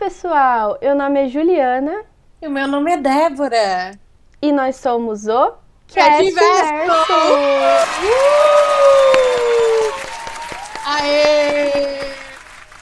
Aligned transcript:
pessoal! 0.00 0.78
Meu 0.80 0.94
nome 0.94 1.26
é 1.26 1.28
Juliana. 1.28 2.06
E 2.40 2.48
o 2.48 2.50
meu 2.50 2.66
nome 2.66 2.90
é 2.90 2.96
Débora. 2.96 4.00
E 4.40 4.50
nós 4.50 4.76
somos 4.76 5.28
o 5.28 5.52
Castverso! 5.92 7.12
Uh! 8.02 8.16
Aê! 10.86 12.00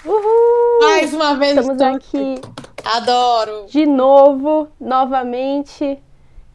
Uhul! 0.05 0.79
Mais 0.81 1.13
uma 1.13 1.35
vez 1.35 1.59
Estamos 1.59 1.83
aqui. 1.83 2.41
Adoro! 2.85 3.67
De 3.67 3.85
novo, 3.85 4.69
novamente. 4.81 6.01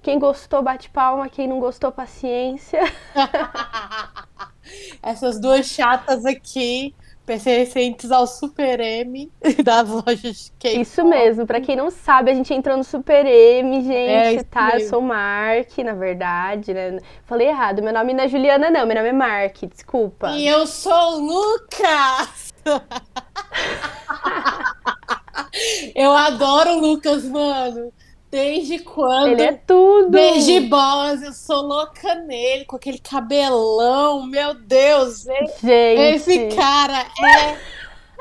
Quem 0.02 0.18
gostou, 0.18 0.62
bate 0.62 0.90
palma. 0.90 1.28
Quem 1.28 1.46
não 1.46 1.60
gostou, 1.60 1.92
paciência. 1.92 2.80
Essas 5.04 5.42
duas 5.42 5.66
chatas 5.66 6.26
aqui 6.26 6.96
pertencentes 7.26 8.12
ao 8.12 8.28
Super 8.28 8.80
M 8.80 9.32
das 9.64 9.90
lojas 9.90 10.46
de 10.46 10.52
K-pop. 10.60 10.82
Isso 10.82 11.04
mesmo, 11.06 11.46
pra 11.46 11.62
quem 11.62 11.76
não 11.76 11.90
sabe, 11.90 12.32
a 12.32 12.34
gente 12.34 12.54
entrou 12.54 12.78
no 12.78 12.84
Super 12.84 13.26
M, 13.26 13.82
gente, 13.84 14.40
É, 14.40 14.44
tá? 14.44 14.66
mesmo. 14.66 14.80
Eu 14.82 14.90
sou 14.90 15.02
Mark, 15.02 15.78
na 15.80 15.94
verdade, 15.94 16.74
né? 16.74 17.00
Falei 17.26 17.48
errado, 17.48 17.82
meu 17.82 17.94
nome 17.94 18.14
não 18.14 18.24
é 18.24 18.28
Juliana, 18.28 18.70
não, 18.70 18.86
meu 18.86 18.96
nome 18.96 19.10
é 19.10 19.14
Mark, 19.14 19.58
desculpa. 19.66 20.32
E 20.32 20.48
eu 20.48 20.68
sou 20.68 20.94
o 20.94 21.20
Lucas! 21.20 22.54
eu 25.96 26.12
adoro 26.12 26.72
o 26.72 26.80
Lucas, 26.80 27.24
mano. 27.26 27.92
Desde 28.34 28.80
quando? 28.80 29.28
Ele 29.28 29.44
é 29.44 29.52
tudo! 29.52 30.10
Desde 30.10 30.62
boss, 30.62 31.22
eu 31.22 31.34
sou 31.34 31.62
louca 31.62 32.16
nele, 32.16 32.66
com 32.66 32.78
aquele 32.78 32.98
cabelão, 32.98 34.26
meu 34.26 34.56
Deus, 34.56 35.28
esse, 35.28 35.68
Gente, 35.68 36.02
esse 36.16 36.48
cara 36.56 37.06
é 37.24 37.60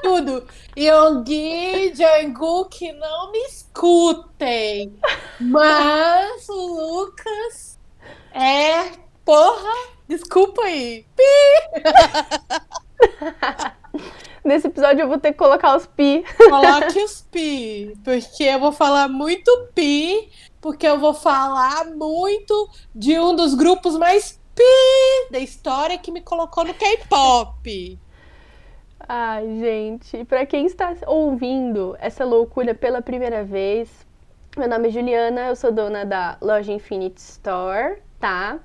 tudo. 0.02 0.46
Yogi, 0.78 1.94
Jungkook, 1.94 2.92
não 2.92 3.32
me 3.32 3.38
escutem, 3.38 4.94
mas 5.40 6.46
o 6.50 6.52
Lucas 6.52 7.78
é, 8.34 8.92
porra, 9.24 9.88
desculpa 10.06 10.60
aí. 10.60 11.06
nesse 14.44 14.66
episódio 14.66 15.02
eu 15.02 15.08
vou 15.08 15.18
ter 15.18 15.32
que 15.32 15.38
colocar 15.38 15.76
os 15.76 15.86
pi. 15.86 16.24
Coloque 16.36 16.98
os 17.02 17.22
pi, 17.22 17.96
porque 18.04 18.44
eu 18.44 18.58
vou 18.58 18.72
falar 18.72 19.08
muito 19.08 19.50
pi, 19.74 20.30
porque 20.60 20.86
eu 20.86 20.98
vou 20.98 21.14
falar 21.14 21.86
muito 21.86 22.68
de 22.94 23.18
um 23.18 23.34
dos 23.34 23.54
grupos 23.54 23.96
mais 23.96 24.40
pi 24.54 25.30
da 25.30 25.38
história 25.38 25.98
que 25.98 26.12
me 26.12 26.20
colocou 26.20 26.64
no 26.64 26.74
K-pop. 26.74 27.98
Ai, 29.08 29.58
gente, 29.58 30.24
pra 30.24 30.46
quem 30.46 30.66
está 30.66 30.94
ouvindo 31.06 31.96
essa 31.98 32.24
loucura 32.24 32.74
pela 32.74 33.02
primeira 33.02 33.44
vez, 33.44 33.90
meu 34.56 34.68
nome 34.68 34.88
é 34.88 34.90
Juliana, 34.90 35.48
eu 35.48 35.56
sou 35.56 35.72
dona 35.72 36.04
da 36.04 36.36
loja 36.40 36.72
Infinite 36.72 37.18
Store, 37.18 37.96
tá? 38.20 38.60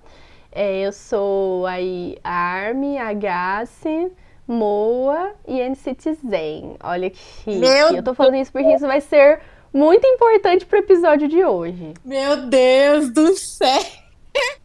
É, 0.52 0.82
eu 0.82 0.92
sou 0.94 1.66
aí 1.66 2.18
Army, 2.24 2.98
Agassi, 2.98 4.12
Moa 4.48 5.34
e 5.48 5.62
NCT 5.62 6.14
Zen. 6.28 6.78
Olha 6.84 7.10
que 7.10 7.18
chique. 7.18 7.58
Meu 7.58 7.96
eu 7.96 8.04
tô 8.04 8.14
falando 8.14 8.36
isso 8.36 8.52
porque 8.52 8.74
isso 8.74 8.88
vai 8.88 9.02
ser 9.02 9.42
muito 9.74 10.06
importante 10.08 10.66
pro 10.66 10.80
episódio 10.80 11.28
de 11.28 11.44
hoje. 11.44 11.94
Meu 12.04 12.48
Deus 12.48 13.12
do 13.12 13.36
céu! 13.36 13.84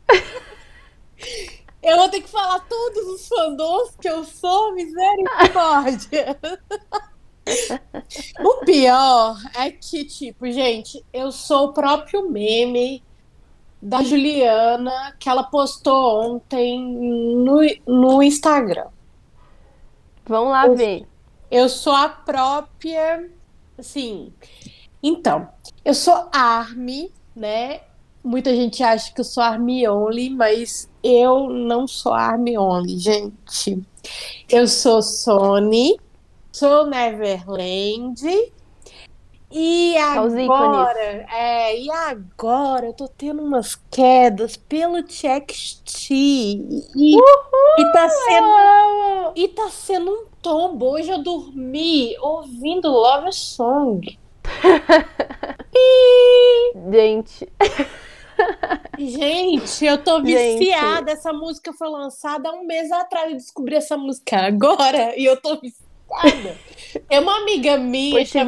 Eu 1.83 1.97
vou 1.97 2.09
ter 2.09 2.21
que 2.21 2.29
falar 2.29 2.61
todos 2.61 3.05
os 3.09 3.27
fandoms 3.27 3.97
que 4.01 4.09
eu 4.09 4.23
sou, 4.23 4.73
misericórdia! 4.73 6.39
O 8.39 8.65
pior 8.65 9.37
é 9.57 9.71
que, 9.71 10.05
tipo, 10.05 10.49
gente, 10.51 11.05
eu 11.13 11.33
sou 11.33 11.67
o 11.67 11.73
próprio 11.73 12.31
meme 12.31 13.03
da 13.81 14.01
Juliana 14.03 15.17
que 15.19 15.29
ela 15.29 15.43
postou 15.43 16.23
ontem 16.23 16.81
no, 16.81 17.61
no 17.85 18.23
Instagram. 18.23 18.87
Vamos 20.27 20.51
lá 20.51 20.67
Eu- 20.67 20.77
ver. 20.77 21.07
Eu 21.51 21.69
sou 21.69 21.93
a 21.93 22.09
própria. 22.09 23.31
Assim. 23.79 24.33
Então, 25.03 25.49
eu 25.85 25.95
sou 25.95 26.29
Army, 26.33 27.13
né? 27.35 27.81
Muita 28.25 28.55
gente 28.55 28.83
acha 28.83 29.13
que 29.13 29.21
eu 29.21 29.25
sou 29.25 29.43
Army 29.43 29.87
Only, 29.89 30.31
mas 30.31 30.89
eu 31.03 31.49
não 31.51 31.89
sou 31.89 32.13
Army 32.13 32.57
Only, 32.57 32.97
gente. 32.99 33.83
Eu 34.49 34.69
sou 34.69 35.03
Sony, 35.03 35.99
sou 36.53 36.87
Neverland. 36.87 38.53
E 39.55 39.95
agora, 39.99 41.27
é, 41.31 41.79
e 41.79 41.91
agora 41.91 42.87
eu 42.87 42.95
tô 42.95 43.07
tendo 43.07 43.43
umas 43.43 43.75
quedas 43.91 44.57
pelo 44.57 45.03
TXT. 45.03 46.11
E, 46.11 47.17
e 47.17 47.93
tá 47.93 48.09
sendo 48.09 49.33
e 49.37 49.49
tá 49.49 49.69
sendo 49.69 50.11
um 50.11 50.25
tombo. 50.41 50.93
Hoje 50.93 51.11
eu 51.11 51.23
dormi 51.23 52.17
ouvindo 52.19 52.89
Love 52.89 53.31
Song. 53.33 54.19
Gente, 56.91 57.47
Gente, 58.99 59.85
eu 59.85 59.99
tô 59.99 60.25
Gente. 60.25 60.59
viciada. 60.59 61.13
Essa 61.13 61.33
música 61.33 61.73
foi 61.73 61.89
lançada 61.89 62.49
há 62.49 62.53
um 62.53 62.65
mês 62.65 62.91
atrás. 62.91 63.31
Eu 63.31 63.37
descobri 63.37 63.75
essa 63.75 63.97
música 63.97 64.39
agora 64.39 65.19
e 65.19 65.25
eu 65.25 65.41
tô 65.41 65.61
viciada. 65.61 65.82
Tem 67.09 67.19
uma 67.19 67.39
amiga 67.39 67.79
minha, 67.79 68.13
pois 68.13 68.29
chama- 68.29 68.45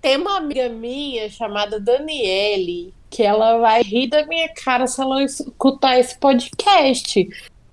tem 0.00 0.16
uma 0.16 0.36
amiga 0.38 0.68
minha 0.68 1.28
chamada 1.30 1.78
Daniele, 1.78 2.92
que 3.08 3.22
ela 3.22 3.58
vai 3.58 3.82
rir 3.82 4.08
da 4.08 4.26
minha 4.26 4.48
cara 4.54 4.86
se 4.86 5.00
ela 5.00 5.22
escutar 5.22 5.98
esse 5.98 6.18
podcast. 6.18 7.28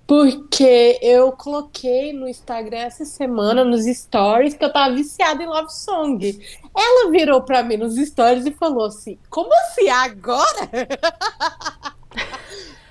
Porque 0.06 1.00
eu 1.02 1.32
coloquei 1.32 2.12
no 2.12 2.28
Instagram 2.28 2.80
essa 2.80 3.06
semana, 3.06 3.64
nos 3.64 3.86
stories, 3.86 4.54
que 4.56 4.66
eu 4.66 4.72
tava 4.72 4.94
viciada 4.94 5.42
em 5.42 5.48
Love 5.48 5.72
Song. 5.74 6.20
Ela 6.78 7.10
virou 7.10 7.42
pra 7.42 7.64
mim 7.64 7.78
nos 7.78 7.96
stories 7.96 8.46
e 8.46 8.52
falou 8.52 8.88
assim: 8.88 9.18
Como 9.30 9.50
assim 9.54 9.88
agora? 9.90 10.70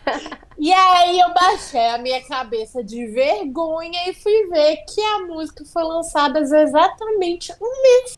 e 0.60 0.72
aí 0.72 1.18
eu 1.20 1.32
baixei 1.34 1.86
a 1.88 1.98
minha 1.98 2.22
cabeça 2.26 2.84
de 2.84 3.06
vergonha 3.08 4.08
e 4.08 4.14
fui 4.14 4.46
ver 4.48 4.76
que 4.88 5.00
a 5.00 5.18
música 5.26 5.64
foi 5.72 5.82
lançada 5.82 6.38
exatamente 6.40 7.52
um 7.60 7.82
mês. 7.82 8.12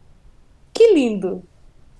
Que 0.75 0.93
lindo! 0.95 1.43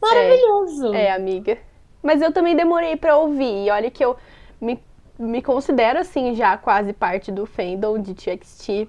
Maravilhoso! 0.01 0.95
É, 0.95 1.13
amiga. 1.13 1.59
Mas 2.03 2.21
eu 2.21 2.33
também 2.33 2.57
demorei 2.57 2.97
pra 2.97 3.17
ouvir. 3.17 3.67
E 3.67 3.71
olha 3.71 3.91
que 3.91 4.05
eu 4.05 4.17
me, 4.61 4.79
me 5.19 5.41
considero, 5.41 6.01
assim, 6.01 6.35
já 6.35 6.57
quase 6.57 6.93
parte 6.93 7.31
do 7.31 7.47
fandom 7.47 7.99
de 7.99 8.15
TXT. 8.15 8.89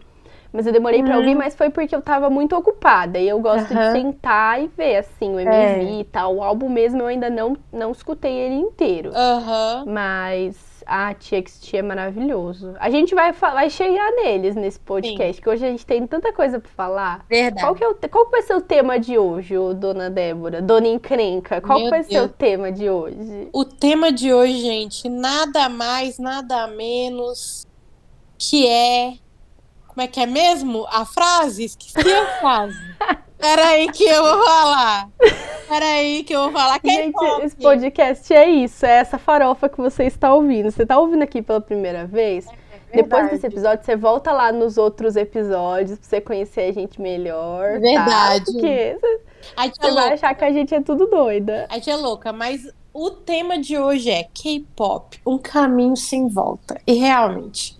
Mas 0.51 0.65
eu 0.67 0.73
demorei 0.73 1.01
pra 1.01 1.13
Uhum. 1.13 1.19
ouvir, 1.19 1.35
mas 1.35 1.55
foi 1.55 1.69
porque 1.69 1.95
eu 1.95 2.01
tava 2.01 2.29
muito 2.29 2.55
ocupada. 2.55 3.19
E 3.19 3.27
eu 3.27 3.39
gosto 3.39 3.73
Aham. 3.73 3.79
de 3.79 3.91
sentar 3.91 4.61
e 4.61 4.67
ver, 4.67 4.97
assim, 4.97 5.35
o 5.35 5.39
MV 5.39 5.99
e 6.01 6.03
tal. 6.05 6.35
O 6.35 6.43
álbum 6.43 6.69
mesmo 6.69 7.01
eu 7.01 7.07
ainda 7.07 7.29
não, 7.29 7.55
não 7.71 7.91
escutei 7.91 8.33
ele 8.33 8.55
inteiro. 8.55 9.11
Aham. 9.13 9.85
Mas 9.85 10.72
a 10.85 11.13
TXT 11.13 11.77
é 11.77 11.81
maravilhoso. 11.81 12.73
A 12.79 12.89
gente 12.89 13.13
vai, 13.13 13.31
vai 13.31 13.69
chegar 13.69 14.11
neles 14.11 14.55
nesse 14.55 14.79
podcast, 14.79 15.41
que 15.41 15.49
hoje 15.49 15.66
a 15.66 15.69
gente 15.69 15.85
tem 15.85 16.05
tanta 16.05 16.31
coisa 16.33 16.59
pra 16.59 16.71
falar. 16.71 17.25
Verdade. 17.29 17.61
Qual 17.61 17.75
que, 17.75 17.83
é 17.83 17.88
o, 17.88 17.95
qual 18.09 18.29
vai 18.29 18.41
ser 18.41 18.55
o 18.55 18.61
tema 18.61 18.99
de 18.99 19.17
hoje, 19.17 19.55
dona 19.75 20.09
Débora? 20.09 20.61
Dona 20.61 20.88
Encrenca, 20.88 21.61
qual 21.61 21.79
Meu 21.79 21.89
vai 21.89 22.03
ser 22.03 22.13
Deus. 22.13 22.25
o 22.25 22.29
tema 22.29 22.71
de 22.71 22.89
hoje? 22.89 23.49
O 23.51 23.66
tema 23.66 24.11
de 24.11 24.33
hoje, 24.33 24.59
gente, 24.59 25.09
nada 25.09 25.69
mais, 25.69 26.19
nada 26.19 26.67
menos 26.67 27.67
que 28.38 28.67
é. 28.67 29.13
Como 29.88 30.01
é 30.01 30.07
que 30.07 30.19
é 30.19 30.25
mesmo? 30.25 30.85
A 30.89 31.05
frase? 31.05 31.65
Esqueci 31.65 32.11
a 32.11 32.39
frase. 32.39 32.77
Peraí 33.43 33.91
que 33.91 34.03
eu 34.05 34.23
vou 34.23 34.45
falar. 34.45 35.09
Peraí 35.68 36.23
que 36.23 36.33
eu 36.33 36.44
vou 36.44 36.51
falar. 36.51 36.79
Gente, 36.83 37.13
K-pop. 37.13 37.45
esse 37.45 37.56
podcast 37.57 38.33
é 38.33 38.50
isso, 38.50 38.85
é 38.85 38.91
essa 39.00 39.18
farofa 39.18 39.68
que 39.68 39.77
você 39.77 40.06
está 40.06 40.33
ouvindo. 40.33 40.71
Você 40.71 40.83
está 40.83 40.97
ouvindo 40.97 41.23
aqui 41.23 41.41
pela 41.41 41.59
primeira 41.59 42.06
vez? 42.06 42.45
Depois 42.94 43.09
Verdade. 43.23 43.29
desse 43.31 43.47
episódio, 43.47 43.83
você 43.83 43.95
volta 43.95 44.31
lá 44.31 44.51
nos 44.51 44.77
outros 44.77 45.15
episódios 45.15 45.97
pra 45.97 46.07
você 46.07 46.21
conhecer 46.21 46.62
a 46.69 46.71
gente 46.71 47.01
melhor. 47.01 47.73
tá? 47.73 47.79
Verdade. 47.79 48.45
Porque 48.45 48.97
você 49.01 49.19
A 49.57 49.63
gente 49.65 49.85
é 49.85 49.91
vai 49.91 50.13
achar 50.13 50.35
que 50.35 50.45
a 50.45 50.51
gente 50.51 50.75
é 50.75 50.81
tudo 50.81 51.07
doida. 51.07 51.65
A 51.69 51.73
gente 51.75 51.89
é 51.89 51.95
louca, 51.95 52.31
mas 52.31 52.62
o 52.94 53.09
tema 53.09 53.57
de 53.57 53.77
hoje 53.79 54.12
é 54.12 54.23
K-pop, 54.23 55.19
um 55.25 55.39
caminho 55.39 55.97
sem 55.97 56.27
volta. 56.29 56.79
E 56.85 56.94
realmente 56.94 57.75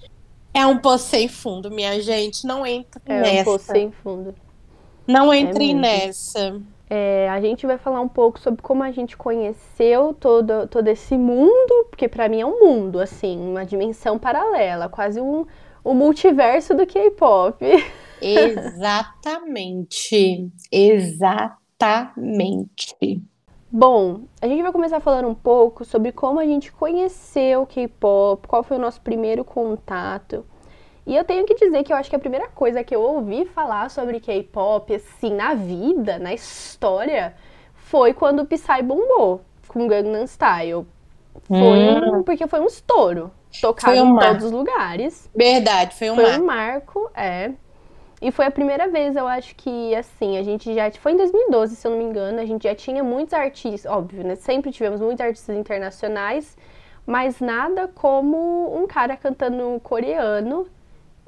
é 0.52 0.66
um 0.66 0.80
poço 0.80 1.06
sem 1.10 1.28
fundo, 1.28 1.70
minha 1.70 2.02
gente. 2.02 2.46
Não 2.48 2.66
entre 2.66 3.00
É 3.06 3.14
um 3.14 3.22
nessa. 3.22 3.44
poço 3.46 3.66
sem 3.66 3.92
fundo. 3.92 4.34
Não 5.08 5.34
entre 5.34 5.74
mesmo. 5.74 5.82
nessa. 5.82 6.62
É, 6.90 7.28
a 7.30 7.42
gente 7.42 7.66
vai 7.66 7.78
falar 7.78 8.02
um 8.02 8.08
pouco 8.08 8.40
sobre 8.40 8.62
como 8.62 8.84
a 8.84 8.92
gente 8.92 9.18
conheceu 9.18 10.14
todo, 10.14 10.68
todo 10.68 10.88
esse 10.88 11.18
mundo, 11.18 11.88
porque 11.90 12.08
pra 12.08 12.30
mim 12.30 12.42
é 12.42 12.46
um 12.46 12.60
mundo, 12.60 13.00
assim, 13.00 13.40
uma 13.40 13.66
dimensão 13.66 14.20
paralela, 14.20 14.88
quase 14.88 15.20
um, 15.20 15.46
um 15.84 15.94
multiverso 15.96 16.76
do 16.76 16.86
K-pop. 16.86 17.66
Exatamente. 18.22 19.82
Exatamente. 20.72 21.36
Bom, 23.72 24.22
a 24.40 24.48
gente 24.48 24.62
vai 24.62 24.72
começar 24.72 25.00
falando 25.00 25.28
um 25.28 25.34
pouco 25.34 25.84
sobre 25.84 26.12
como 26.12 26.40
a 26.40 26.46
gente 26.46 26.72
conheceu 26.72 27.64
o 27.64 27.66
K-pop, 27.66 28.48
qual 28.48 28.64
foi 28.64 28.78
o 28.78 28.80
nosso 28.80 29.02
primeiro 29.02 29.44
contato. 29.44 30.46
E 31.06 31.16
eu 31.16 31.24
tenho 31.26 31.46
que 31.46 31.56
dizer 31.56 31.84
que 31.84 31.92
eu 31.92 31.98
acho 31.98 32.10
que 32.10 32.16
a 32.16 32.20
primeira 32.20 32.48
coisa 32.48 32.84
que 32.84 32.96
eu 32.96 33.02
ouvi 33.02 33.46
falar 33.46 33.90
sobre 33.90 34.20
K-pop, 34.20 34.96
assim, 34.96 35.34
na 35.34 35.54
vida, 35.54 36.18
na 36.18 36.34
história, 36.34 37.34
foi 37.74 38.14
quando 38.14 38.42
o 38.42 38.46
Psy 38.46 38.82
bombou 38.82 39.42
com 39.68 39.88
Gangnam 39.88 40.26
Style. 40.26 40.86
Foi 41.48 41.58
hum. 41.58 42.20
um, 42.20 42.24
porque 42.24 42.48
foi 42.48 42.62
um 42.62 42.68
estouro. 42.68 43.32
Tocado 43.62 44.02
um 44.02 44.16
em 44.16 44.20
todos 44.20 44.46
os 44.46 44.52
lugares. 44.52 45.30
Verdade, 45.36 45.96
foi 45.96 46.10
um 46.10 46.16
foi 46.16 46.24
marco. 46.24 46.36
Foi 46.36 46.44
um 46.44 46.46
marco, 46.46 47.12
é. 47.16 47.52
E 48.22 48.32
foi 48.32 48.46
a 48.46 48.52
primeira 48.52 48.88
vez, 48.88 49.18
eu 49.18 49.28
acho 49.28 49.54
que, 49.56 49.94
assim, 49.94 50.38
a 50.38 50.44
gente 50.44 50.74
já. 50.74 50.90
Foi 50.92 51.12
em 51.12 51.18
2012, 51.18 51.76
se 51.76 51.86
eu 51.86 51.92
não 51.92 51.98
me 51.98 52.06
engano, 52.06 52.40
a 52.40 52.46
gente 52.46 52.64
já 52.64 52.74
tinha 52.74 53.04
muitos 53.04 53.34
artistas, 53.34 53.92
óbvio, 53.92 54.24
né? 54.24 54.36
Sempre 54.36 54.72
tivemos 54.72 55.02
muitos 55.02 55.20
artistas 55.20 55.58
internacionais, 55.58 56.56
mas 57.06 57.42
nada 57.42 57.90
como 57.90 58.74
um 58.82 58.88
cara 58.88 59.18
cantando 59.18 59.78
coreano 59.84 60.66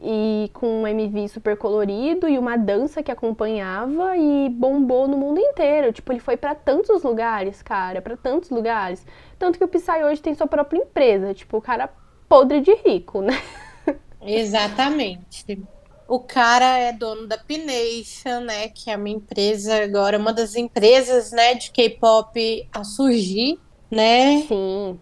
e 0.02 0.50
com 0.54 0.82
um 0.82 0.88
MV 0.88 1.30
super 1.30 1.58
colorido 1.58 2.28
e 2.28 2.38
uma 2.38 2.58
dança 2.58 3.02
que 3.02 3.12
acompanhava 3.12 4.18
e 4.18 4.50
bombou 4.50 5.08
no 5.08 5.18
mundo 5.18 5.40
inteiro. 5.40 5.94
Tipo, 5.94 6.12
ele 6.12 6.20
foi 6.20 6.38
para 6.38 6.54
tantos 6.54 7.04
lugares, 7.04 7.62
cara, 7.62 8.02
para 8.02 8.18
tantos 8.18 8.50
lugares. 8.50 9.06
Tanto 9.40 9.58
que 9.58 9.64
o 9.64 9.68
Psy 9.68 10.04
hoje 10.04 10.22
tem 10.22 10.36
sua 10.36 10.48
própria 10.48 10.80
empresa, 10.80 11.34
tipo, 11.34 11.58
o 11.58 11.62
cara 11.62 11.90
podre 12.28 12.60
de 12.62 12.74
rico, 12.76 13.22
né? 13.22 13.42
Exatamente. 14.22 15.60
O 16.08 16.20
cara 16.20 16.78
é 16.78 16.92
dono 16.92 17.26
da 17.26 17.38
Pination, 17.38 18.42
né? 18.42 18.70
Que 18.70 18.92
é 18.92 18.98
uma 18.98 19.10
empresa 19.10 19.84
agora, 19.84 20.20
uma 20.20 20.34
das 20.34 20.56
empresas, 20.56 21.32
né, 21.32 21.56
de 21.56 21.72
K-pop 21.72 22.70
a 22.72 22.84
surgir, 22.84 23.60
né? 23.90 24.42
Sim. 24.48 25.00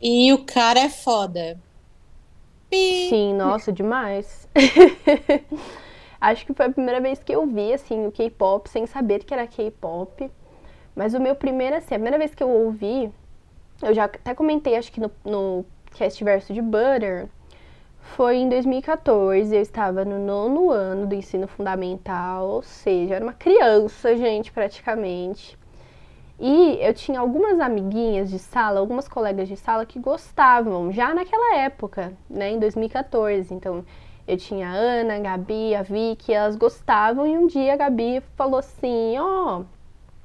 E 0.00 0.32
o 0.32 0.44
cara 0.44 0.80
é 0.80 0.88
foda. 0.90 1.58
Sim, 3.08 3.34
nossa, 3.34 3.72
demais. 3.72 4.48
Acho 6.20 6.46
que 6.46 6.54
foi 6.54 6.66
a 6.66 6.70
primeira 6.70 7.00
vez 7.00 7.22
que 7.22 7.32
eu 7.32 7.46
vi, 7.46 7.72
assim, 7.72 8.06
o 8.06 8.12
K-pop 8.12 8.68
sem 8.68 8.86
saber 8.86 9.24
que 9.24 9.34
era 9.34 9.46
K-pop. 9.46 10.30
Mas 10.94 11.14
o 11.14 11.20
meu 11.20 11.34
primeiro, 11.34 11.76
assim, 11.76 11.94
a 11.94 11.98
primeira 11.98 12.18
vez 12.18 12.34
que 12.34 12.42
eu 12.42 12.48
ouvi, 12.48 13.10
eu 13.82 13.92
já 13.94 14.04
até 14.04 14.34
comentei, 14.34 14.76
acho 14.76 14.92
que 14.92 15.00
no, 15.00 15.10
no 15.24 15.64
cast 15.92 16.22
verso 16.22 16.52
de 16.52 16.62
Butter, 16.62 17.28
foi 18.00 18.36
em 18.36 18.48
2014, 18.48 19.54
eu 19.54 19.62
estava 19.62 20.04
no 20.04 20.18
nono 20.18 20.70
ano 20.70 21.06
do 21.06 21.14
ensino 21.14 21.46
fundamental, 21.46 22.48
ou 22.48 22.62
seja, 22.62 23.16
era 23.16 23.24
uma 23.24 23.32
criança, 23.32 24.16
gente, 24.16 24.52
praticamente. 24.52 25.58
E 26.40 26.78
eu 26.80 26.92
tinha 26.92 27.20
algumas 27.20 27.60
amiguinhas 27.60 28.30
de 28.30 28.38
sala, 28.38 28.80
algumas 28.80 29.06
colegas 29.06 29.48
de 29.48 29.56
sala 29.56 29.86
que 29.86 29.98
gostavam, 29.98 30.90
já 30.90 31.14
naquela 31.14 31.56
época, 31.56 32.12
né, 32.28 32.50
em 32.50 32.58
2014. 32.58 33.54
Então, 33.54 33.84
eu 34.26 34.36
tinha 34.36 34.68
a 34.68 34.72
Ana, 34.72 35.16
a 35.16 35.18
Gabi, 35.18 35.74
a 35.74 35.82
Vicky, 35.82 36.32
elas 36.32 36.56
gostavam, 36.56 37.26
e 37.26 37.36
um 37.36 37.46
dia 37.46 37.74
a 37.74 37.76
Gabi 37.76 38.22
falou 38.36 38.58
assim: 38.58 39.18
Ó, 39.18 39.60
oh, 39.60 39.64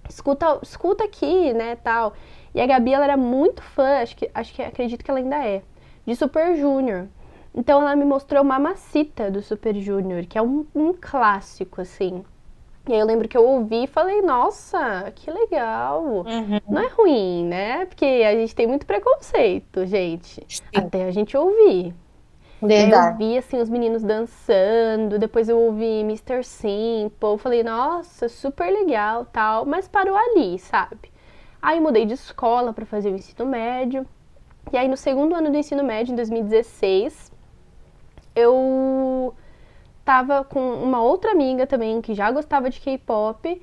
escuta, 0.09 0.59
escuta 0.61 1.03
aqui, 1.03 1.53
né, 1.53 1.75
tal. 1.75 2.13
E 2.53 2.61
a 2.61 2.65
Gabi, 2.65 2.93
ela 2.93 3.05
era 3.05 3.17
muito 3.17 3.61
fã, 3.61 4.01
acho 4.01 4.15
que, 4.15 4.29
acho 4.33 4.53
que 4.53 4.61
acredito 4.61 5.03
que 5.03 5.11
ela 5.11 5.19
ainda 5.19 5.45
é, 5.45 5.61
de 6.05 6.15
Super 6.15 6.55
Junior. 6.55 7.07
Então 7.53 7.81
ela 7.81 7.95
me 7.95 8.05
mostrou 8.05 8.43
Mamacita 8.43 9.31
do 9.31 9.41
Super 9.41 9.75
Junior, 9.75 10.25
que 10.25 10.37
é 10.37 10.41
um, 10.41 10.65
um 10.75 10.93
clássico, 10.93 11.81
assim. 11.81 12.23
E 12.87 12.93
aí 12.93 12.99
eu 12.99 13.05
lembro 13.05 13.27
que 13.27 13.37
eu 13.37 13.45
ouvi 13.45 13.83
e 13.83 13.87
falei, 13.87 14.21
nossa, 14.21 15.11
que 15.13 15.29
legal. 15.29 16.01
Uhum. 16.03 16.59
Não 16.69 16.81
é 16.81 16.87
ruim, 16.87 17.45
né? 17.45 17.85
Porque 17.85 18.05
a 18.05 18.33
gente 18.33 18.55
tem 18.55 18.65
muito 18.65 18.85
preconceito, 18.85 19.85
gente. 19.85 20.45
Sim. 20.47 20.63
Até 20.73 21.03
a 21.03 21.11
gente 21.11 21.35
ouvir. 21.35 21.93
Verdade. 22.61 23.23
Eu 23.23 23.29
vi, 23.29 23.37
assim, 23.37 23.59
os 23.59 23.69
meninos 23.69 24.03
dançando, 24.03 25.19
depois 25.19 25.47
eu 25.49 25.59
ouvi 25.59 25.99
Mr. 25.99 26.43
Simple, 26.43 27.37
falei, 27.37 27.61
nossa, 27.61 28.27
super 28.29 28.71
legal, 28.71 29.25
tal, 29.25 29.65
mas 29.65 29.87
parou 29.87 30.15
ali, 30.15 30.57
sabe? 30.57 31.11
Aí 31.61 31.79
mudei 31.79 32.05
de 32.05 32.13
escola 32.13 32.73
para 32.73 32.85
fazer 32.85 33.11
o 33.11 33.15
ensino 33.15 33.45
médio. 33.45 34.05
E 34.71 34.77
aí 34.77 34.87
no 34.87 34.97
segundo 34.97 35.35
ano 35.35 35.51
do 35.51 35.57
ensino 35.57 35.83
médio, 35.83 36.13
em 36.13 36.15
2016, 36.15 37.31
eu 38.35 39.33
tava 40.07 40.45
com 40.45 40.61
uma 40.75 41.03
outra 41.03 41.31
amiga 41.31 41.67
também 41.67 41.99
que 42.01 42.13
já 42.13 42.31
gostava 42.31 42.69
de 42.69 42.79
K-pop. 42.79 43.61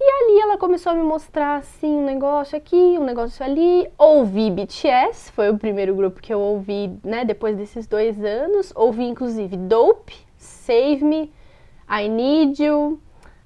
E 0.00 0.04
ali 0.04 0.40
ela 0.40 0.56
começou 0.56 0.92
a 0.92 0.94
me 0.94 1.02
mostrar 1.02 1.56
assim 1.56 1.88
um 1.88 2.04
negócio 2.04 2.56
aqui, 2.56 2.76
um 2.76 3.04
negócio 3.04 3.44
ali. 3.44 3.90
Ouvi 3.98 4.52
BTS, 4.52 5.32
foi 5.32 5.50
o 5.50 5.58
primeiro 5.58 5.96
grupo 5.96 6.22
que 6.22 6.32
eu 6.32 6.38
ouvi, 6.38 6.96
né, 7.02 7.24
depois 7.24 7.56
desses 7.56 7.88
dois 7.88 8.24
anos. 8.24 8.72
Ouvi 8.76 9.02
inclusive 9.02 9.56
Dope, 9.56 10.14
Save 10.36 11.02
Me, 11.02 11.32
I 11.90 12.08
Need 12.08 12.62
You, 12.62 13.00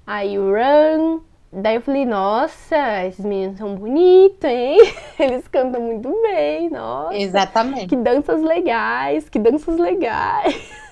I 0.07 0.37
Run. 0.37 1.21
Daí 1.51 1.75
eu 1.75 1.81
falei, 1.81 2.05
nossa, 2.05 3.05
esses 3.07 3.25
meninos 3.25 3.57
são 3.57 3.73
bonitos, 3.73 4.47
hein? 4.47 4.77
Eles 5.17 5.47
cantam 5.47 5.81
muito 5.81 6.11
bem, 6.21 6.69
nossa. 6.69 7.15
Exatamente. 7.15 7.87
Que 7.87 7.95
danças 7.95 8.43
legais, 8.43 9.27
que 9.29 9.39
danças 9.39 9.79
legais. 9.79 10.82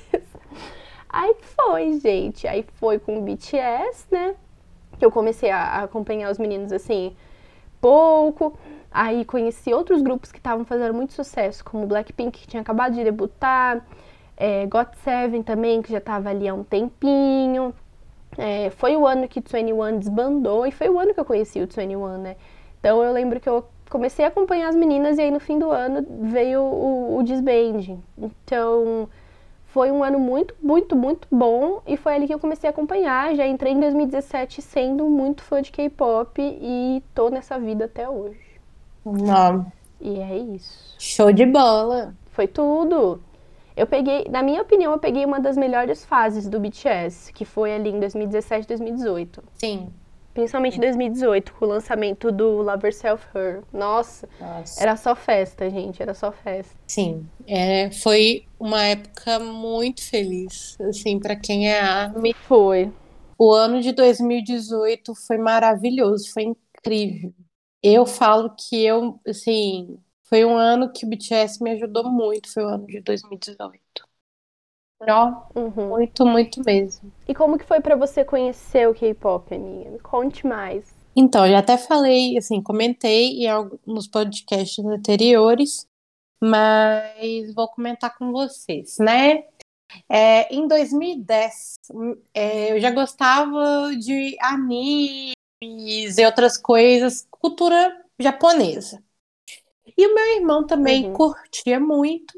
Aí 1.12 1.36
foi, 1.42 2.00
gente. 2.00 2.48
Aí 2.48 2.66
foi 2.76 2.98
com 2.98 3.18
o 3.18 3.22
BTS, 3.22 4.08
né? 4.10 4.34
Que 4.98 5.06
eu 5.06 5.12
comecei 5.12 5.52
a 5.52 5.84
acompanhar 5.84 6.32
os 6.32 6.38
meninos 6.38 6.72
assim, 6.72 7.16
pouco. 7.82 8.58
Aí 8.90 9.26
conheci 9.26 9.74
outros 9.74 10.02
grupos 10.02 10.32
que 10.32 10.38
estavam 10.38 10.64
fazendo 10.64 10.94
muito 10.94 11.14
sucesso, 11.14 11.64
como 11.66 11.86
Blackpink, 11.86 12.40
que 12.40 12.48
tinha 12.48 12.62
acabado 12.62 12.94
de 12.94 13.04
debutar, 13.04 13.86
é, 14.38 14.66
GOT7 14.68 15.44
também, 15.44 15.82
que 15.82 15.92
já 15.92 15.98
estava 15.98 16.30
ali 16.30 16.48
há 16.48 16.54
um 16.54 16.64
tempinho. 16.64 17.74
É, 18.38 18.70
foi 18.70 18.96
o 18.96 19.06
ano 19.06 19.28
que 19.28 19.40
o 19.40 19.44
21 19.44 20.00
desbandou 20.00 20.66
e 20.66 20.72
foi 20.72 20.90
o 20.90 20.98
ano 20.98 21.14
que 21.14 21.20
eu 21.20 21.26
conheci 21.26 21.62
o 21.62 21.68
21, 21.68 22.18
né? 22.18 22.38
Então 22.80 23.04
eu 23.04 23.12
lembro 23.12 23.40
que 23.40 23.50
eu 23.50 23.66
comecei 23.90 24.24
a 24.24 24.30
acompanhar 24.30 24.70
as 24.70 24.76
meninas 24.76 25.18
e 25.18 25.22
aí 25.22 25.32
no 25.32 25.40
fim 25.40 25.60
do 25.60 25.70
ano 25.72 26.06
veio 26.22 26.62
o, 26.62 27.18
o. 27.18 27.24
Então 28.46 29.10
foi 29.74 29.90
um 29.90 30.04
ano 30.04 30.20
muito, 30.20 30.54
muito, 30.62 30.96
muito 30.96 31.28
bom 31.32 31.82
e 31.88 31.96
foi 31.96 32.16
ali 32.16 32.28
que 32.28 32.34
eu 32.34 32.40
comecei 32.40 32.70
a 32.70 32.72
acompanhar. 32.72 33.34
Já 33.36 33.48
entrei 33.48 33.72
em 33.72 33.80
2017 33.80 34.62
sendo 34.62 35.10
muito 35.10 35.42
fã 35.42 35.62
de 35.62 35.72
K-pop 35.72 36.42
e 36.42 37.02
tô 37.16 37.30
nessa 37.30 37.58
vida 37.58 37.86
até 37.86 38.10
hoje. 38.10 38.60
Não. 39.06 39.66
E 40.00 40.20
é 40.20 40.38
isso. 40.38 40.96
Show 41.00 41.32
de 41.32 41.46
bola. 41.46 42.14
Foi 42.32 42.48
tudo. 42.48 43.22
Eu 43.76 43.88
peguei, 43.88 44.26
na 44.30 44.44
minha 44.44 44.62
opinião, 44.62 44.92
eu 44.92 45.00
peguei 45.00 45.26
uma 45.26 45.40
das 45.40 45.56
melhores 45.56 46.04
fases 46.04 46.50
do 46.50 46.60
BTS, 46.60 47.32
que 47.32 47.46
foi 47.46 47.74
ali 47.74 47.92
em 47.92 48.00
2017, 48.00 48.68
2018. 48.68 49.42
Sim. 49.54 49.90
Principalmente 50.34 50.78
em 50.78 50.82
2018, 50.82 51.54
com 51.54 51.66
o 51.66 51.68
lançamento 51.68 52.32
do 52.32 52.62
Love 52.62 52.88
Yourself 52.88 53.26
Her. 53.36 53.64
Nossa, 53.74 54.30
Nossa, 54.40 54.82
era 54.82 54.96
só 54.96 55.16
festa, 55.16 55.70
gente, 55.70 56.02
era 56.02 56.14
só 56.14 56.32
festa. 56.32 56.76
Sim, 56.88 57.30
é, 57.46 57.92
foi 57.92 58.46
uma 58.60 58.82
época 58.84 59.40
muito 59.40 60.02
feliz, 60.04 60.78
assim, 60.82 61.20
para 61.20 61.36
quem 61.36 61.70
é 61.70 61.82
ARMY. 61.82 62.34
Foi. 62.34 62.92
O 63.38 63.52
ano 63.52 63.82
de 63.82 63.92
2018 63.92 65.14
foi 65.16 65.38
maravilhoso, 65.38 66.32
foi 66.32 66.44
incrível. 66.44 67.34
Eu 67.84 68.06
falo 68.06 68.56
que 68.56 68.86
eu, 68.86 69.20
assim, 69.28 69.98
foi 70.24 70.46
um 70.46 70.56
ano 70.56 70.92
que 70.94 71.06
o 71.06 71.10
BTS 71.10 71.62
me 71.62 71.72
ajudou 71.72 72.10
muito, 72.10 72.52
foi 72.54 72.64
o 72.64 72.68
ano 72.68 72.86
de 72.86 73.02
2018. 73.02 74.11
Ó, 75.08 75.44
uhum. 75.56 75.90
muito, 75.90 76.26
muito 76.26 76.62
mesmo. 76.64 77.12
E 77.28 77.34
como 77.34 77.58
que 77.58 77.66
foi 77.66 77.82
para 77.82 77.96
você 77.96 78.24
conhecer 78.24 78.88
o 78.88 78.94
K-pop, 78.94 79.54
amiga? 79.54 79.90
Me 79.90 80.00
conte 80.00 80.46
mais. 80.46 80.94
Então, 81.16 81.46
eu 81.46 81.52
já 81.52 81.60
até 81.60 81.78
falei, 81.78 82.38
assim, 82.38 82.62
comentei 82.62 83.46
alguns 83.48 84.08
podcasts 84.08 84.84
anteriores, 84.86 85.88
mas 86.42 87.54
vou 87.54 87.68
comentar 87.68 88.18
com 88.18 88.32
vocês, 88.32 88.98
né? 89.00 89.44
É, 90.08 90.54
em 90.54 90.68
2010, 90.68 91.76
é, 92.34 92.72
eu 92.72 92.80
já 92.80 92.92
gostava 92.92 93.92
de 93.98 94.38
animes 94.40 95.34
e 95.62 96.26
outras 96.26 96.58
coisas, 96.58 97.28
cultura 97.30 97.94
japonesa. 98.18 99.04
E 99.98 100.08
o 100.08 100.16
meu 100.16 100.36
irmão 100.38 100.66
também 100.66 101.08
uhum. 101.08 101.14
curtia 101.14 101.80
muito. 101.80 102.34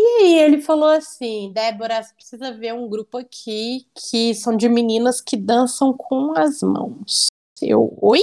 aí 0.00 0.38
ele 0.38 0.62
falou 0.62 0.90
assim: 0.90 1.52
Débora, 1.52 2.00
você 2.00 2.14
precisa 2.14 2.52
ver 2.52 2.72
um 2.72 2.88
grupo 2.88 3.18
aqui 3.18 3.84
que 3.92 4.32
são 4.32 4.56
de 4.56 4.68
meninas 4.68 5.20
que 5.20 5.36
dançam 5.36 5.92
com 5.92 6.38
as 6.38 6.62
mãos. 6.62 7.26
Eu, 7.60 7.98
oi? 8.00 8.22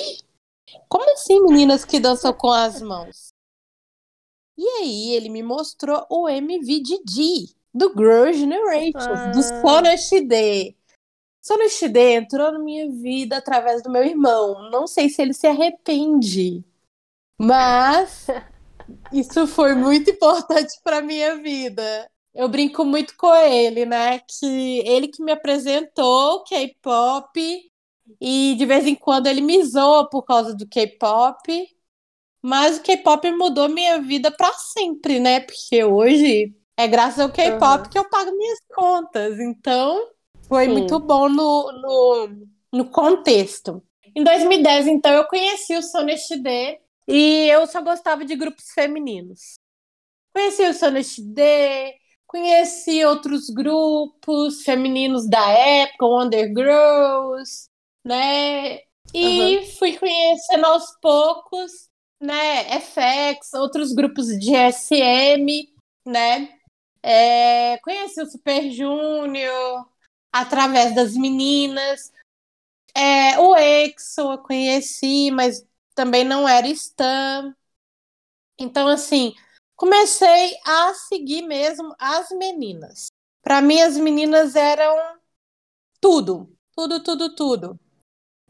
Como 0.88 1.12
assim 1.12 1.42
meninas 1.42 1.84
que 1.84 2.00
dançam 2.00 2.32
com 2.32 2.50
as 2.50 2.82
mãos? 2.82 3.28
E 4.58 4.66
aí 4.66 5.16
ele 5.16 5.28
me 5.28 5.44
mostrou 5.44 6.06
o 6.10 6.30
MV 6.30 6.80
de 6.80 7.04
D, 7.04 7.54
do 7.74 7.90
Girl 7.90 8.32
Generation, 8.32 9.12
ah. 9.12 9.32
do 9.32 9.44
Sonoshide. 9.44 10.78
Sonoshide 11.44 12.00
entrou 12.00 12.54
na 12.54 12.60
minha 12.60 12.90
vida 12.90 13.36
através 13.36 13.84
do 13.84 13.92
meu 13.92 14.02
irmão. 14.02 14.72
Não 14.72 14.88
sei 14.88 15.10
se 15.10 15.22
ele 15.22 15.34
se 15.34 15.46
arrepende, 15.46 16.64
mas 17.38 18.28
isso 19.12 19.48
foi 19.48 19.74
muito 19.76 20.10
importante 20.10 20.74
para 20.84 21.02
minha 21.02 21.38
vida. 21.38 22.10
Eu 22.34 22.50
brinco 22.50 22.84
muito 22.84 23.16
com 23.18 23.34
ele, 23.34 23.86
né? 23.86 24.20
Que 24.20 24.80
ele 24.86 25.08
que 25.08 25.24
me 25.24 25.32
apresentou 25.32 26.36
o 26.36 26.44
K-pop 26.44 27.40
e 28.20 28.56
de 28.58 28.66
vez 28.66 28.86
em 28.86 28.96
quando 28.96 29.28
ele 29.28 29.42
me 29.42 29.64
zoa 29.64 30.10
por 30.10 30.24
causa 30.24 30.54
do 30.54 30.68
K-pop. 30.68 31.68
Mas 32.42 32.78
o 32.78 32.84
K-pop 32.84 33.32
mudou 33.32 33.70
minha 33.70 34.00
vida 34.02 34.30
para 34.30 34.52
sempre, 34.54 35.20
né? 35.20 35.40
Porque 35.40 35.84
hoje 35.84 36.54
é 36.78 36.88
graças 36.88 37.20
ao 37.20 37.32
K-pop 37.32 37.86
uhum. 37.86 37.90
que 37.90 37.98
eu 37.98 38.10
pago 38.10 38.38
minhas 38.38 38.60
contas. 38.74 39.40
Então, 39.40 40.10
foi 40.48 40.66
Sim. 40.66 40.72
muito 40.74 41.00
bom 41.00 41.30
no, 41.30 41.72
no, 41.72 42.30
no 42.72 42.86
contexto. 42.90 43.82
Em 44.16 44.24
2010, 44.24 44.88
então, 44.88 45.12
eu 45.12 45.26
conheci 45.26 45.76
o 45.76 45.82
Sonest 45.82 46.36
e 47.08 47.48
eu 47.50 47.66
só 47.68 47.82
gostava 47.82 48.26
de 48.26 48.36
grupos 48.36 48.72
femininos. 48.72 49.56
Conheci 50.34 50.64
o 50.64 50.74
Sonest 50.74 51.22
conheci 52.28 53.06
outros 53.06 53.50
grupos 53.50 54.62
femininos 54.64 55.30
da 55.30 55.50
época, 55.50 56.06
Wonder 56.06 56.48
Girls, 56.48 57.70
né? 58.04 58.80
E 59.14 59.58
uhum. 59.58 59.66
fui 59.78 59.98
conhecendo 59.98 60.66
aos 60.66 60.98
poucos, 61.00 61.90
né? 62.20 62.80
FX, 62.82 63.54
outros 63.54 63.94
grupos 63.94 64.28
de 64.28 64.54
SM, 64.54 65.74
né? 66.06 66.60
É, 67.02 67.78
conheci 67.78 68.22
o 68.22 68.26
Super 68.26 68.70
Junior, 68.72 69.88
através 70.34 70.94
das 70.94 71.14
meninas. 71.16 72.12
É, 72.94 73.40
o 73.40 73.56
EXO 73.56 74.34
eu 74.34 74.38
conheci, 74.40 75.32
mas 75.32 75.66
também 75.96 76.24
não 76.24 76.48
era 76.48 76.68
Stan. 76.68 77.56
Então, 78.60 78.88
assim, 78.88 79.34
comecei 79.76 80.58
a 80.66 80.94
seguir 80.94 81.42
mesmo 81.42 81.96
as 81.98 82.30
meninas. 82.30 83.08
Para 83.42 83.62
mim, 83.62 83.82
as 83.82 83.98
meninas 83.98 84.56
eram 84.56 85.18
tudo, 86.02 86.52
tudo, 86.76 87.02
tudo, 87.02 87.36
tudo. 87.36 87.80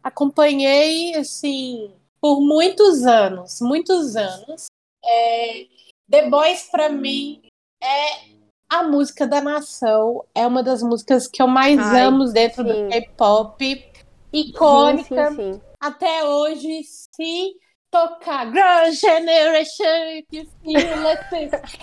Acompanhei, 0.04 1.16
assim, 1.16 1.94
por 2.20 2.42
muitos 2.42 3.04
anos, 3.04 3.60
muitos 3.62 4.16
anos. 4.16 4.66
É, 5.04 5.68
The 6.10 6.30
Boys, 6.30 6.70
para 6.70 6.90
mim, 6.90 7.42
é 7.82 8.36
a 8.70 8.84
música 8.84 9.28
da 9.28 9.42
nação 9.42 10.26
é 10.34 10.46
uma 10.46 10.64
das 10.64 10.82
músicas 10.82 11.28
que 11.28 11.42
eu 11.42 11.48
mais 11.48 11.80
Ai, 11.80 12.02
amo 12.02 12.26
dentro 12.26 12.64
sim. 12.64 12.86
do 12.86 12.90
K-pop. 12.90 13.92
Icônica. 14.34 15.32
Sim, 15.32 15.54
sim, 15.54 15.62
Até 15.86 16.24
hoje, 16.24 16.82
se 16.84 17.54
tocar 17.92 18.52
Girl 18.52 18.92
Generation, 18.92 20.24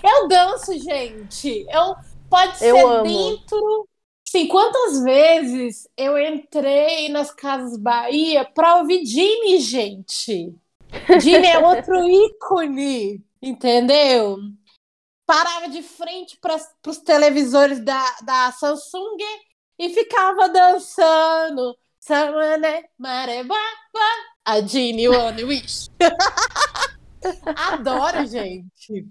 eu 0.03 0.27
danço, 0.27 0.77
gente. 0.77 1.65
Eu, 1.69 1.95
pode 2.29 2.63
eu 2.63 2.75
ser 2.75 2.85
amo. 2.85 3.03
dentro. 3.03 3.87
Sim, 4.27 4.47
quantas 4.47 5.03
vezes 5.03 5.87
eu 5.95 6.17
entrei 6.17 7.07
nas 7.09 7.31
Casas 7.31 7.77
Bahia 7.77 8.43
pra 8.43 8.77
ouvir 8.77 9.05
Jimmy, 9.05 9.59
gente? 9.59 10.53
Jimmy 11.21 11.47
é 11.47 11.59
outro 11.59 11.95
ícone, 12.09 13.23
entendeu? 13.41 14.37
parava 15.25 15.69
de 15.69 15.81
frente 15.81 16.37
para 16.37 16.57
os 16.87 16.97
televisores 16.97 17.79
da, 17.79 18.03
da 18.21 18.51
Samsung 18.51 19.17
e 19.79 19.89
ficava 19.89 20.49
dançando. 20.49 21.75
Samane, 22.05 22.83
mareba, 22.99 23.55
a 24.43 24.59
Genie 24.59 25.07
One 25.07 25.45
Wish. 25.45 25.89
Adoro, 27.55 28.25
gente. 28.25 29.07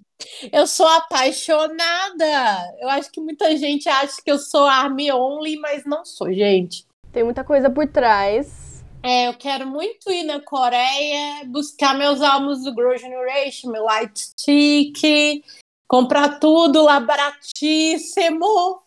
Eu 0.52 0.66
sou 0.66 0.86
apaixonada. 0.86 2.76
Eu 2.78 2.90
acho 2.90 3.10
que 3.10 3.18
muita 3.18 3.56
gente 3.56 3.88
acha 3.88 4.20
que 4.22 4.30
eu 4.30 4.38
sou 4.38 4.66
Army 4.66 5.10
Only, 5.10 5.56
mas 5.56 5.86
não 5.86 6.04
sou, 6.04 6.30
gente. 6.34 6.86
Tem 7.10 7.24
muita 7.24 7.42
coisa 7.42 7.70
por 7.70 7.86
trás. 7.86 8.84
É, 9.02 9.26
eu 9.26 9.38
quero 9.38 9.66
muito 9.66 10.10
ir 10.10 10.24
na 10.24 10.42
Coreia, 10.42 11.46
buscar 11.46 11.96
meus 11.96 12.20
álbuns 12.20 12.62
do 12.62 12.74
Girl 12.74 12.94
Generation, 12.98 13.70
meu 13.70 13.84
Light 13.84 14.18
Stick, 14.18 15.42
comprar 15.88 16.38
tudo 16.38 16.82
lá 16.82 17.00
baratíssimo. 17.00 18.82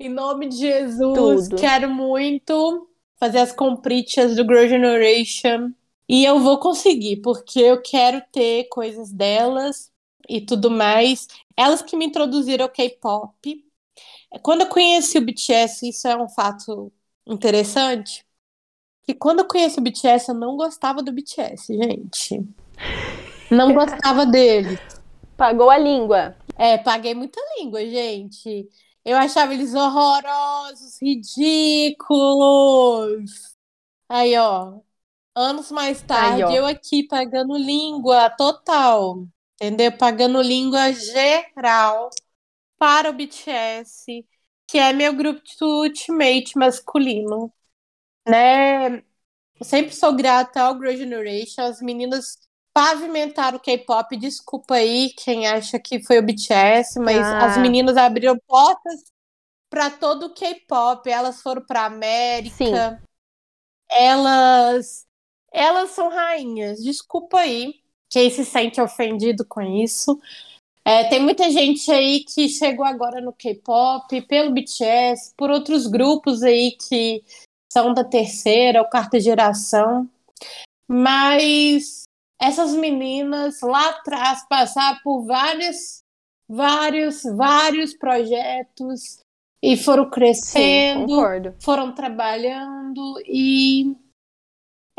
Em 0.00 0.08
nome 0.08 0.48
de 0.48 0.56
Jesus, 0.56 1.48
tudo. 1.48 1.56
quero 1.56 1.88
muito 1.88 2.88
fazer 3.18 3.38
as 3.38 3.52
compritas 3.52 4.36
do 4.36 4.42
Girl 4.42 4.68
Generation. 4.68 5.72
E 6.08 6.24
eu 6.24 6.40
vou 6.40 6.58
conseguir, 6.58 7.16
porque 7.18 7.60
eu 7.60 7.82
quero 7.82 8.22
ter 8.32 8.64
coisas 8.70 9.12
delas 9.12 9.92
e 10.28 10.40
tudo 10.40 10.70
mais. 10.70 11.28
Elas 11.56 11.82
que 11.82 11.96
me 11.96 12.06
introduziram 12.06 12.64
ao 12.64 12.70
K-pop. 12.70 13.64
Quando 14.42 14.62
eu 14.62 14.68
conheci 14.68 15.18
o 15.18 15.24
BTS, 15.24 15.88
isso 15.88 16.06
é 16.08 16.16
um 16.16 16.28
fato 16.28 16.92
interessante. 17.26 18.24
Que 19.04 19.14
quando 19.14 19.40
eu 19.40 19.48
conheci 19.48 19.78
o 19.78 19.82
BTS, 19.82 20.30
eu 20.30 20.34
não 20.34 20.56
gostava 20.56 21.02
do 21.02 21.12
BTS, 21.12 21.74
gente. 21.76 22.46
Não 23.50 23.72
gostava 23.74 24.24
dele. 24.26 24.78
Pagou 25.36 25.70
a 25.70 25.78
língua. 25.78 26.36
É, 26.56 26.76
paguei 26.76 27.14
muita 27.14 27.40
língua, 27.58 27.80
gente. 27.80 28.68
Eu 29.04 29.16
achava 29.16 29.54
eles 29.54 29.74
horrorosos, 29.74 30.98
ridículos. 31.00 31.98
Aí, 34.08 34.36
ó. 34.38 34.80
Anos 35.34 35.70
mais 35.70 36.02
tarde, 36.02 36.42
Aí, 36.42 36.56
eu 36.56 36.66
aqui 36.66 37.06
pagando 37.06 37.56
língua 37.56 38.30
total. 38.30 39.26
Entendeu? 39.60 39.96
Pagando 39.96 40.40
língua 40.42 40.92
geral 40.92 42.10
para 42.78 43.10
o 43.10 43.12
BTS, 43.12 44.26
que 44.66 44.78
é 44.78 44.92
meu 44.92 45.14
grupo 45.14 45.42
de 45.42 45.64
ultimate 45.64 46.56
masculino. 46.58 47.52
Né? 48.26 48.98
Eu 48.98 49.64
sempre 49.64 49.94
sou 49.94 50.14
grata 50.14 50.62
ao 50.62 50.74
Girl 50.78 50.96
Generation. 50.96 51.62
As 51.62 51.80
meninas 51.82 52.47
pavimentar 52.78 53.56
o 53.56 53.60
K-pop. 53.60 54.16
Desculpa 54.16 54.74
aí 54.74 55.10
quem 55.16 55.48
acha 55.48 55.80
que 55.80 56.00
foi 56.00 56.20
o 56.20 56.22
BTS, 56.22 57.00
mas 57.00 57.18
ah. 57.18 57.46
as 57.46 57.58
meninas 57.58 57.96
abriram 57.96 58.38
portas 58.46 59.02
para 59.68 59.90
todo 59.90 60.26
o 60.26 60.30
K-pop. 60.32 61.10
Elas 61.10 61.42
foram 61.42 61.60
para 61.66 61.86
América. 61.86 62.54
Sim. 62.56 62.72
Elas 63.90 65.04
elas 65.50 65.90
são 65.90 66.08
rainhas. 66.08 66.80
Desculpa 66.80 67.40
aí 67.40 67.74
quem 68.08 68.30
se 68.30 68.44
sente 68.44 68.80
ofendido 68.80 69.44
com 69.44 69.60
isso. 69.60 70.16
É, 70.84 71.02
tem 71.08 71.20
muita 71.20 71.50
gente 71.50 71.90
aí 71.90 72.22
que 72.22 72.48
chegou 72.48 72.86
agora 72.86 73.20
no 73.20 73.32
K-pop 73.32 74.22
pelo 74.22 74.52
BTS, 74.52 75.34
por 75.36 75.50
outros 75.50 75.88
grupos 75.88 76.44
aí 76.44 76.70
que 76.70 77.24
são 77.72 77.92
da 77.92 78.04
terceira 78.04 78.80
ou 78.80 78.88
quarta 78.88 79.18
geração. 79.18 80.08
Mas 80.86 82.07
essas 82.40 82.74
meninas 82.74 83.60
lá 83.60 83.90
atrás 83.90 84.46
passaram 84.48 84.98
por 85.02 85.24
vários, 85.24 86.02
vários, 86.48 87.22
vários 87.24 87.94
projetos 87.94 89.20
e 89.62 89.76
foram 89.76 90.08
crescendo, 90.08 91.08
Sim, 91.08 91.54
foram 91.60 91.92
trabalhando 91.92 93.20
e 93.26 93.96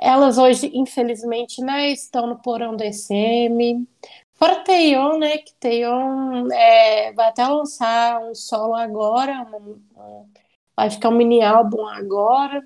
elas 0.02 0.38
hoje, 0.38 0.72
infelizmente, 0.74 1.62
né, 1.62 1.90
estão 1.90 2.26
no 2.28 2.42
porão 2.42 2.76
do 2.76 2.84
SM. 2.84 3.86
Fora 4.34 4.64
Teion, 4.64 5.18
né, 5.18 5.38
que 5.38 5.54
Teion 5.56 6.48
é, 6.52 7.12
vai 7.14 7.28
até 7.28 7.46
lançar 7.46 8.22
um 8.22 8.34
solo 8.34 8.76
agora, 8.76 9.46
um, 9.54 10.30
vai 10.76 10.90
ficar 10.90 11.10
um 11.10 11.18
mini 11.18 11.42
álbum 11.42 11.86
agora. 11.86 12.66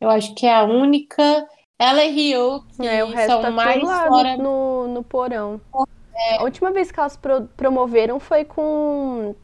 Eu 0.00 0.10
acho 0.10 0.34
que 0.34 0.46
é 0.46 0.54
a 0.54 0.64
única. 0.64 1.48
Ela 1.78 2.04
e 2.04 2.10
Rio, 2.10 2.64
que 2.76 2.86
é, 2.86 3.02
o 3.02 3.08
resto 3.08 3.32
são 3.32 3.42
tá 3.42 3.50
mais 3.50 3.82
lá 3.82 4.08
fora... 4.08 4.36
no, 4.36 4.88
no 4.88 5.02
porão. 5.02 5.60
É. 6.14 6.36
A 6.36 6.42
última 6.42 6.70
vez 6.70 6.92
que 6.92 7.00
elas 7.00 7.16
pro, 7.16 7.46
promoveram 7.56 8.20
foi 8.20 8.44
com, 8.44 9.34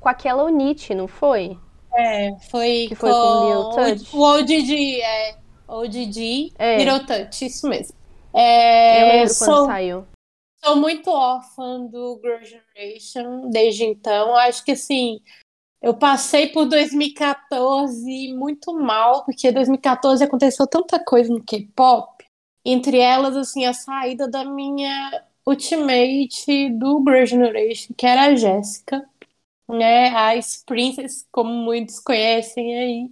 com 0.00 0.08
aquela 0.08 0.44
Unite, 0.44 0.94
não 0.94 1.06
foi? 1.06 1.56
É, 1.94 2.36
foi, 2.50 2.86
que 2.88 2.94
foi 2.94 3.10
com, 3.10 3.16
com 3.16 3.48
Lil 3.48 3.70
Touch. 3.70 4.16
O 4.16 4.20
ODD, 4.20 5.00
é. 5.00 5.36
ODD, 5.68 6.52
é. 6.58 6.78
Little 6.78 7.06
Touch, 7.06 7.46
isso 7.46 7.68
mesmo. 7.68 7.96
É, 8.34 9.02
Eu 9.02 9.06
lembro 9.08 9.34
sou, 9.34 9.46
quando 9.46 9.66
saiu. 9.66 10.06
Sou 10.62 10.76
muito 10.76 11.10
órfã 11.10 11.86
do 11.86 12.20
Girl 12.22 12.42
Generation 12.42 13.48
desde 13.48 13.84
então. 13.84 14.34
Acho 14.36 14.64
que, 14.64 14.72
assim, 14.72 15.20
eu 15.80 15.94
passei 15.94 16.48
por 16.48 16.66
2014 16.66 18.32
muito 18.34 18.74
mal, 18.74 19.24
porque 19.24 19.52
2014 19.52 20.24
aconteceu 20.24 20.66
tanta 20.66 20.98
coisa 21.02 21.32
no 21.32 21.42
K-pop, 21.42 22.24
entre 22.64 22.98
elas 22.98 23.36
assim 23.36 23.64
a 23.66 23.72
saída 23.72 24.28
da 24.28 24.44
minha 24.44 25.24
ultimate 25.46 26.70
do 26.70 27.02
Girl 27.06 27.24
Generation, 27.24 27.94
que 27.96 28.06
era 28.06 28.22
a 28.26 28.34
Jéssica, 28.34 29.08
né, 29.68 30.08
a 30.08 30.32
Princess, 30.64 31.26
como 31.30 31.50
muitos 31.50 32.00
conhecem 32.00 32.78
aí. 32.78 33.10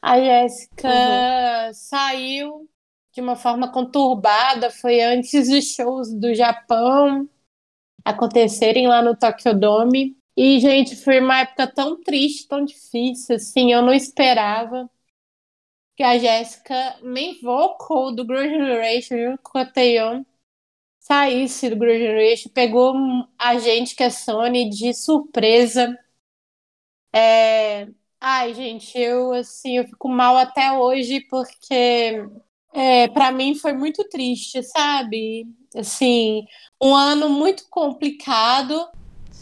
A 0.00 0.20
Jéssica 0.20 0.88
uhum. 0.88 1.74
saiu 1.74 2.68
de 3.12 3.20
uma 3.20 3.36
forma 3.36 3.70
conturbada, 3.72 4.70
foi 4.70 5.00
antes 5.00 5.48
dos 5.48 5.74
shows 5.74 6.12
do 6.12 6.34
Japão 6.34 7.28
acontecerem 8.04 8.86
lá 8.86 9.00
no 9.00 9.16
Tokyo 9.16 9.58
Dome. 9.58 10.16
E, 10.36 10.58
gente, 10.60 10.96
foi 10.96 11.20
uma 11.20 11.40
época 11.40 11.66
tão 11.66 12.00
triste, 12.02 12.48
tão 12.48 12.64
difícil, 12.64 13.36
assim, 13.36 13.72
eu 13.72 13.82
não 13.82 13.92
esperava 13.94 14.90
que 15.96 16.02
a 16.02 16.18
Jéssica, 16.18 16.98
main 17.02 17.38
vocal 17.40 18.14
do 18.14 18.24
Girl 18.24 18.42
Generation, 18.42 19.16
junto 19.16 19.42
com 19.42 19.58
a 19.58 19.64
Taeyeon, 19.64 20.24
saísse 21.00 21.70
do 21.70 21.76
Girl 21.76 21.98
Generation, 21.98 22.50
pegou 22.50 22.94
a 23.38 23.58
gente, 23.58 23.94
que 23.96 24.02
é 24.02 24.10
Sony, 24.10 24.70
de 24.70 24.94
surpresa. 24.94 25.96
É... 27.12 27.88
Ai, 28.20 28.54
gente, 28.54 28.98
eu, 28.98 29.32
assim, 29.32 29.76
eu 29.78 29.84
fico 29.86 30.08
mal 30.08 30.36
até 30.36 30.72
hoje, 30.72 31.20
porque 31.28 32.24
é, 32.72 33.08
para 33.08 33.30
mim 33.30 33.54
foi 33.54 33.72
muito 33.74 34.02
triste, 34.08 34.62
sabe? 34.62 35.46
Assim, 35.76 36.44
um 36.82 36.94
ano 36.94 37.28
muito 37.30 37.68
complicado. 37.70 38.88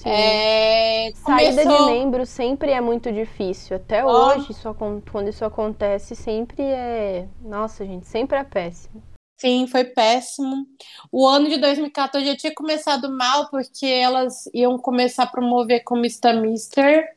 Sim. 0.02 0.08
É, 0.10 1.12
Saída 1.14 1.62
começou... 1.62 1.86
de 1.86 1.92
membro 1.92 2.26
sempre 2.26 2.72
é 2.72 2.80
muito 2.80 3.12
difícil. 3.12 3.76
Até 3.76 4.04
oh. 4.04 4.08
hoje, 4.08 4.50
isso, 4.50 4.74
quando 5.08 5.28
isso 5.28 5.44
acontece, 5.44 6.16
sempre 6.16 6.62
é. 6.64 7.28
Nossa, 7.40 7.86
gente, 7.86 8.06
sempre 8.08 8.36
é 8.36 8.42
péssimo. 8.42 9.00
Sim, 9.40 9.66
foi 9.68 9.84
péssimo. 9.84 10.66
O 11.10 11.26
ano 11.26 11.48
de 11.48 11.56
2014 11.56 12.26
já 12.26 12.36
tinha 12.36 12.54
começado 12.54 13.10
mal, 13.10 13.48
porque 13.48 13.86
elas 13.86 14.48
iam 14.52 14.76
começar 14.76 15.24
a 15.24 15.30
promover 15.30 15.84
com 15.84 15.96
Mr. 15.96 16.40
Mister. 16.40 17.08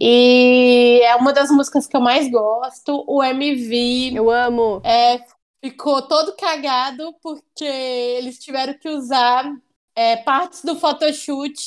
E 0.00 1.00
é 1.02 1.14
uma 1.16 1.34
das 1.34 1.50
músicas 1.50 1.86
que 1.86 1.94
eu 1.94 2.00
mais 2.00 2.30
gosto. 2.30 3.04
O 3.06 3.22
MV. 3.22 4.12
Eu 4.14 4.30
amo. 4.30 4.80
É, 4.84 5.18
ficou 5.62 6.00
todo 6.02 6.36
cagado 6.36 7.14
porque 7.22 7.64
eles 7.64 8.38
tiveram 8.38 8.72
que 8.74 8.88
usar 8.88 9.50
é, 9.96 10.16
partes 10.16 10.64
do 10.64 10.76
photoshoot 10.76 11.66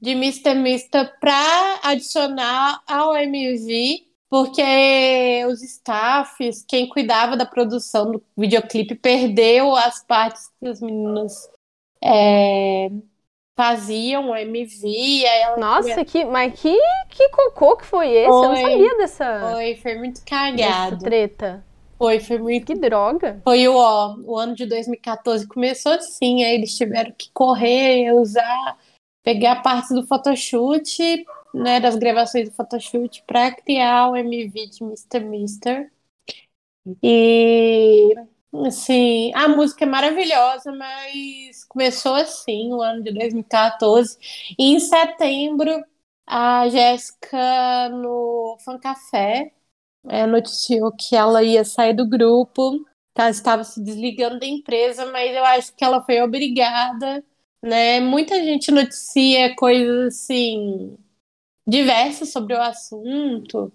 de 0.00 0.10
Mr. 0.10 0.54
Mister 0.54 1.18
para 1.20 1.80
adicionar 1.82 2.82
ao 2.86 3.16
MV. 3.16 4.06
Porque 4.28 5.44
os 5.50 5.60
staffs, 5.60 6.64
quem 6.68 6.88
cuidava 6.88 7.36
da 7.36 7.44
produção 7.44 8.12
do 8.12 8.22
videoclipe, 8.38 8.94
perdeu 8.94 9.74
as 9.74 10.04
partes 10.04 10.48
que 10.60 10.68
os 10.68 10.80
meninos 10.80 11.32
é, 12.00 12.88
faziam 13.56 14.30
o 14.30 14.36
MV. 14.36 15.24
Nossa, 15.58 16.04
que, 16.04 16.24
mas 16.24 16.58
que, 16.60 16.78
que 17.08 17.28
cocô 17.30 17.76
que 17.76 17.84
foi 17.84 18.08
esse? 18.08 18.28
Foi, 18.28 18.46
eu 18.46 18.48
não 18.50 18.56
sabia 18.56 18.96
dessa. 18.98 19.50
Foi, 19.52 19.74
foi 19.74 19.98
muito 19.98 20.24
cagado. 20.24 20.94
Essa 20.94 20.98
treta. 20.98 21.66
Foi, 22.00 22.18
foi 22.18 22.38
muito. 22.38 22.66
Que 22.66 22.74
droga. 22.74 23.42
Foi 23.44 23.68
o, 23.68 23.76
ó, 23.76 24.16
o 24.24 24.38
ano 24.38 24.54
de 24.54 24.64
2014 24.64 25.46
começou 25.46 25.92
assim, 25.92 26.42
aí 26.42 26.54
eles 26.54 26.74
tiveram 26.74 27.12
que 27.12 27.30
correr, 27.34 28.10
usar, 28.14 28.78
pegar 29.22 29.62
parte 29.62 29.92
do 29.92 30.06
photoshoot, 30.06 31.26
né, 31.52 31.78
das 31.78 31.96
gravações 31.96 32.48
do 32.48 32.54
photoshoot 32.54 33.22
para 33.26 33.54
criar 33.54 34.08
o 34.08 34.16
MV 34.16 34.66
de 34.68 34.82
Mr. 34.82 35.20
Mister. 35.20 35.92
E 37.02 38.14
Assim, 38.66 39.30
a 39.34 39.46
música 39.48 39.84
é 39.84 39.88
maravilhosa, 39.88 40.72
mas 40.72 41.64
começou 41.64 42.14
assim, 42.14 42.72
o 42.72 42.82
ano 42.82 43.02
de 43.02 43.12
2014. 43.12 44.18
E 44.58 44.74
em 44.74 44.80
setembro, 44.80 45.84
a 46.26 46.68
Jéssica 46.68 47.88
no 47.90 48.56
Fan 48.64 48.78
Café 48.78 49.52
é, 50.08 50.26
noticiou 50.26 50.92
que 50.92 51.14
ela 51.14 51.42
ia 51.42 51.64
sair 51.64 51.94
do 51.94 52.08
grupo, 52.08 52.78
que 53.14 53.20
ela 53.20 53.30
estava 53.30 53.64
se 53.64 53.82
desligando 53.82 54.38
da 54.38 54.46
empresa, 54.46 55.06
mas 55.06 55.34
eu 55.34 55.44
acho 55.44 55.74
que 55.74 55.84
ela 55.84 56.02
foi 56.02 56.20
obrigada, 56.22 57.24
né? 57.62 58.00
Muita 58.00 58.36
gente 58.36 58.70
noticia 58.70 59.54
coisas 59.56 60.14
assim 60.14 60.96
diversas 61.66 62.30
sobre 62.32 62.54
o 62.54 62.60
assunto, 62.60 63.72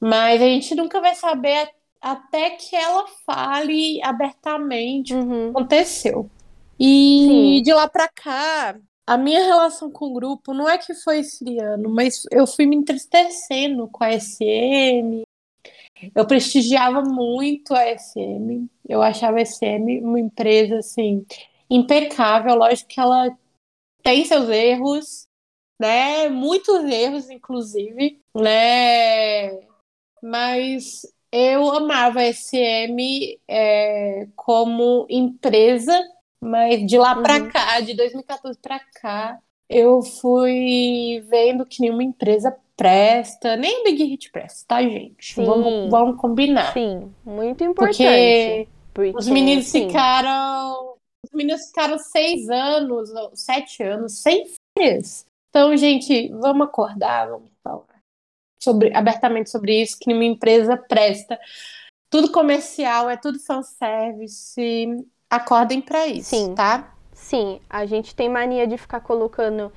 mas 0.00 0.40
a 0.40 0.46
gente 0.46 0.74
nunca 0.74 1.00
vai 1.00 1.14
saber 1.14 1.68
até 2.00 2.50
que 2.50 2.74
ela 2.74 3.06
fale 3.24 4.02
abertamente 4.02 5.14
uhum. 5.14 5.20
o 5.20 5.26
que 5.26 5.34
uhum. 5.34 5.50
aconteceu. 5.50 6.30
E 6.78 7.26
Sim. 7.28 7.62
de 7.62 7.72
lá 7.72 7.88
para 7.88 8.08
cá, 8.08 8.76
a 9.06 9.16
minha 9.16 9.44
relação 9.44 9.90
com 9.90 10.06
o 10.06 10.14
grupo 10.14 10.54
não 10.54 10.68
é 10.68 10.78
que 10.78 10.94
foi 10.94 11.20
esfriando, 11.20 11.88
mas 11.88 12.24
eu 12.30 12.46
fui 12.46 12.66
me 12.66 12.76
entristecendo 12.76 13.86
com 13.88 14.02
a 14.02 14.18
SM. 14.18 15.22
Eu 16.14 16.26
prestigiava 16.26 17.02
muito 17.02 17.74
a 17.74 17.84
SM. 17.98 18.68
Eu 18.88 19.02
achava 19.02 19.38
a 19.38 19.44
SM 19.44 20.00
uma 20.02 20.20
empresa 20.20 20.78
assim 20.78 21.24
impecável. 21.68 22.54
Lógico 22.54 22.88
que 22.88 23.00
ela 23.00 23.36
tem 24.02 24.24
seus 24.24 24.48
erros, 24.48 25.26
né? 25.80 26.28
Muitos 26.28 26.84
erros, 26.84 27.30
inclusive, 27.30 28.20
né? 28.34 29.50
Mas 30.22 31.02
eu 31.30 31.70
amava 31.70 32.20
a 32.20 32.32
SM 32.32 33.40
é, 33.48 34.28
como 34.36 35.06
empresa, 35.08 35.98
mas 36.40 36.86
de 36.86 36.98
lá 36.98 37.16
uhum. 37.16 37.22
para 37.22 37.50
cá, 37.50 37.80
de 37.80 37.94
2014 37.94 38.58
para 38.60 38.80
cá, 38.80 39.38
eu 39.72 40.02
fui 40.02 41.24
vendo 41.28 41.66
que 41.66 41.80
nenhuma 41.80 42.02
empresa 42.02 42.56
presta, 42.76 43.56
nem 43.56 43.80
a 43.80 43.84
Big 43.84 44.04
Hit 44.04 44.30
presta, 44.30 44.64
tá, 44.68 44.82
gente? 44.82 45.34
Sim. 45.34 45.44
Vamos, 45.44 45.90
vamos 45.90 46.20
combinar. 46.20 46.72
Sim, 46.72 47.12
muito 47.24 47.62
importante. 47.64 47.96
Porque, 47.96 48.68
porque 48.92 49.18
os 49.18 49.28
meninos 49.28 49.66
sim. 49.66 49.86
ficaram. 49.86 50.94
Os 51.24 51.32
meninos 51.32 51.66
ficaram 51.66 51.98
seis 51.98 52.48
anos, 52.50 53.10
sete 53.34 53.82
anos, 53.82 54.18
sem 54.18 54.44
férias. 54.76 55.24
Então, 55.50 55.76
gente, 55.76 56.28
vamos 56.30 56.66
acordar, 56.66 57.28
vamos 57.28 57.50
falar 57.62 57.92
sobre, 58.62 58.94
abertamente 58.94 59.50
sobre 59.50 59.82
isso, 59.82 59.98
que 59.98 60.06
nenhuma 60.06 60.24
empresa 60.24 60.76
presta. 60.76 61.38
Tudo 62.08 62.30
comercial, 62.30 63.10
é 63.10 63.16
tudo 63.16 63.40
fanservice. 63.40 65.04
Acordem 65.28 65.80
para 65.80 66.06
isso, 66.06 66.30
Sim. 66.30 66.54
tá? 66.54 66.94
Sim, 67.12 67.60
a 67.68 67.84
gente 67.86 68.14
tem 68.14 68.28
mania 68.28 68.66
de 68.66 68.76
ficar 68.76 69.00
colocando 69.00 69.72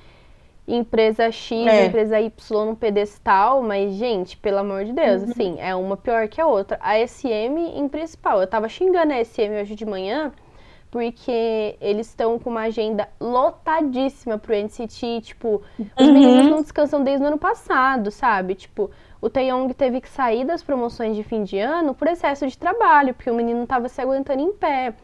empresa 0.66 1.30
X, 1.30 1.66
é. 1.66 1.86
empresa 1.86 2.20
Y 2.20 2.64
no 2.64 2.74
pedestal, 2.74 3.62
mas, 3.62 3.94
gente, 3.94 4.36
pelo 4.36 4.58
amor 4.58 4.84
de 4.84 4.92
Deus, 4.92 5.22
uhum. 5.22 5.30
assim, 5.30 5.56
é 5.60 5.74
uma 5.74 5.96
pior 5.96 6.26
que 6.28 6.40
a 6.40 6.46
outra. 6.46 6.78
A 6.82 6.98
SM 7.06 7.56
em 7.76 7.88
principal. 7.88 8.40
Eu 8.40 8.46
tava 8.46 8.68
xingando 8.68 9.12
a 9.12 9.24
SM 9.24 9.60
hoje 9.60 9.74
de 9.74 9.84
manhã 9.84 10.32
porque 10.90 11.76
eles 11.80 12.08
estão 12.08 12.38
com 12.38 12.48
uma 12.48 12.62
agenda 12.62 13.08
lotadíssima 13.20 14.38
pro 14.38 14.54
NCT, 14.54 15.20
tipo, 15.20 15.60
os 15.78 16.06
uhum. 16.06 16.12
meninos 16.12 16.46
não 16.46 16.62
descansam 16.62 17.04
desde 17.04 17.22
o 17.22 17.26
ano 17.26 17.38
passado, 17.38 18.10
sabe? 18.10 18.54
Tipo, 18.54 18.90
o 19.20 19.28
Taeyong 19.28 19.72
teve 19.74 20.00
que 20.00 20.08
sair 20.08 20.44
das 20.44 20.62
promoções 20.62 21.14
de 21.14 21.22
fim 21.22 21.42
de 21.42 21.58
ano 21.58 21.94
por 21.94 22.08
excesso 22.08 22.46
de 22.46 22.56
trabalho, 22.56 23.12
porque 23.12 23.30
o 23.30 23.34
menino 23.34 23.66
tava 23.66 23.88
se 23.88 24.00
aguentando 24.00 24.40
em 24.40 24.52
pé. 24.52 24.94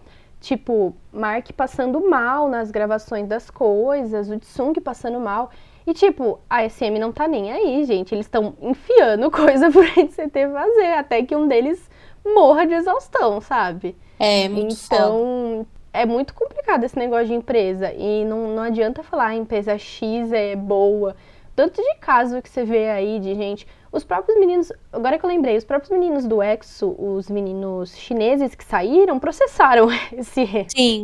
Tipo, 0.42 0.92
Mark 1.12 1.52
passando 1.52 2.00
mal 2.10 2.48
nas 2.48 2.72
gravações 2.72 3.28
das 3.28 3.48
coisas, 3.48 4.28
o 4.28 4.36
Tsung 4.40 4.74
passando 4.80 5.20
mal. 5.20 5.50
E, 5.86 5.94
tipo, 5.94 6.40
a 6.50 6.68
SM 6.68 6.98
não 6.98 7.12
tá 7.12 7.28
nem 7.28 7.52
aí, 7.52 7.84
gente. 7.84 8.12
Eles 8.12 8.26
estão 8.26 8.52
enfiando 8.60 9.30
coisa 9.32 9.70
pro 9.70 9.82
NCT 9.82 10.48
fazer, 10.52 10.94
até 10.94 11.22
que 11.22 11.36
um 11.36 11.46
deles 11.46 11.88
morra 12.26 12.66
de 12.66 12.74
exaustão, 12.74 13.40
sabe? 13.40 13.96
É, 14.18 14.48
muito 14.48 14.74
Então, 14.84 15.58
foda. 15.58 15.66
é 15.92 16.04
muito 16.04 16.34
complicado 16.34 16.82
esse 16.82 16.98
negócio 16.98 17.28
de 17.28 17.34
empresa. 17.34 17.92
E 17.92 18.24
não, 18.24 18.48
não 18.48 18.64
adianta 18.64 19.04
falar 19.04 19.26
a 19.26 19.28
ah, 19.28 19.34
empresa 19.36 19.78
X 19.78 20.32
é 20.32 20.56
boa. 20.56 21.14
Tanto 21.54 21.80
de 21.80 21.94
caso 22.00 22.42
que 22.42 22.48
você 22.48 22.64
vê 22.64 22.90
aí 22.90 23.20
de 23.20 23.32
gente. 23.36 23.64
Os 23.92 24.04
próprios 24.04 24.38
meninos. 24.40 24.72
Agora 24.90 25.18
que 25.18 25.24
eu 25.24 25.28
lembrei, 25.28 25.56
os 25.56 25.64
próprios 25.64 25.90
meninos 25.90 26.24
do 26.26 26.42
EXO, 26.42 26.96
os 26.98 27.28
meninos 27.28 27.94
chineses 27.94 28.54
que 28.54 28.64
saíram, 28.64 29.18
processaram 29.18 29.88
esse 30.16 30.46
Sim. 30.74 31.02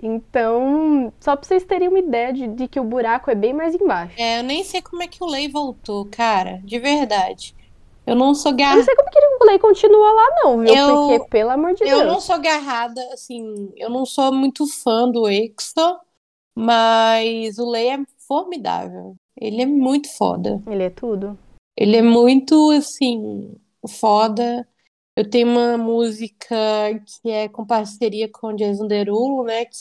Então, 0.00 1.12
só 1.18 1.34
pra 1.34 1.44
vocês 1.44 1.64
terem 1.64 1.88
uma 1.88 1.98
ideia 1.98 2.32
de, 2.32 2.46
de 2.46 2.68
que 2.68 2.78
o 2.78 2.84
buraco 2.84 3.28
é 3.28 3.34
bem 3.34 3.52
mais 3.52 3.74
embaixo. 3.74 4.14
É, 4.16 4.38
eu 4.38 4.44
nem 4.44 4.62
sei 4.62 4.80
como 4.80 5.02
é 5.02 5.08
que 5.08 5.22
o 5.22 5.26
Lei 5.26 5.48
voltou, 5.48 6.06
cara. 6.06 6.60
De 6.62 6.78
verdade. 6.78 7.56
Eu 8.06 8.14
não 8.14 8.34
sou 8.34 8.52
garrada. 8.52 8.74
Eu 8.74 8.78
não 8.78 8.84
sei 8.84 8.96
como 8.96 9.10
que 9.10 9.18
o 9.18 9.46
Lei 9.46 9.58
continua 9.58 10.12
lá, 10.12 10.28
não, 10.42 10.58
viu? 10.60 10.74
Eu, 10.74 10.96
Porque, 10.96 11.28
pelo 11.28 11.50
amor 11.50 11.74
de 11.74 11.82
eu 11.82 11.88
Deus. 11.88 12.00
Eu 12.00 12.06
não 12.06 12.20
sou 12.20 12.38
garrada, 12.40 13.00
assim, 13.12 13.72
eu 13.76 13.90
não 13.90 14.06
sou 14.06 14.32
muito 14.32 14.66
fã 14.66 15.08
do 15.08 15.28
EXO, 15.28 15.98
mas 16.54 17.58
o 17.58 17.68
Lei 17.68 17.90
é 17.90 17.98
formidável. 18.26 19.16
Ele 19.36 19.62
é 19.62 19.66
muito 19.66 20.08
foda. 20.16 20.62
Ele 20.66 20.84
é 20.84 20.90
tudo. 20.90 21.38
Ele 21.76 21.96
é 21.96 22.02
muito, 22.02 22.70
assim, 22.70 23.54
foda. 23.88 24.66
Eu 25.16 25.28
tenho 25.28 25.48
uma 25.48 25.76
música 25.76 26.56
que 27.22 27.30
é 27.30 27.48
com 27.48 27.66
parceria 27.66 28.28
com 28.28 28.48
o 28.48 28.56
Jason 28.56 28.86
Derulo, 28.86 29.44
né? 29.44 29.64
Que 29.66 29.76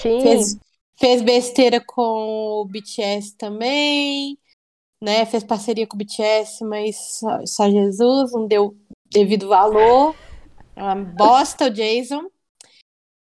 Sim. 0.00 0.20
Fez, 0.20 0.58
fez 0.98 1.22
besteira 1.22 1.80
com 1.80 2.60
o 2.60 2.64
BTS 2.64 3.36
também. 3.36 4.38
né? 5.00 5.24
Fez 5.26 5.44
parceria 5.44 5.86
com 5.86 5.96
o 5.96 5.98
BTS, 5.98 6.64
mas 6.64 6.96
só, 7.18 7.46
só 7.46 7.70
Jesus 7.70 8.32
não 8.32 8.46
deu 8.46 8.76
devido 9.10 9.48
valor. 9.48 10.14
É 10.74 10.82
uma 10.82 10.94
bosta 10.96 11.66
o 11.66 11.70
Jason. 11.70 12.28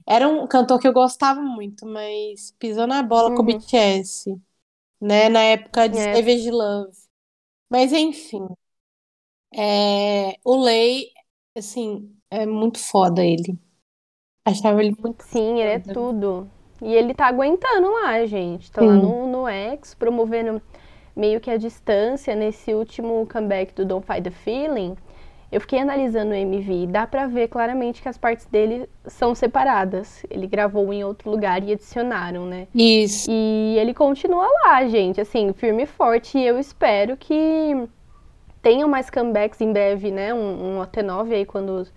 Era 0.05 0.27
um 0.27 0.47
cantor 0.47 0.79
que 0.79 0.87
eu 0.87 0.93
gostava 0.93 1.41
muito, 1.41 1.85
mas 1.85 2.53
pisou 2.57 2.87
na 2.87 3.03
bola 3.03 3.29
uhum. 3.29 3.35
com 3.35 3.43
o 3.43 3.45
uhum. 3.45 3.57
BTS, 3.57 4.35
né? 5.01 5.29
Na 5.29 5.41
época 5.41 5.87
de 5.87 5.97
é. 5.97 6.15
Savage 6.15 6.49
Love. 6.49 7.06
Mas 7.69 7.91
enfim. 7.93 8.47
É... 9.53 10.37
O 10.43 10.55
Lei, 10.63 11.11
assim, 11.55 12.15
é 12.29 12.45
muito 12.45 12.79
foda 12.79 13.23
ele. 13.25 13.57
Achava 14.45 14.83
ele 14.83 14.95
muito 14.97 15.23
Sim, 15.23 15.57
foda. 15.57 15.61
ele 15.61 15.69
é 15.71 15.79
tudo. 15.79 16.49
E 16.81 16.93
ele 16.93 17.13
tá 17.13 17.27
aguentando 17.27 17.91
lá, 17.91 18.25
gente. 18.25 18.71
Tá 18.71 18.81
Sim. 18.81 18.87
lá 18.87 18.95
no, 18.95 19.27
no 19.27 19.47
X, 19.47 19.93
promovendo 19.95 20.61
meio 21.15 21.39
que 21.41 21.49
a 21.49 21.57
distância 21.57 22.35
nesse 22.35 22.73
último 22.73 23.27
comeback 23.31 23.73
do 23.73 23.85
Don't 23.85 24.05
Fight 24.05 24.21
the 24.23 24.31
Feeling. 24.31 24.95
Eu 25.51 25.61
fiquei 25.61 25.79
analisando 25.79 26.31
o 26.31 26.35
MV 26.35 26.83
e 26.83 26.87
dá 26.87 27.07
pra 27.07 27.25
ver 27.25 27.47
claramente 27.47 28.01
que 28.01 28.09
as 28.09 28.17
partes 28.17 28.45
dele 28.45 28.89
são 29.05 29.33
separadas. 29.33 30.25
Ele 30.29 30.45
gravou 30.45 30.91
em 30.91 31.03
outro 31.03 31.31
lugar 31.31 31.63
e 31.63 31.71
adicionaram, 31.71 32.45
né? 32.45 32.67
Isso. 32.75 33.29
E 33.31 33.77
ele 33.79 33.93
continua 33.93 34.47
lá, 34.65 34.85
gente, 34.87 35.21
assim, 35.21 35.53
firme 35.53 35.83
e 35.83 35.85
forte. 35.85 36.37
E 36.37 36.45
eu 36.45 36.59
espero 36.59 37.15
que 37.15 37.87
tenham 38.61 38.89
mais 38.89 39.09
comebacks 39.09 39.61
em 39.61 39.71
breve, 39.71 40.11
né? 40.11 40.33
Um, 40.33 40.79
um 40.79 40.81
OT9 40.81 41.31
aí 41.31 41.45
quando 41.45 41.87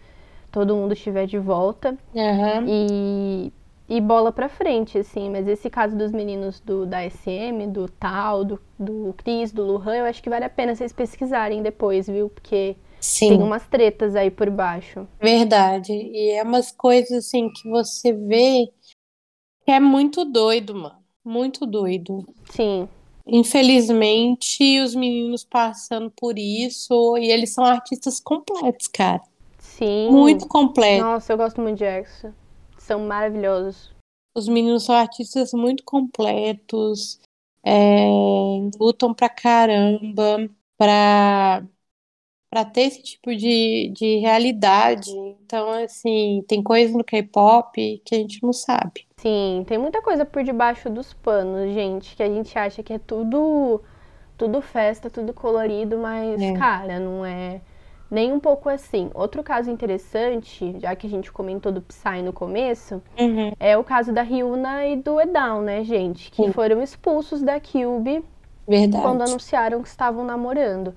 todo 0.53 0.77
mundo 0.77 0.93
estiver 0.93 1.27
de 1.27 1.39
volta. 1.39 1.99
Uhum. 2.15 2.65
E 2.69 3.53
e 3.91 4.01
bola 4.01 4.31
pra 4.31 4.49
frente, 4.49 4.97
assim. 4.97 5.29
Mas 5.29 5.49
esse 5.49 5.69
caso 5.69 5.97
dos 5.97 6.13
meninos 6.13 6.61
do, 6.61 6.87
da 6.87 7.03
SM, 7.11 7.67
do 7.69 7.89
Tal, 7.89 8.45
do, 8.45 8.61
do 8.79 9.13
Cris, 9.19 9.51
do 9.51 9.65
Luhan, 9.65 9.97
eu 9.97 10.05
acho 10.05 10.23
que 10.23 10.31
vale 10.31 10.45
a 10.45 10.49
pena 10.49 10.77
vocês 10.77 10.93
pesquisarem 10.93 11.61
depois, 11.61 12.07
viu? 12.07 12.29
Porque 12.29 12.77
Sim. 13.01 13.31
tem 13.31 13.43
umas 13.43 13.67
tretas 13.67 14.15
aí 14.15 14.31
por 14.31 14.51
baixo. 14.51 15.07
Verdade. 15.21 15.93
E 15.93 16.31
é 16.31 16.43
umas 16.43 16.71
coisas, 16.71 17.27
assim, 17.27 17.51
que 17.51 17.69
você 17.69 18.13
vê 18.13 18.71
que 19.65 19.71
é 19.73 19.81
muito 19.81 20.25
doido, 20.25 20.75
mano. 20.75 20.97
Muito 21.25 21.67
doido. 21.67 22.27
Sim. 22.51 22.89
Infelizmente, 23.27 24.81
os 24.81 24.95
meninos 24.95 25.45
passando 25.45 26.11
por 26.11 26.39
isso, 26.39 27.17
e 27.19 27.31
eles 27.31 27.53
são 27.55 27.65
artistas 27.65 28.19
completos, 28.19 28.89
cara. 28.89 29.23
Sim. 29.59 30.11
Muito 30.11 30.49
completos. 30.49 31.05
Nossa, 31.05 31.33
eu 31.33 31.37
gosto 31.37 31.61
muito 31.61 31.79
de 31.79 31.85
Exo 31.85 32.35
são 32.91 33.07
maravilhosos. 33.07 33.93
Os 34.35 34.49
meninos 34.49 34.85
são 34.85 34.97
artistas 34.97 35.53
muito 35.53 35.85
completos, 35.85 37.21
é, 37.65 38.09
lutam 38.81 39.15
pra 39.15 39.29
caramba 39.29 40.49
pra, 40.77 41.65
pra 42.51 42.65
ter 42.65 42.83
esse 42.83 43.03
tipo 43.03 43.35
de, 43.35 43.93
de 43.95 44.19
realidade. 44.19 45.11
Então, 45.45 45.71
assim, 45.71 46.45
tem 46.49 46.63
coisa 46.63 46.97
no 46.97 47.05
K-pop 47.05 48.03
que 48.05 48.15
a 48.15 48.19
gente 48.19 48.43
não 48.43 48.53
sabe. 48.53 49.07
Sim, 49.19 49.65
tem 49.67 49.79
muita 49.79 50.03
coisa 50.03 50.25
por 50.25 50.43
debaixo 50.43 50.91
dos 50.91 51.15
panos, 51.15 51.73
gente, 51.73 52.17
que 52.17 52.23
a 52.23 52.29
gente 52.29 52.59
acha 52.59 52.83
que 52.83 52.93
é 52.93 52.99
tudo 52.99 53.81
tudo 54.37 54.63
festa, 54.63 55.11
tudo 55.11 55.35
colorido, 55.35 55.99
mas, 55.99 56.41
é. 56.41 56.55
cara, 56.55 56.99
não 56.99 57.25
é 57.27 57.61
nem 58.11 58.33
um 58.33 58.41
pouco 58.41 58.71
assim. 58.71 59.11
Outro 59.15 59.43
caso 59.43 59.71
interessante, 59.71 60.77
já 60.81 60.97
que 60.97 61.07
a 61.07 61.11
gente 61.11 61.31
comentou 61.31 61.71
do 61.71 61.83
Psy 61.83 62.23
no 62.25 62.33
começo, 62.33 63.03
uhum. 63.19 63.53
é 63.61 63.77
o 63.77 63.85
caso 63.85 64.13
da 64.13 64.23
Ryuna 64.23 64.87
e 64.87 64.97
do 64.97 65.21
Edown, 65.21 65.61
né, 65.61 65.85
gente? 65.85 66.31
Que 66.31 66.45
Sim. 66.45 66.53
foram 66.53 66.83
expulsos 66.83 67.43
da 67.43 67.61
Cube 67.61 68.25
Verdade. 68.67 69.03
quando 69.03 69.23
anunciaram 69.23 69.83
que 69.83 69.89
estavam 69.89 70.25
namorando. 70.25 70.95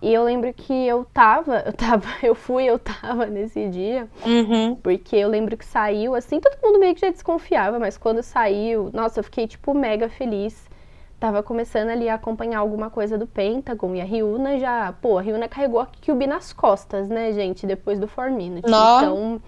E 0.00 0.14
eu 0.14 0.22
lembro 0.22 0.52
que 0.54 0.72
eu 0.86 1.04
tava, 1.12 1.62
eu 1.66 1.72
tava, 1.72 2.06
eu 2.22 2.34
fui, 2.34 2.64
eu 2.64 2.78
tava 2.78 3.26
nesse 3.26 3.68
dia, 3.68 4.08
uhum. 4.24 4.76
porque 4.76 5.16
eu 5.16 5.28
lembro 5.28 5.56
que 5.56 5.64
saiu, 5.64 6.14
assim, 6.14 6.40
todo 6.40 6.56
mundo 6.62 6.78
meio 6.78 6.94
que 6.94 7.00
já 7.00 7.10
desconfiava, 7.10 7.78
mas 7.78 7.98
quando 7.98 8.22
saiu, 8.22 8.90
nossa, 8.92 9.20
eu 9.20 9.24
fiquei, 9.24 9.46
tipo, 9.46 9.74
mega 9.74 10.08
feliz 10.08 10.68
tava 11.18 11.42
começando 11.42 11.90
ali 11.90 12.08
a 12.08 12.14
acompanhar 12.14 12.60
alguma 12.60 12.90
coisa 12.90 13.18
do 13.18 13.26
Pentagon 13.26 13.94
e 13.94 14.00
a 14.00 14.04
Ryuna 14.04 14.58
já, 14.58 14.92
pô, 15.02 15.18
a 15.18 15.20
Ryuna 15.20 15.48
carregou 15.48 15.80
a 15.80 15.86
Kyubi 15.86 16.26
nas 16.26 16.52
costas, 16.52 17.08
né, 17.08 17.32
gente, 17.32 17.66
depois 17.66 17.98
do 17.98 18.06
Four 18.06 18.30
Minutes. 18.30 18.70
Não. 18.70 18.98
Então, 19.00 19.42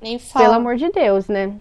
nem 0.00 0.18
fala. 0.18 0.44
pelo 0.44 0.56
amor 0.56 0.76
de 0.76 0.90
Deus, 0.90 1.28
né? 1.28 1.54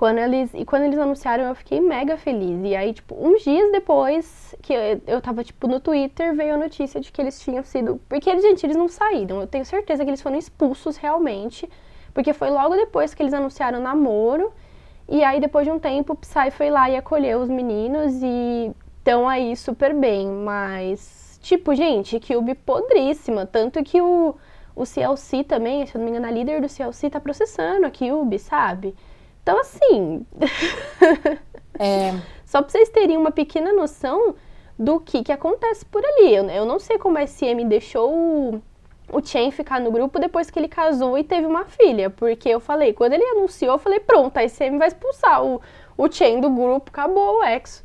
Quando 0.00 0.16
eles, 0.16 0.50
e 0.54 0.64
quando 0.64 0.84
eles 0.84 0.98
anunciaram, 0.98 1.44
eu 1.44 1.54
fiquei 1.54 1.78
mega 1.78 2.16
feliz. 2.16 2.58
E 2.64 2.74
aí, 2.74 2.94
tipo, 2.94 3.14
uns 3.22 3.42
dias 3.42 3.70
depois 3.70 4.56
que 4.62 4.72
eu, 4.72 5.02
eu 5.06 5.20
tava, 5.20 5.44
tipo, 5.44 5.68
no 5.68 5.78
Twitter, 5.78 6.34
veio 6.34 6.54
a 6.54 6.56
notícia 6.56 6.98
de 6.98 7.12
que 7.12 7.20
eles 7.20 7.38
tinham 7.38 7.62
sido. 7.62 8.00
Porque, 8.08 8.30
gente, 8.40 8.64
eles 8.64 8.76
não 8.76 8.88
saíram. 8.88 9.42
Eu 9.42 9.46
tenho 9.46 9.62
certeza 9.62 10.02
que 10.02 10.08
eles 10.08 10.22
foram 10.22 10.38
expulsos 10.38 10.96
realmente. 10.96 11.68
Porque 12.14 12.32
foi 12.32 12.48
logo 12.48 12.74
depois 12.76 13.12
que 13.12 13.22
eles 13.22 13.34
anunciaram 13.34 13.78
o 13.78 13.82
namoro. 13.82 14.50
E 15.06 15.22
aí, 15.22 15.38
depois 15.38 15.66
de 15.66 15.70
um 15.70 15.78
tempo, 15.78 16.14
o 16.14 16.16
Psy 16.16 16.50
foi 16.50 16.70
lá 16.70 16.88
e 16.88 16.96
acolheu 16.96 17.40
os 17.40 17.50
meninos 17.50 18.22
e 18.22 18.74
estão 19.00 19.28
aí 19.28 19.54
super 19.54 19.92
bem. 19.94 20.26
Mas, 20.28 21.38
tipo, 21.42 21.74
gente, 21.74 22.18
Cube 22.20 22.54
podríssima. 22.54 23.44
Tanto 23.44 23.84
que 23.84 24.00
o, 24.00 24.34
o 24.74 24.86
CLC 24.86 25.44
também, 25.44 25.84
se 25.84 25.94
eu 25.94 25.98
não 25.98 26.06
me 26.06 26.10
engano, 26.10 26.26
a 26.26 26.30
líder 26.30 26.62
do 26.62 26.70
CLC 26.70 27.10
tá 27.10 27.20
processando 27.20 27.84
a 27.84 27.90
Cube, 27.90 28.38
sabe? 28.38 28.94
Então, 29.42 29.58
assim. 29.60 30.26
é... 31.78 32.12
Só 32.44 32.60
pra 32.60 32.70
vocês 32.70 32.88
terem 32.88 33.16
uma 33.16 33.30
pequena 33.30 33.72
noção 33.72 34.34
do 34.76 34.98
que, 34.98 35.22
que 35.22 35.30
acontece 35.30 35.84
por 35.86 36.04
ali. 36.04 36.34
Eu, 36.34 36.48
eu 36.50 36.64
não 36.64 36.78
sei 36.80 36.98
como 36.98 37.16
a 37.16 37.26
SM 37.26 37.64
deixou 37.68 38.60
o 39.12 39.22
Chen 39.22 39.50
ficar 39.50 39.80
no 39.80 39.90
grupo 39.90 40.18
depois 40.18 40.50
que 40.50 40.58
ele 40.58 40.68
casou 40.68 41.16
e 41.16 41.22
teve 41.24 41.46
uma 41.46 41.64
filha. 41.64 42.10
Porque 42.10 42.48
eu 42.48 42.58
falei, 42.58 42.92
quando 42.92 43.12
ele 43.12 43.24
anunciou, 43.24 43.74
eu 43.74 43.78
falei, 43.78 44.00
pronto, 44.00 44.36
a 44.36 44.48
SM 44.48 44.78
vai 44.78 44.88
expulsar 44.88 45.44
o, 45.44 45.60
o 45.96 46.10
Chen 46.10 46.40
do 46.40 46.50
grupo, 46.50 46.90
acabou 46.90 47.38
o 47.38 47.44
exo. 47.44 47.84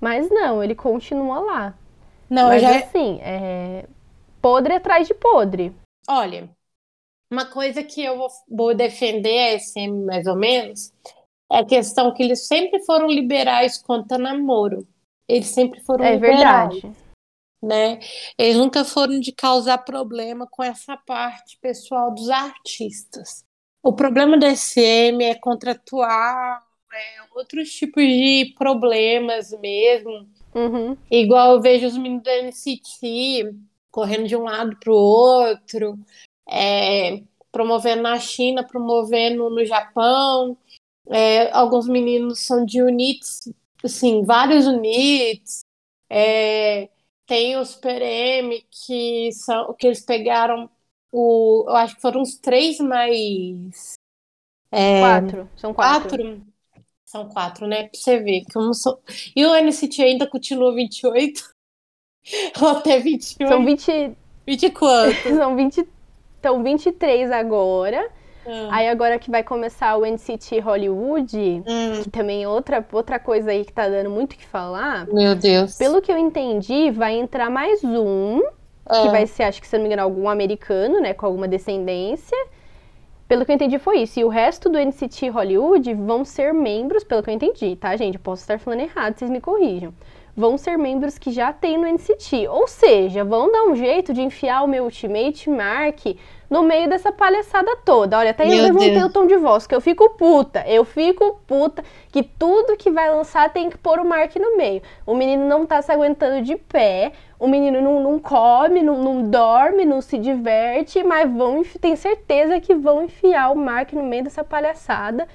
Mas 0.00 0.30
não, 0.30 0.62
ele 0.64 0.74
continua 0.74 1.40
lá. 1.40 1.74
Não, 2.28 2.48
Mas 2.48 2.62
já... 2.62 2.78
assim, 2.78 3.20
é... 3.22 3.84
podre 4.40 4.74
atrás 4.74 5.06
de 5.06 5.14
podre. 5.14 5.74
Olha, 6.08 6.48
uma 7.30 7.46
coisa 7.46 7.82
que 7.82 8.02
eu 8.02 8.18
vou 8.48 8.74
defender 8.74 9.54
a 9.54 9.58
SM 9.58 10.04
mais 10.04 10.26
ou 10.26 10.36
menos 10.36 10.92
é 11.50 11.58
a 11.58 11.64
questão 11.64 12.12
que 12.12 12.22
eles 12.22 12.46
sempre 12.46 12.80
foram 12.84 13.08
liberais 13.08 13.78
quanto 13.78 14.12
a 14.12 14.18
namoro. 14.18 14.86
Eles 15.28 15.48
sempre 15.48 15.80
foram 15.80 16.04
é 16.04 16.14
liberais. 16.14 16.72
Verdade 16.74 17.10
né? 17.62 18.00
Eles 18.38 18.56
nunca 18.56 18.84
foram 18.84 19.20
de 19.20 19.32
causar 19.32 19.78
problema 19.78 20.46
com 20.46 20.62
essa 20.62 20.96
parte 20.96 21.58
pessoal 21.60 22.12
dos 22.12 22.30
artistas. 22.30 23.44
O 23.82 23.92
problema 23.92 24.38
da 24.38 24.54
SM 24.54 25.22
é 25.22 25.34
contratual, 25.34 26.62
é 26.92 27.22
outros 27.34 27.70
tipos 27.70 28.02
de 28.02 28.54
problemas 28.56 29.50
mesmo. 29.60 30.28
Uhum. 30.54 30.96
Igual 31.10 31.54
eu 31.54 31.60
vejo 31.60 31.86
os 31.86 31.96
meninos 31.96 32.22
da 32.22 32.42
NCT 32.42 33.54
correndo 33.90 34.26
de 34.26 34.36
um 34.36 34.44
lado 34.44 34.76
para 34.78 34.92
o 34.92 34.96
outro, 34.96 35.98
é, 36.50 37.22
promovendo 37.52 38.02
na 38.02 38.18
China, 38.18 38.66
promovendo 38.66 39.48
no 39.48 39.64
Japão. 39.64 40.56
É, 41.08 41.50
alguns 41.52 41.88
meninos 41.88 42.40
são 42.40 42.64
de 42.64 42.82
units, 42.82 43.52
assim, 43.82 44.24
vários 44.24 44.66
units. 44.66 45.60
É, 46.08 46.88
tem 47.26 47.56
o 47.56 47.64
Super 47.64 48.02
M, 48.02 48.66
que 48.70 49.30
são 49.32 49.72
que 49.74 49.86
eles 49.86 50.04
pegaram 50.04 50.68
o. 51.12 51.64
Eu 51.68 51.76
acho 51.76 51.94
que 51.94 52.02
foram 52.02 52.22
os 52.22 52.36
três 52.36 52.78
mais. 52.78 53.94
É, 54.72 55.00
quatro. 55.00 55.50
São 55.56 55.74
quatro. 55.74 56.08
quatro. 56.08 56.50
São 57.04 57.28
quatro, 57.28 57.66
né? 57.66 57.88
Pra 57.88 57.98
você 57.98 58.20
ver. 58.20 58.44
Como 58.52 58.72
sou... 58.72 59.02
E 59.34 59.44
o 59.44 59.52
NCT 59.52 60.00
ainda 60.00 60.28
continua 60.28 60.72
28? 60.72 61.52
Ou 62.62 62.68
até 62.68 63.00
28? 63.00 63.48
São 63.48 63.64
20. 63.64 64.16
20 64.46 64.70
quanto? 64.70 65.28
São 65.28 65.56
20. 65.56 65.88
Estão 66.40 66.62
23 66.62 67.30
agora. 67.30 68.08
Hum. 68.46 68.68
Aí 68.70 68.88
agora 68.88 69.18
que 69.18 69.30
vai 69.30 69.42
começar 69.42 69.94
o 69.98 70.06
NCT 70.06 70.58
Hollywood, 70.60 71.62
hum. 71.66 72.02
que 72.02 72.08
também 72.08 72.44
é 72.44 72.48
outra, 72.48 72.82
outra 72.90 73.18
coisa 73.18 73.50
aí 73.50 73.62
que 73.62 73.72
tá 73.74 73.86
dando 73.86 74.08
muito 74.08 74.32
o 74.32 74.36
que 74.38 74.46
falar. 74.46 75.06
Meu 75.08 75.34
Deus. 75.34 75.76
Pelo 75.76 76.00
que 76.00 76.10
eu 76.10 76.16
entendi, 76.16 76.90
vai 76.90 77.12
entrar 77.12 77.50
mais 77.50 77.84
um, 77.84 78.40
que 78.40 79.08
ah. 79.08 79.10
vai 79.10 79.26
ser, 79.26 79.42
acho 79.42 79.60
que 79.60 79.68
se 79.68 79.76
não 79.76 79.82
me 79.82 79.88
engano, 79.88 80.02
algum 80.02 80.30
americano, 80.30 80.98
né, 80.98 81.12
com 81.12 81.26
alguma 81.26 81.46
descendência. 81.46 82.38
Pelo 83.28 83.44
que 83.44 83.52
eu 83.52 83.56
entendi 83.56 83.78
foi 83.78 83.98
isso. 83.98 84.18
E 84.18 84.24
o 84.24 84.28
resto 84.28 84.70
do 84.70 84.78
NCT 84.78 85.28
Hollywood 85.28 85.92
vão 85.92 86.24
ser 86.24 86.54
membros, 86.54 87.04
pelo 87.04 87.22
que 87.22 87.28
eu 87.28 87.34
entendi, 87.34 87.76
tá, 87.76 87.94
gente? 87.96 88.14
Eu 88.14 88.20
posso 88.20 88.42
estar 88.42 88.58
falando 88.58 88.80
errado, 88.80 89.18
vocês 89.18 89.30
me 89.30 89.42
corrijam. 89.42 89.92
Vão 90.40 90.56
ser 90.56 90.78
membros 90.78 91.18
que 91.18 91.30
já 91.30 91.52
tem 91.52 91.76
no 91.76 91.86
NCT. 91.86 92.48
Ou 92.48 92.66
seja, 92.66 93.22
vão 93.22 93.52
dar 93.52 93.64
um 93.64 93.76
jeito 93.76 94.14
de 94.14 94.22
enfiar 94.22 94.62
o 94.62 94.66
meu 94.66 94.84
Ultimate 94.84 95.50
Mark 95.50 96.16
no 96.48 96.62
meio 96.62 96.88
dessa 96.88 97.12
palhaçada 97.12 97.76
toda. 97.84 98.16
Olha, 98.16 98.30
até 98.30 98.44
eu 98.44 98.48
Meu 98.48 98.62
levantei 98.62 98.94
Deus. 98.94 99.04
o 99.04 99.12
tom 99.12 99.26
de 99.26 99.36
voz, 99.36 99.66
que 99.66 99.74
eu 99.74 99.82
fico 99.82 100.08
puta. 100.16 100.64
Eu 100.66 100.82
fico 100.82 101.38
puta 101.46 101.84
que 102.10 102.22
tudo 102.22 102.78
que 102.78 102.90
vai 102.90 103.10
lançar 103.10 103.52
tem 103.52 103.68
que 103.68 103.76
pôr 103.76 103.98
o 103.98 104.04
Mark 104.04 104.34
no 104.36 104.56
meio. 104.56 104.80
O 105.04 105.14
menino 105.14 105.46
não 105.46 105.66
tá 105.66 105.82
se 105.82 105.92
aguentando 105.92 106.40
de 106.40 106.56
pé, 106.56 107.12
o 107.38 107.46
menino 107.46 107.82
não, 107.82 108.02
não 108.02 108.18
come, 108.18 108.82
não, 108.82 108.96
não 108.96 109.22
dorme, 109.22 109.84
não 109.84 110.00
se 110.00 110.16
diverte, 110.16 111.04
mas 111.04 111.30
vão, 111.30 111.62
tem 111.78 111.94
certeza 111.96 112.58
que 112.58 112.74
vão 112.74 113.04
enfiar 113.04 113.50
o 113.50 113.56
Mark 113.56 113.92
no 113.92 114.04
meio 114.04 114.24
dessa 114.24 114.42
palhaçada. 114.42 115.28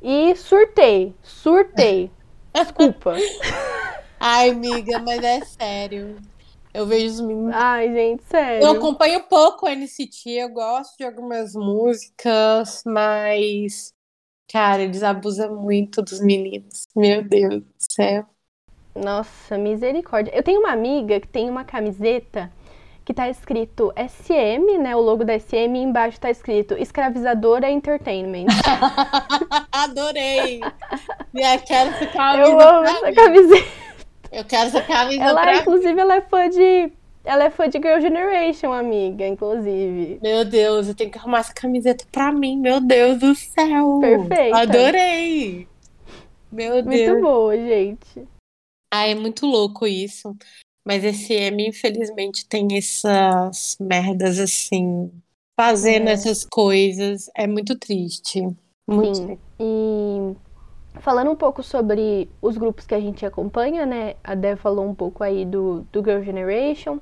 E 0.00 0.36
surtei, 0.36 1.16
surtei. 1.20 2.12
Desculpa. 2.54 3.16
Ai, 4.24 4.50
amiga, 4.50 5.00
mas 5.00 5.20
é 5.20 5.40
sério. 5.40 6.16
Eu 6.72 6.86
vejo 6.86 7.06
os 7.06 7.20
meninos. 7.20 7.52
Ai, 7.56 7.92
gente, 7.92 8.22
sério. 8.22 8.64
Eu 8.64 8.70
acompanho 8.70 9.20
pouco 9.24 9.66
o 9.66 9.68
NCT, 9.68 10.30
eu 10.30 10.48
gosto 10.50 10.96
de 10.96 11.02
algumas 11.02 11.54
músicas, 11.54 12.84
mas, 12.86 13.92
cara, 14.48 14.80
eles 14.80 15.02
abusam 15.02 15.56
muito 15.56 16.00
dos 16.00 16.20
meninos. 16.20 16.86
Meu 16.94 17.24
Deus 17.24 17.64
do 17.64 17.66
céu. 17.76 18.24
Nossa, 18.94 19.58
misericórdia. 19.58 20.32
Eu 20.32 20.44
tenho 20.44 20.60
uma 20.60 20.70
amiga 20.70 21.18
que 21.18 21.26
tem 21.26 21.50
uma 21.50 21.64
camiseta 21.64 22.48
que 23.04 23.12
tá 23.12 23.28
escrito 23.28 23.92
SM, 23.96 24.78
né? 24.78 24.94
O 24.94 25.00
logo 25.00 25.24
da 25.24 25.36
SM, 25.36 25.74
e 25.74 25.82
embaixo 25.82 26.20
tá 26.20 26.30
escrito 26.30 26.74
Escravizadora 26.74 27.68
Entertainment. 27.68 28.46
Adorei! 29.72 30.60
Eu 30.60 31.60
quero 31.66 31.90
essa 31.90 32.06
camisa. 32.06 32.48
Eu 32.48 32.60
amo 32.60 32.84
essa 32.84 33.12
camiseta. 33.12 33.81
Eu 34.32 34.44
quero 34.44 34.68
essa 34.68 34.80
camisa 34.82 35.22
Ela, 35.22 35.40
pra 35.42 35.56
inclusive, 35.58 36.00
ela 36.00 36.14
é 36.16 36.20
fã 36.22 36.48
de. 36.48 36.92
Ela 37.24 37.44
é 37.44 37.50
fã 37.50 37.68
de 37.68 37.78
Girl 37.78 38.00
Generation, 38.00 38.72
amiga, 38.72 39.26
inclusive. 39.28 40.18
Meu 40.20 40.44
Deus, 40.44 40.88
eu 40.88 40.94
tenho 40.94 41.10
que 41.10 41.18
arrumar 41.18 41.38
essa 41.40 41.54
camiseta 41.54 42.04
pra 42.10 42.32
mim. 42.32 42.58
Meu 42.58 42.80
Deus 42.80 43.18
do 43.20 43.34
céu. 43.34 43.98
Perfeita. 44.00 44.58
Adorei. 44.58 45.68
Meu 46.50 46.74
Muito 46.76 46.88
Deus. 46.88 47.20
boa, 47.20 47.56
gente. 47.56 48.26
Ah, 48.92 49.06
é 49.06 49.14
muito 49.14 49.46
louco 49.46 49.86
isso. 49.86 50.36
Mas 50.84 51.04
esse 51.04 51.32
M, 51.32 51.68
infelizmente, 51.68 52.44
tem 52.46 52.66
essas 52.76 53.76
merdas 53.80 54.40
assim, 54.40 55.10
fazendo 55.58 56.08
É. 56.08 56.12
essas 56.12 56.44
coisas. 56.44 57.30
É 57.36 57.46
muito 57.46 57.78
triste. 57.78 58.40
Muito 58.88 59.14
Sim. 59.16 59.26
triste. 59.26 59.42
E 59.60 60.36
falando 61.00 61.30
um 61.30 61.36
pouco 61.36 61.62
sobre 61.62 62.30
os 62.40 62.56
grupos 62.56 62.86
que 62.86 62.94
a 62.94 63.00
gente 63.00 63.24
acompanha, 63.26 63.86
né? 63.86 64.14
A 64.22 64.34
Dev 64.34 64.58
falou 64.58 64.86
um 64.86 64.94
pouco 64.94 65.22
aí 65.24 65.44
do, 65.44 65.86
do 65.92 66.02
Girl 66.04 66.22
Generation. 66.22 66.98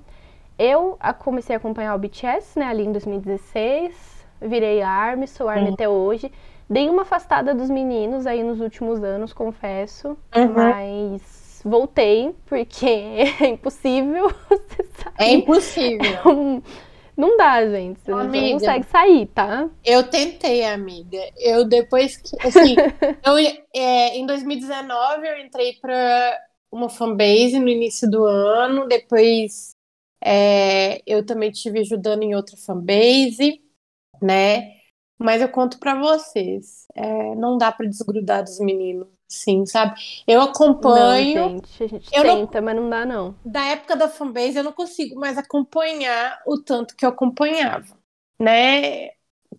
Eu 0.58 0.96
a- 1.00 1.14
comecei 1.14 1.54
a 1.56 1.58
acompanhar 1.58 1.94
o 1.94 1.98
BTS, 1.98 2.58
né? 2.58 2.66
Ali 2.66 2.84
em 2.84 2.92
2016. 2.92 4.26
Virei 4.40 4.82
ARMY, 4.82 5.26
sou 5.28 5.48
ARMY 5.48 5.68
Uhum. 5.68 5.74
até 5.74 5.88
hoje. 5.88 6.32
Dei 6.68 6.88
uma 6.88 7.02
afastada 7.02 7.54
dos 7.54 7.68
meninos 7.70 8.26
aí 8.26 8.42
nos 8.42 8.60
últimos 8.60 9.02
anos, 9.02 9.32
confesso. 9.32 10.16
Uhum. 10.34 10.52
Mas 10.54 11.62
voltei, 11.64 12.34
porque 12.46 12.86
é 13.40 13.46
impossível 13.48 14.28
você 14.48 14.82
sair. 14.94 15.14
É 15.18 15.32
impossível. 15.32 16.18
Não 17.20 17.36
dá, 17.36 17.66
gente. 17.68 18.00
Você 18.00 18.10
Amiga. 18.12 18.46
não 18.46 18.52
consegue 18.52 18.86
sair, 18.86 19.26
tá? 19.26 19.70
Eu 19.84 20.08
tentei, 20.08 20.64
amiga. 20.64 21.18
Eu 21.36 21.66
depois 21.68 22.16
que. 22.16 22.34
Assim, 22.46 22.74
eu, 23.26 23.36
é, 23.74 24.16
em 24.16 24.24
2019 24.24 25.28
eu 25.28 25.38
entrei 25.38 25.74
pra 25.80 26.38
uma 26.72 26.88
fanbase 26.88 27.58
no 27.58 27.68
início 27.68 28.10
do 28.10 28.24
ano. 28.24 28.88
Depois 28.88 29.72
é, 30.24 31.02
eu 31.06 31.24
também 31.26 31.50
estive 31.50 31.80
ajudando 31.80 32.22
em 32.22 32.34
outra 32.34 32.56
fanbase, 32.56 33.60
né? 34.22 34.72
Mas 35.18 35.42
eu 35.42 35.50
conto 35.50 35.78
pra 35.78 36.00
vocês. 36.00 36.86
é, 36.94 37.34
não 37.34 37.58
dá 37.58 37.70
pra 37.70 37.86
desgrudar 37.86 38.42
dos 38.44 38.58
meninos, 38.60 39.08
sim, 39.30 39.64
sabe? 39.64 39.94
Eu 40.26 40.42
acompanho. 40.42 41.34
Não, 41.40 41.48
gente. 41.50 41.84
A 41.84 41.86
gente 41.86 42.08
Eu 42.12 42.24
não- 42.24 42.46
tenta, 42.46 42.60
mas 42.60 42.76
não 42.76 42.90
dá, 42.90 43.06
não. 43.06 43.34
da 43.44 43.64
época 43.66 43.96
da 43.96 44.08
fanbase 44.08 44.56
eu 44.56 44.64
não 44.64 44.72
consigo 44.72 45.18
mais 45.18 45.38
acompanhar 45.38 46.42
o 46.46 46.58
tanto 46.60 46.96
que 46.96 47.04
eu 47.04 47.10
acompanhava, 47.10 47.96
né? 48.38 49.10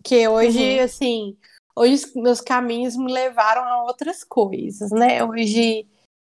Que 0.04 0.28
hoje, 0.28 0.78
Uhum. 0.78 0.84
assim, 0.84 1.36
hoje 1.76 2.04
meus 2.14 2.40
caminhos 2.40 2.96
me 2.96 3.10
levaram 3.12 3.62
a 3.64 3.84
outras 3.84 4.22
coisas, 4.22 4.90
né? 4.90 5.24
Hoje, 5.24 5.86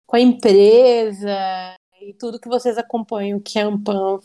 com 0.06 0.16
a 0.16 0.20
empresa 0.20 1.76
e 2.02 2.14
tudo 2.14 2.40
que 2.40 2.48
vocês 2.50 2.78
acompanham 2.78 3.40
que 3.40 3.58
a 3.60 3.66
Ampam 3.66 4.20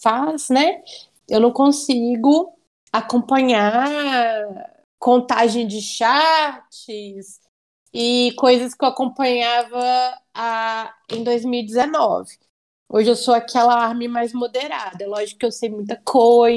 faz, 0.00 0.48
né? 0.48 0.82
Eu 1.28 1.40
não 1.40 1.52
consigo 1.52 2.56
acompanhar 2.92 4.70
contagem 4.98 5.66
de 5.66 5.80
chats 5.80 7.40
e 7.92 8.32
coisas 8.36 8.74
que 8.74 8.84
eu 8.84 8.88
acompanhava 8.88 9.78
a, 10.34 10.94
em 11.10 11.22
2019. 11.24 12.38
Hoje 12.88 13.10
eu 13.10 13.16
sou 13.16 13.34
aquela 13.34 13.74
arme 13.74 14.08
mais 14.08 14.32
moderada. 14.32 15.04
É 15.04 15.06
Lógico 15.06 15.40
que 15.40 15.46
eu 15.46 15.52
sei 15.52 15.70
muita 15.70 16.00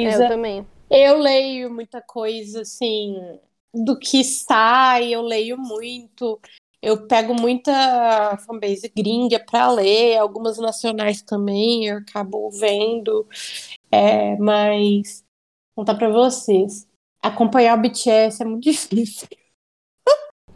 É, 0.02 0.18
eu 0.18 0.24
coisa. 0.24 0.28
também. 0.28 0.66
Eu 0.90 1.18
leio 1.20 1.72
muita 1.74 2.02
coisa, 2.02 2.62
assim, 2.62 3.16
do 3.74 3.98
que 3.98 4.24
sai, 4.24 5.14
eu 5.14 5.22
leio 5.22 5.58
muito. 5.58 6.40
Eu 6.82 7.08
pego 7.08 7.34
muita 7.34 8.38
fanbase 8.46 8.92
gringa 8.96 9.40
pra 9.40 9.72
ler, 9.72 10.18
algumas 10.18 10.58
nacionais 10.60 11.22
também, 11.24 11.88
eu 11.88 11.98
acabo 11.98 12.50
vendo. 12.52 13.28
É, 13.92 14.38
mas 14.38 15.24
contar 15.76 15.96
pra 15.96 16.10
vocês. 16.10 16.88
Acompanhar 17.22 17.78
o 17.78 17.82
BTS 17.82 18.44
é 18.44 18.46
muito 18.46 18.64
difícil. 18.70 19.28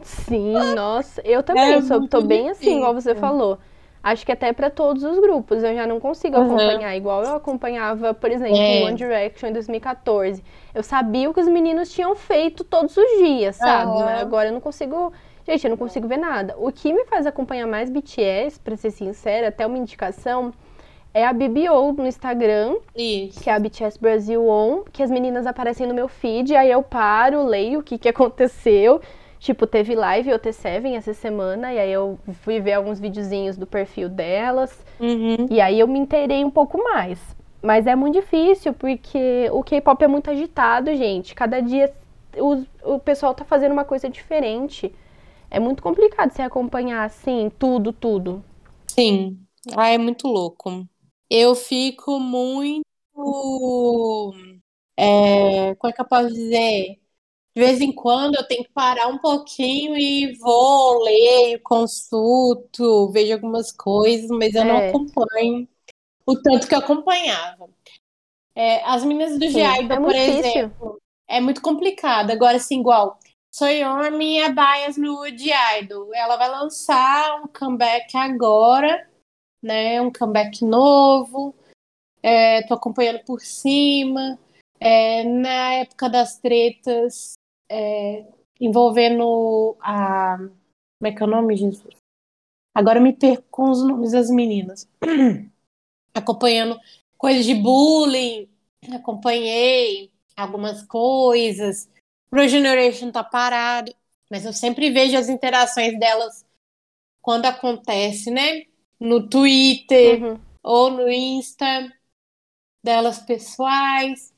Sim, 0.02 0.72
nossa. 0.72 1.20
Eu 1.24 1.42
também 1.42 1.78
É 1.78 1.80
sou, 1.80 2.00
tô 2.08 2.20
bem 2.20 2.48
assim, 2.50 2.76
igual 2.76 2.94
você 2.94 3.14
falou. 3.14 3.58
Acho 4.02 4.24
que 4.24 4.32
até 4.32 4.52
pra 4.52 4.70
todos 4.70 5.04
os 5.04 5.18
grupos. 5.20 5.62
Eu 5.62 5.74
já 5.74 5.86
não 5.86 6.00
consigo 6.00 6.36
Uhum. 6.36 6.46
acompanhar 6.46 6.96
igual 6.96 7.22
eu 7.22 7.34
acompanhava, 7.34 8.14
por 8.14 8.30
exemplo, 8.30 8.56
É. 8.56 8.82
One 8.84 8.96
Direction 8.96 9.48
em 9.50 9.52
2014. 9.52 10.42
Eu 10.74 10.82
sabia 10.82 11.28
o 11.28 11.34
que 11.34 11.40
os 11.40 11.48
meninos 11.48 11.90
tinham 11.92 12.14
feito 12.16 12.64
todos 12.64 12.96
os 12.96 13.06
dias, 13.18 13.56
sabe? 13.56 13.90
Aham. 13.92 14.04
Mas 14.04 14.20
agora 14.22 14.48
eu 14.48 14.52
não 14.52 14.60
consigo. 14.60 15.12
Gente, 15.46 15.64
eu 15.64 15.70
não 15.70 15.76
consigo 15.76 16.08
ver 16.08 16.16
nada. 16.18 16.54
O 16.58 16.70
que 16.72 16.92
me 16.92 17.04
faz 17.06 17.26
acompanhar 17.26 17.66
mais 17.66 17.90
BTS, 17.90 18.58
pra 18.60 18.76
ser 18.76 18.90
sincera, 18.90 19.48
até 19.48 19.66
uma 19.66 19.76
indicação, 19.78 20.52
é 21.12 21.26
a 21.26 21.32
BBO 21.32 21.92
no 21.92 22.06
Instagram. 22.06 22.76
Isso. 22.94 23.40
que 23.42 23.50
é 23.50 23.54
a 23.54 23.58
BTS 23.58 23.98
Brasil 24.00 24.46
On, 24.48 24.82
que 24.92 25.02
as 25.02 25.10
meninas 25.10 25.46
aparecem 25.46 25.86
no 25.86 25.94
meu 25.94 26.08
feed, 26.08 26.54
aí 26.56 26.70
eu 26.70 26.82
paro, 26.82 27.44
leio 27.44 27.80
o 27.80 27.82
que, 27.82 27.98
que 27.98 28.08
aconteceu. 28.08 29.00
Tipo, 29.40 29.66
teve 29.66 29.96
live 29.96 30.32
OT7 30.32 30.94
essa 30.96 31.14
semana, 31.14 31.74
e 31.74 31.80
aí 31.80 31.92
eu 31.92 32.18
fui 32.42 32.60
ver 32.60 32.74
alguns 32.74 33.00
videozinhos 33.00 33.58
do 33.58 33.66
perfil 33.66 34.08
delas, 34.08 34.84
Uhum. 35.00 35.48
e 35.50 35.60
aí 35.60 35.80
eu 35.80 35.88
me 35.88 35.98
inteirei 35.98 36.44
um 36.44 36.50
pouco 36.50 36.82
mais. 36.82 37.18
Mas 37.62 37.86
é 37.86 37.96
muito 37.96 38.14
difícil, 38.14 38.72
porque 38.74 39.48
o 39.52 39.62
K-pop 39.62 40.02
é 40.04 40.08
muito 40.08 40.30
agitado, 40.30 40.94
gente. 40.96 41.34
Cada 41.34 41.60
dia 41.60 41.92
o, 42.38 42.64
o 42.94 42.98
pessoal 42.98 43.34
tá 43.34 43.44
fazendo 43.44 43.72
uma 43.72 43.84
coisa 43.84 44.08
diferente. 44.08 44.94
É 45.50 45.60
muito 45.60 45.82
complicado 45.82 46.32
você 46.32 46.42
acompanhar, 46.42 47.04
assim, 47.04 47.50
tudo, 47.58 47.92
tudo. 47.92 48.42
Sim. 48.88 49.46
Ah, 49.76 49.88
é 49.88 49.98
muito 49.98 50.26
louco. 50.28 50.86
Eu 51.30 51.54
fico 51.54 52.18
muito. 52.20 52.82
É, 54.96 55.74
como 55.76 55.90
é 55.90 55.94
que 55.94 56.00
eu 56.02 56.08
posso 56.08 56.28
dizer? 56.32 56.99
De 57.54 57.62
vez 57.62 57.80
em 57.80 57.92
quando 57.92 58.36
eu 58.36 58.46
tenho 58.46 58.64
que 58.64 58.72
parar 58.72 59.08
um 59.08 59.18
pouquinho 59.18 59.96
e 59.96 60.34
vou, 60.38 61.02
leio, 61.02 61.60
consulto, 61.62 63.10
vejo 63.10 63.32
algumas 63.34 63.72
coisas, 63.72 64.30
mas 64.30 64.54
eu 64.54 64.64
não 64.64 64.76
É. 64.76 64.88
acompanho 64.88 65.68
o 66.24 66.36
tanto 66.40 66.68
que 66.68 66.74
eu 66.74 66.78
acompanhava. 66.78 67.68
É, 68.54 68.84
as 68.84 69.04
meninas 69.04 69.38
do 69.38 69.48
G-Idol, 69.48 69.96
é 69.96 70.00
por 70.00 70.12
difícil. 70.14 70.44
exemplo, 70.44 71.02
é 71.28 71.40
muito 71.40 71.60
complicado. 71.60 72.30
Agora, 72.30 72.56
assim, 72.56 72.80
igual 72.80 73.18
Soyeon 73.52 74.20
e 74.20 74.40
a 74.42 74.48
Bias 74.50 74.96
no 74.96 75.26
G-Idol, 75.26 76.14
ela 76.14 76.36
vai 76.36 76.48
lançar 76.48 77.42
um 77.42 77.48
comeback 77.48 78.16
agora 78.16 79.10
né? 79.62 80.00
Um 80.00 80.12
comeback 80.12 80.64
novo. 80.64 81.54
É, 82.22 82.62
tô 82.66 82.74
acompanhando 82.74 83.24
por 83.24 83.40
cima. 83.40 84.38
É, 84.78 85.24
na 85.24 85.74
época 85.74 86.08
das 86.08 86.38
tretas 86.38 87.34
é, 87.70 88.26
envolvendo 88.60 89.76
a. 89.80 90.36
Como 90.38 91.06
é 91.08 91.12
que 91.12 91.22
é 91.22 91.26
o 91.26 91.30
nome, 91.30 91.56
Jesus? 91.56 91.94
Agora 92.74 92.98
eu 92.98 93.02
me 93.02 93.12
perco 93.12 93.44
com 93.50 93.70
os 93.70 93.82
nomes 93.82 94.12
das 94.12 94.28
meninas. 94.30 94.88
Acompanhando 96.14 96.78
coisas 97.16 97.44
de 97.44 97.54
bullying, 97.54 98.48
acompanhei 98.92 100.10
algumas 100.36 100.82
coisas. 100.82 101.88
Pro 102.28 102.46
Generation 102.48 103.10
tá 103.10 103.24
parado, 103.24 103.94
mas 104.30 104.44
eu 104.44 104.52
sempre 104.52 104.90
vejo 104.90 105.16
as 105.16 105.28
interações 105.28 105.98
delas 105.98 106.44
quando 107.22 107.46
acontece, 107.46 108.30
né? 108.30 108.66
No 108.98 109.28
Twitter 109.28 110.22
Uhum. 110.22 110.40
ou 110.62 110.90
no 110.90 111.10
Insta 111.10 111.90
delas 112.84 113.18
pessoais. 113.20 114.32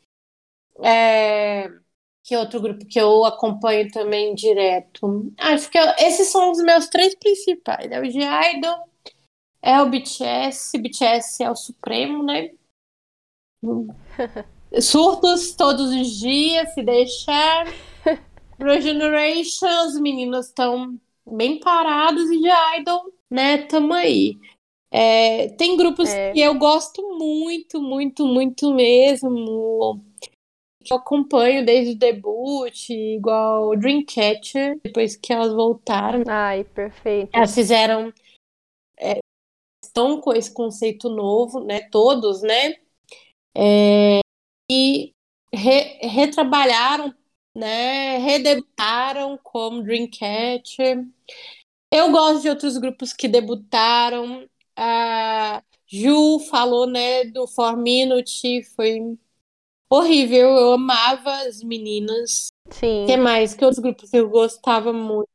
É... 0.83 1.82
Que 2.25 2.37
outro 2.37 2.61
grupo 2.61 2.87
que 2.87 3.01
eu 3.01 3.25
acompanho 3.25 3.91
também 3.91 4.35
direto? 4.35 5.33
Acho 5.39 5.69
que 5.69 5.79
eu... 5.79 5.85
esses 5.99 6.29
são 6.29 6.53
os 6.53 6.59
meus 6.59 6.89
três 6.89 7.15
principais. 7.17 7.91
É 7.91 8.01
o 8.01 8.05
G-Idol, 8.05 8.89
é 9.61 9.81
o 9.81 9.89
BTS. 9.89 10.79
BTS 10.79 11.43
é 11.43 11.51
o 11.51 11.57
supremo, 11.57 12.23
né? 12.23 12.51
Surtos 14.81 15.53
todos 15.53 15.91
os 15.91 16.19
dias, 16.19 16.73
se 16.75 16.83
deixar. 16.83 17.67
Pro 18.57 18.81
Generation, 18.81 19.87
os 19.87 20.01
meninos 20.01 20.47
estão 20.47 20.99
bem 21.27 21.59
parados 21.59 22.31
e 22.31 22.41
de 22.41 22.49
Idol, 22.79 23.13
né? 23.31 23.59
Tamo 23.67 23.93
aí. 23.93 24.39
É, 24.91 25.49
tem 25.51 25.77
grupos 25.77 26.11
é. 26.11 26.33
que 26.33 26.41
eu 26.41 26.55
gosto 26.55 27.03
muito, 27.17 27.81
muito, 27.81 28.27
muito 28.27 28.75
mesmo. 28.75 30.05
Que 30.83 30.93
eu 30.93 30.99
acompanho 30.99 31.65
desde 31.65 31.93
o 31.93 31.99
debut, 31.99 32.91
igual 32.91 33.77
Dreamcatcher, 33.77 34.81
depois 34.83 35.17
que 35.17 35.33
elas 35.33 35.53
voltaram. 35.53 36.23
Ai, 36.29 36.65
perfeito. 36.65 37.31
Elas 37.33 37.55
fizeram. 37.55 38.13
É, 38.99 39.19
estão 39.85 40.21
com 40.21 40.33
esse 40.33 40.53
conceito 40.53 41.09
novo, 41.09 41.65
né? 41.65 41.89
Todos, 41.91 42.43
né? 42.43 42.77
É, 43.57 44.21
e 44.71 45.13
re, 45.53 45.99
retrabalharam, 46.03 47.15
né? 47.55 48.19
Redebutaram 48.19 49.39
como 49.43 49.83
Dreamcatcher. 49.83 51.07
Eu 51.93 52.11
gosto 52.11 52.43
de 52.43 52.49
outros 52.49 52.79
grupos 52.79 53.13
que 53.13 53.29
debutaram 53.29 54.49
a 54.75 55.63
Ju 55.87 56.39
falou, 56.49 56.87
né, 56.87 57.25
do 57.25 57.47
Four 57.47 57.77
Minute, 57.77 58.63
foi 58.75 59.19
horrível, 59.97 60.49
eu 60.49 60.73
amava 60.73 61.33
as 61.47 61.63
meninas. 61.63 62.49
Sim. 62.71 63.05
O 63.05 63.07
que 63.07 63.17
mais? 63.17 63.55
Que 63.55 63.65
outros 63.65 63.83
grupos 63.83 64.13
eu 64.13 64.29
gostava 64.29 64.93
muito? 64.93 65.29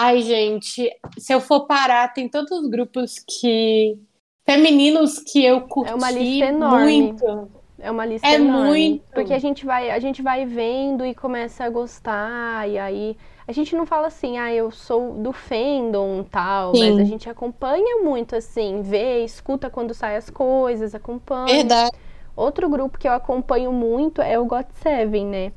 Ai, 0.00 0.22
gente, 0.22 0.90
se 1.18 1.32
eu 1.32 1.40
for 1.40 1.66
parar, 1.66 2.12
tem 2.12 2.28
tantos 2.28 2.68
grupos 2.68 3.16
que 3.18 3.98
femininos 4.44 5.18
que 5.18 5.44
eu 5.44 5.62
curti 5.62 5.90
é 5.90 5.94
uma 5.94 6.10
lista 6.10 6.46
enorme. 6.46 7.02
muito. 7.02 7.50
É 7.78 7.90
uma 7.90 8.06
lista 8.06 8.26
é 8.26 8.34
enorme. 8.34 8.68
Muito. 8.68 9.04
Porque 9.12 9.34
a 9.34 9.38
gente 9.38 9.66
vai, 9.66 9.90
a 9.90 9.98
gente 9.98 10.22
vai 10.22 10.46
vendo 10.46 11.04
e 11.04 11.14
começa 11.14 11.64
a 11.64 11.70
gostar 11.70 12.68
e 12.68 12.78
aí 12.78 13.16
a 13.46 13.52
gente 13.52 13.74
não 13.74 13.84
fala 13.84 14.06
assim, 14.06 14.38
ah, 14.38 14.54
eu 14.54 14.70
sou 14.70 15.14
do 15.14 15.32
fandom 15.32 16.24
tal, 16.24 16.74
Sim. 16.74 16.90
mas 16.90 17.00
a 17.00 17.04
gente 17.04 17.28
acompanha 17.28 18.02
muito 18.02 18.36
assim, 18.36 18.82
vê, 18.82 19.24
escuta 19.24 19.68
quando 19.68 19.92
saem 19.92 20.16
as 20.16 20.30
coisas, 20.30 20.94
acompanha. 20.94 21.46
Verdade. 21.46 21.96
Outro 22.36 22.68
grupo 22.68 22.98
que 22.98 23.06
eu 23.06 23.12
acompanho 23.12 23.72
muito 23.72 24.22
é 24.22 24.38
o 24.38 24.46
GOT7, 24.46 25.26
né? 25.26 25.52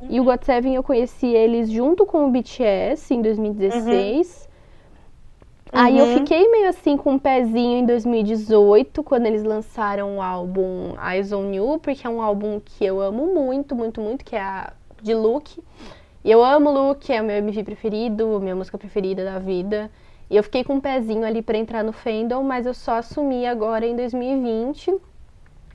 Uhum. 0.00 0.08
E 0.10 0.20
o 0.20 0.24
uhum. 0.24 0.28
GOT7 0.30 0.74
eu 0.74 0.82
conheci 0.82 1.26
eles 1.26 1.70
junto 1.70 2.06
com 2.06 2.26
o 2.26 2.30
BTS 2.30 3.14
em 3.14 3.22
2016. 3.22 4.44
Uhum. 4.44 4.50
Aí 5.72 5.98
eu 5.98 6.06
uhum. 6.06 6.14
fiquei 6.18 6.48
meio 6.48 6.68
assim 6.68 6.96
com 6.96 7.12
um 7.12 7.18
pezinho 7.18 7.78
em 7.78 7.86
2018, 7.86 9.02
quando 9.04 9.26
eles 9.26 9.44
lançaram 9.44 10.16
o 10.16 10.22
álbum 10.22 10.94
Eyes 11.00 11.32
on 11.32 11.52
You, 11.52 11.78
porque 11.80 12.06
é 12.06 12.10
um 12.10 12.20
álbum 12.20 12.60
que 12.64 12.84
eu 12.84 13.00
amo 13.00 13.32
muito, 13.32 13.74
muito, 13.76 14.00
muito, 14.00 14.24
que 14.24 14.34
é 14.34 14.40
a 14.40 14.72
de 15.00 15.14
Look. 15.14 15.62
E 16.24 16.30
eu 16.30 16.44
amo 16.44 16.70
Luke, 16.70 17.12
é 17.12 17.22
o 17.22 17.24
meu 17.24 17.36
MV 17.36 17.64
preferido, 17.64 18.40
minha 18.40 18.54
música 18.54 18.76
preferida 18.76 19.24
da 19.24 19.38
vida. 19.38 19.90
E 20.28 20.36
eu 20.36 20.42
fiquei 20.42 20.62
com 20.62 20.74
um 20.74 20.80
pezinho 20.80 21.24
ali 21.24 21.40
para 21.40 21.56
entrar 21.56 21.82
no 21.82 21.92
fandom, 21.92 22.42
mas 22.42 22.66
eu 22.66 22.74
só 22.74 22.96
assumi 22.96 23.46
agora 23.46 23.86
em 23.86 23.96
2020. 23.96 24.94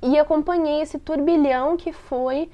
E 0.06 0.20
acompanhei 0.20 0.82
esse 0.82 1.00
turbilhão 1.00 1.76
que 1.76 1.92
foi 1.92 2.48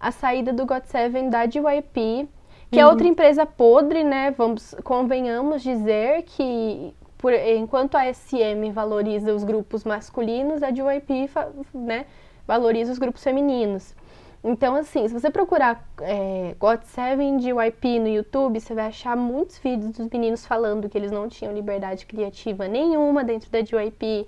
a 0.00 0.10
saída 0.10 0.52
do 0.52 0.66
GOT7 0.66 1.30
da 1.30 1.46
JYP, 1.46 2.28
que 2.68 2.80
é 2.80 2.82
uhum. 2.82 2.88
é 2.88 2.92
outra 2.92 3.06
empresa 3.06 3.46
podre, 3.46 4.02
né? 4.02 4.32
Vamos, 4.32 4.74
convenhamos 4.82 5.62
dizer 5.62 6.24
que 6.24 6.92
por, 7.16 7.32
enquanto 7.32 7.94
a 7.94 8.12
SM 8.12 8.72
valoriza 8.72 9.32
os 9.32 9.44
grupos 9.44 9.84
masculinos, 9.84 10.64
a 10.64 10.72
JYP 10.72 11.30
né, 11.72 12.06
valoriza 12.44 12.90
os 12.90 12.98
grupos 12.98 13.22
femininos. 13.22 13.94
Então, 14.42 14.74
assim, 14.74 15.06
se 15.06 15.14
você 15.14 15.30
procurar 15.30 15.88
é, 16.00 16.56
GOT7 16.60 17.38
de 17.38 17.50
YP 17.50 18.00
no 18.00 18.08
YouTube, 18.08 18.58
você 18.58 18.74
vai 18.74 18.86
achar 18.86 19.16
muitos 19.16 19.58
vídeos 19.58 19.92
dos 19.92 20.08
meninos 20.08 20.44
falando 20.44 20.88
que 20.88 20.98
eles 20.98 21.12
não 21.12 21.28
tinham 21.28 21.54
liberdade 21.54 22.04
criativa 22.04 22.66
nenhuma 22.66 23.22
dentro 23.22 23.48
da 23.48 23.60
JYP. 23.60 24.26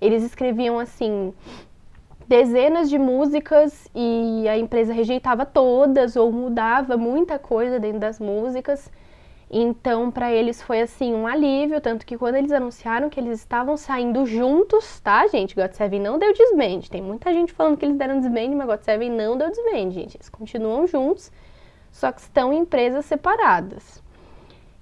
Eles 0.00 0.22
escreviam, 0.22 0.78
assim, 0.78 1.32
dezenas 2.26 2.88
de 2.88 2.98
músicas 2.98 3.88
e 3.94 4.46
a 4.48 4.56
empresa 4.56 4.92
rejeitava 4.92 5.44
todas 5.44 6.16
ou 6.16 6.32
mudava 6.32 6.96
muita 6.96 7.38
coisa 7.38 7.78
dentro 7.78 8.00
das 8.00 8.18
músicas. 8.18 8.90
Então, 9.50 10.10
para 10.10 10.32
eles 10.32 10.60
foi 10.60 10.80
assim 10.80 11.14
um 11.14 11.26
alívio, 11.26 11.80
tanto 11.80 12.04
que 12.04 12.18
quando 12.18 12.36
eles 12.36 12.50
anunciaram 12.50 13.08
que 13.08 13.20
eles 13.20 13.38
estavam 13.38 13.76
saindo 13.76 14.26
juntos, 14.26 14.98
tá, 15.00 15.26
gente? 15.28 15.54
GOT7 15.54 16.00
não 16.00 16.18
deu 16.18 16.32
desband. 16.32 16.88
Tem 16.90 17.02
muita 17.02 17.32
gente 17.32 17.52
falando 17.52 17.76
que 17.76 17.84
eles 17.84 17.96
deram 17.96 18.18
desband, 18.20 18.56
mas 18.56 18.66
GOT7 18.66 19.10
não 19.10 19.36
deu 19.36 19.50
desband, 19.50 19.90
gente. 19.90 20.16
Eles 20.16 20.28
continuam 20.28 20.86
juntos, 20.86 21.30
só 21.92 22.10
que 22.10 22.20
estão 22.20 22.52
em 22.52 22.60
empresas 22.60 23.04
separadas. 23.04 24.02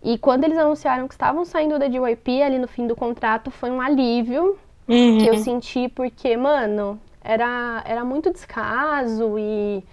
E 0.02 0.16
quando 0.16 0.44
eles 0.44 0.59
anunciaram 0.59 1.07
que 1.07 1.14
estavam 1.14 1.44
saindo 1.44 1.78
da 1.78 1.87
JYP, 1.87 2.42
ali 2.42 2.59
no 2.59 2.66
fim 2.66 2.87
do 2.87 2.96
contrato, 2.96 3.50
foi 3.50 3.70
um 3.70 3.81
alívio 3.81 4.59
uhum. 4.88 5.18
que 5.18 5.26
eu 5.26 5.37
senti, 5.37 5.88
porque, 5.88 6.37
mano, 6.37 6.98
era, 7.24 7.82
era 7.87 8.04
muito 8.04 8.32
descaso 8.32 9.38
e 9.38 9.85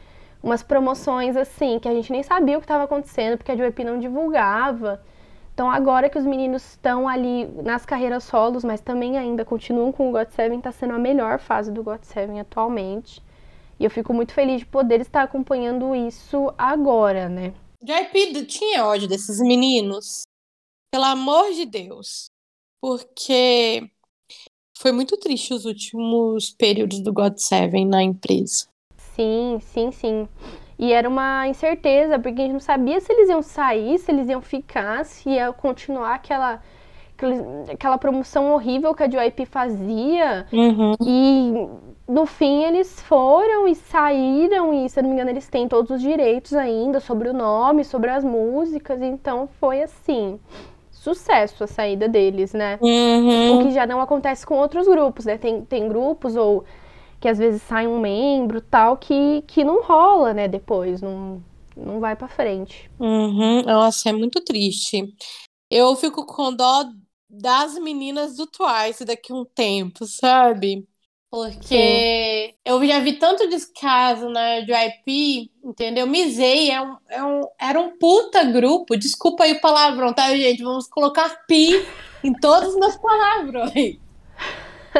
umas 0.41 0.63
promoções 0.63 1.35
assim, 1.35 1.79
que 1.79 1.87
a 1.87 1.93
gente 1.93 2.11
nem 2.11 2.23
sabia 2.23 2.57
o 2.57 2.61
que 2.61 2.65
estava 2.65 2.85
acontecendo, 2.85 3.37
porque 3.37 3.51
a 3.51 3.55
JYP 3.55 3.83
não 3.83 3.99
divulgava. 3.99 5.01
Então 5.53 5.69
agora 5.69 6.09
que 6.09 6.17
os 6.17 6.25
meninos 6.25 6.63
estão 6.63 7.07
ali 7.07 7.45
nas 7.61 7.85
carreiras 7.85 8.23
solos, 8.23 8.63
mas 8.63 8.79
também 8.79 9.17
ainda 9.17 9.43
continuam 9.43 9.91
com 9.91 10.09
o 10.09 10.13
GOT7, 10.13 10.57
está 10.57 10.71
sendo 10.71 10.93
a 10.93 10.99
melhor 10.99 11.39
fase 11.39 11.71
do 11.71 11.83
GOT7 11.83 12.39
atualmente. 12.39 13.21
E 13.77 13.83
eu 13.83 13.89
fico 13.89 14.13
muito 14.13 14.33
feliz 14.33 14.59
de 14.59 14.65
poder 14.65 15.01
estar 15.01 15.23
acompanhando 15.23 15.93
isso 15.93 16.53
agora, 16.57 17.27
né? 17.27 17.53
JYP 17.81 18.45
tinha 18.45 18.85
ódio 18.85 19.07
desses 19.07 19.39
meninos? 19.39 20.23
Pelo 20.91 21.05
amor 21.05 21.51
de 21.51 21.65
Deus. 21.65 22.29
Porque 22.81 23.89
foi 24.79 24.93
muito 24.93 25.17
triste 25.17 25.53
os 25.53 25.65
últimos 25.65 26.51
períodos 26.51 27.01
do 27.01 27.13
GOT7 27.13 27.85
na 27.85 28.01
empresa. 28.01 28.65
Sim, 28.95 29.59
sim, 29.59 29.91
sim. 29.91 30.27
E 30.79 30.93
era 30.93 31.09
uma 31.09 31.45
incerteza, 31.49 32.17
porque 32.17 32.41
a 32.41 32.45
gente 32.45 32.53
não 32.53 32.61
sabia 32.61 33.01
se 33.01 33.11
eles 33.11 33.27
iam 33.27 33.41
sair, 33.41 33.99
se 33.99 34.09
eles 34.09 34.29
iam 34.29 34.41
ficar, 34.41 35.03
se 35.03 35.31
ia 35.31 35.51
continuar 35.51 36.15
aquela, 36.15 36.63
aquela 37.69 37.97
promoção 37.97 38.53
horrível 38.53 38.95
que 38.95 39.03
a 39.03 39.07
JYP 39.07 39.45
fazia. 39.45 40.47
Uhum. 40.53 40.93
E 41.05 41.67
no 42.07 42.25
fim 42.25 42.63
eles 42.63 43.01
foram 43.01 43.67
e 43.67 43.75
saíram, 43.75 44.73
e 44.73 44.87
se 44.87 44.97
eu 44.97 45.03
não 45.03 45.09
me 45.09 45.15
engano, 45.15 45.31
eles 45.31 45.49
têm 45.49 45.67
todos 45.67 45.91
os 45.91 46.01
direitos 46.01 46.53
ainda 46.53 47.01
sobre 47.01 47.27
o 47.27 47.33
nome, 47.33 47.83
sobre 47.83 48.11
as 48.11 48.23
músicas. 48.23 49.01
Então 49.01 49.49
foi 49.59 49.83
assim 49.83 50.39
sucesso 50.99 51.63
a 51.63 51.67
saída 51.67 52.09
deles, 52.09 52.53
né? 52.53 52.77
Uhum. 52.81 53.59
O 53.59 53.63
que 53.63 53.71
já 53.71 53.87
não 53.87 54.01
acontece 54.01 54.45
com 54.45 54.55
outros 54.55 54.85
grupos, 54.85 55.25
né? 55.25 55.37
Tem, 55.37 55.63
tem 55.63 55.87
grupos 55.87 56.35
ou 56.35 56.65
que 57.19 57.27
às 57.27 57.37
vezes 57.37 57.61
sai 57.61 57.87
um 57.87 57.99
membro 57.99 58.61
tal 58.61 58.97
que, 58.97 59.43
que 59.47 59.63
não 59.63 59.81
rola, 59.83 60.33
né, 60.33 60.47
depois, 60.47 61.01
não, 61.01 61.43
não 61.75 61.99
vai 61.99 62.15
para 62.15 62.29
frente. 62.29 62.89
Uhum. 62.99 63.61
Nossa, 63.63 64.09
é 64.09 64.13
muito 64.13 64.41
triste. 64.41 65.13
Eu 65.69 65.95
fico 65.95 66.25
com 66.25 66.53
dó 66.53 66.85
das 67.29 67.77
meninas 67.77 68.37
do 68.37 68.47
Twice 68.47 69.05
daqui 69.05 69.31
a 69.31 69.35
um 69.35 69.45
tempo, 69.45 70.05
sabe? 70.05 70.87
Porque 71.31 71.67
Sim. 71.67 72.55
eu 72.65 72.83
já 72.85 72.99
vi 72.99 73.13
tanto 73.13 73.47
descaso 73.47 74.29
na 74.29 74.61
JYP, 74.61 75.51
entendeu? 75.63 76.07
Misei 76.07 76.71
é 76.71 76.81
um, 76.81 76.97
é 77.07 77.23
um, 77.23 77.41
era 77.59 77.79
um 77.79 77.97
puta 77.99 78.43
grupo. 78.45 78.97
Desculpa 78.97 79.43
aí 79.43 79.53
o 79.53 79.61
palavrão, 79.61 80.11
tá, 80.11 80.35
gente? 80.35 80.63
Vamos 80.63 80.87
colocar 80.87 81.45
pi 81.45 81.85
em 82.23 82.33
todos 82.33 82.69
os 82.69 82.79
meus 82.79 82.95
palavrões. 82.97 83.99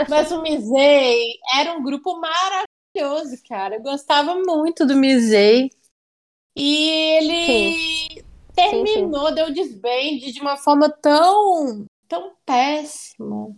Mas 0.07 0.31
o 0.31 0.41
Misei 0.43 1.33
era 1.55 1.73
um 1.73 1.81
grupo 1.81 2.19
maravilhoso, 2.19 3.41
cara. 3.47 3.77
Eu 3.77 3.81
gostava 3.81 4.35
muito 4.35 4.85
do 4.85 4.95
Misei. 4.95 5.71
E 6.55 6.89
ele 6.89 7.45
sim. 7.45 8.23
terminou, 8.53 9.21
sim, 9.21 9.29
sim. 9.29 9.35
deu 9.35 9.53
desband 9.53 10.31
de 10.31 10.41
uma 10.41 10.57
forma 10.57 10.89
tão, 10.89 11.85
tão 12.07 12.33
péssima. 12.45 13.55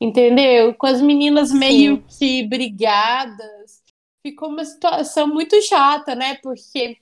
Entendeu? 0.00 0.74
Com 0.74 0.86
as 0.86 1.00
meninas 1.00 1.52
meio 1.52 2.02
que 2.06 2.46
brigadas. 2.46 3.82
Ficou 4.26 4.48
uma 4.48 4.64
situação 4.64 5.26
muito 5.26 5.60
chata, 5.62 6.14
né? 6.14 6.36
Porque 6.42 6.98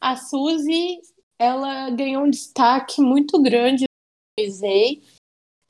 a 0.00 0.16
Suzy, 0.16 1.00
ela 1.38 1.90
ganhou 1.90 2.24
um 2.24 2.30
destaque 2.30 3.00
muito 3.00 3.40
grande 3.40 3.84
no. 4.38 5.02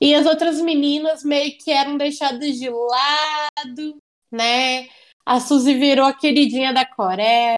E 0.01 0.15
as 0.15 0.25
outras 0.25 0.61
meninas 0.61 1.23
meio 1.23 1.57
que 1.57 1.71
eram 1.71 1.97
deixadas 1.97 2.57
de 2.57 2.69
lado, 2.69 3.97
né? 4.31 4.87
A 5.25 5.39
Suzy 5.39 5.73
virou 5.73 6.05
a 6.05 6.13
queridinha 6.13 6.73
da 6.73 6.85
Coreia. 6.85 7.55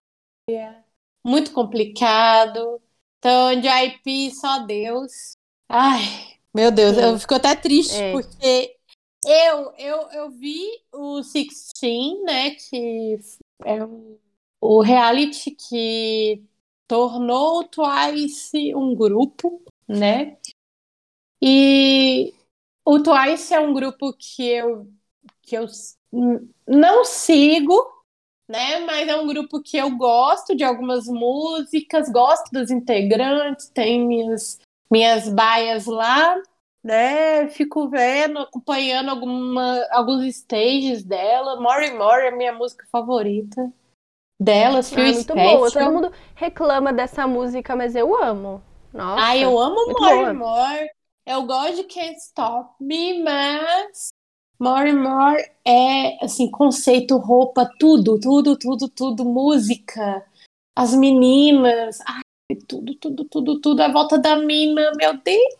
Muito 1.23 1.51
complicado. 1.51 2.81
Então, 3.19 3.59
de 3.59 3.67
IP, 3.67 4.31
só 4.31 4.59
Deus. 4.65 5.33
Ai, 5.69 6.01
meu 6.53 6.71
Deus, 6.71 6.95
Sim. 6.95 7.01
eu 7.01 7.19
fico 7.19 7.35
até 7.35 7.55
triste 7.55 7.95
é. 7.95 8.11
porque 8.11 8.75
eu, 9.25 9.73
eu, 9.77 9.97
eu 10.11 10.29
vi 10.31 10.67
o 10.91 11.21
Sixteen, 11.23 12.23
né? 12.23 12.51
Que 12.51 13.19
é 13.63 13.83
o, 13.83 14.19
o 14.59 14.81
reality 14.81 15.51
que 15.51 16.43
tornou 16.87 17.59
o 17.59 17.63
Twice 17.67 18.75
um 18.75 18.95
grupo, 18.95 19.61
né? 19.87 20.37
E 21.41 22.33
o 22.85 22.99
Twice 23.01 23.53
é 23.53 23.59
um 23.59 23.73
grupo 23.73 24.13
que 24.13 24.47
eu, 24.47 24.87
que 25.41 25.55
eu 25.55 25.65
não 26.67 27.05
sigo, 27.05 27.75
né? 28.47 28.79
Mas 28.79 29.07
é 29.07 29.15
um 29.15 29.27
grupo 29.27 29.61
que 29.61 29.77
eu 29.77 29.95
gosto 29.95 30.55
de 30.55 30.63
algumas 30.63 31.05
músicas, 31.05 32.09
gosto 32.09 32.51
dos 32.51 32.69
integrantes, 32.69 33.69
tem 33.69 34.05
minhas, 34.05 34.59
minhas 34.89 35.29
baias 35.29 35.85
lá, 35.85 36.35
né? 36.83 37.47
Fico 37.49 37.89
vendo, 37.89 38.39
acompanhando 38.39 39.09
alguma, 39.09 39.85
alguns 39.91 40.25
stages 40.35 41.03
dela. 41.03 41.59
More 41.59 41.91
More 41.91 42.27
é 42.27 42.31
minha 42.31 42.53
música 42.53 42.85
favorita 42.91 43.71
dela, 44.39 44.81
Feel 44.81 45.07
ah, 45.07 45.13
muito 45.13 45.35
boa. 45.35 45.71
Todo 45.71 45.91
mundo 45.91 46.11
reclama 46.33 46.91
dessa 46.91 47.27
música, 47.27 47.75
mas 47.75 47.95
eu 47.95 48.21
amo. 48.21 48.61
Nossa, 48.91 49.23
ah, 49.23 49.37
eu 49.37 49.57
amo 49.59 49.93
More 49.99 50.33
More. 50.33 50.89
Eu 51.25 51.43
gosto 51.43 51.75
de 51.75 51.83
Can't 51.83 52.17
Stop 52.17 52.73
Me, 52.79 53.23
mas 53.23 54.09
More 54.59 54.91
More 54.91 55.43
é 55.65 56.23
assim, 56.25 56.49
conceito, 56.49 57.17
roupa, 57.17 57.69
tudo, 57.79 58.19
tudo, 58.19 58.57
tudo, 58.57 58.89
tudo, 58.89 59.23
música, 59.23 60.25
as 60.75 60.95
meninas, 60.95 61.99
ai, 62.07 62.21
tudo, 62.67 62.95
tudo, 62.95 63.25
tudo, 63.25 63.61
tudo, 63.61 63.81
a 63.81 63.91
volta 63.91 64.17
da 64.17 64.35
mina, 64.35 64.91
meu 64.97 65.15
Deus! 65.17 65.55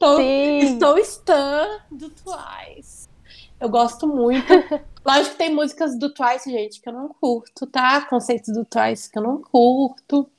Estou, 0.00 0.20
estou 0.20 0.98
stan 0.98 1.80
do 1.90 2.08
Twice. 2.10 3.08
Eu 3.60 3.68
gosto 3.68 4.06
muito. 4.06 4.46
Lógico 5.04 5.32
que 5.32 5.38
tem 5.38 5.52
músicas 5.52 5.98
do 5.98 6.14
Twice, 6.14 6.48
gente, 6.48 6.80
que 6.80 6.88
eu 6.88 6.92
não 6.92 7.08
curto, 7.08 7.66
tá? 7.66 8.06
Conceitos 8.06 8.54
do 8.54 8.64
Twice 8.64 9.10
que 9.10 9.18
eu 9.18 9.22
não 9.24 9.42
curto. 9.42 10.30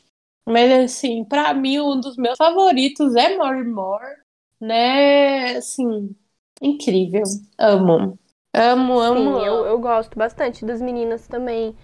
Mas, 0.48 0.72
assim, 0.72 1.26
pra 1.26 1.54
mim, 1.54 1.78
um 1.80 2.00
dos 2.00 2.16
meus 2.16 2.38
favoritos 2.38 3.16
é 3.16 3.36
More 3.36 3.66
More, 3.66 4.16
né? 4.62 5.58
Assim, 5.58 6.16
incrível. 6.62 7.24
Amo. 7.58 8.18
Amo, 8.54 9.00
amo. 9.00 9.40
Sim, 9.40 9.46
eu, 9.46 9.66
eu 9.66 9.78
gosto 9.78 10.18
bastante 10.18 10.64
das 10.64 10.82
meninas 10.82 11.28
também. 11.28 11.76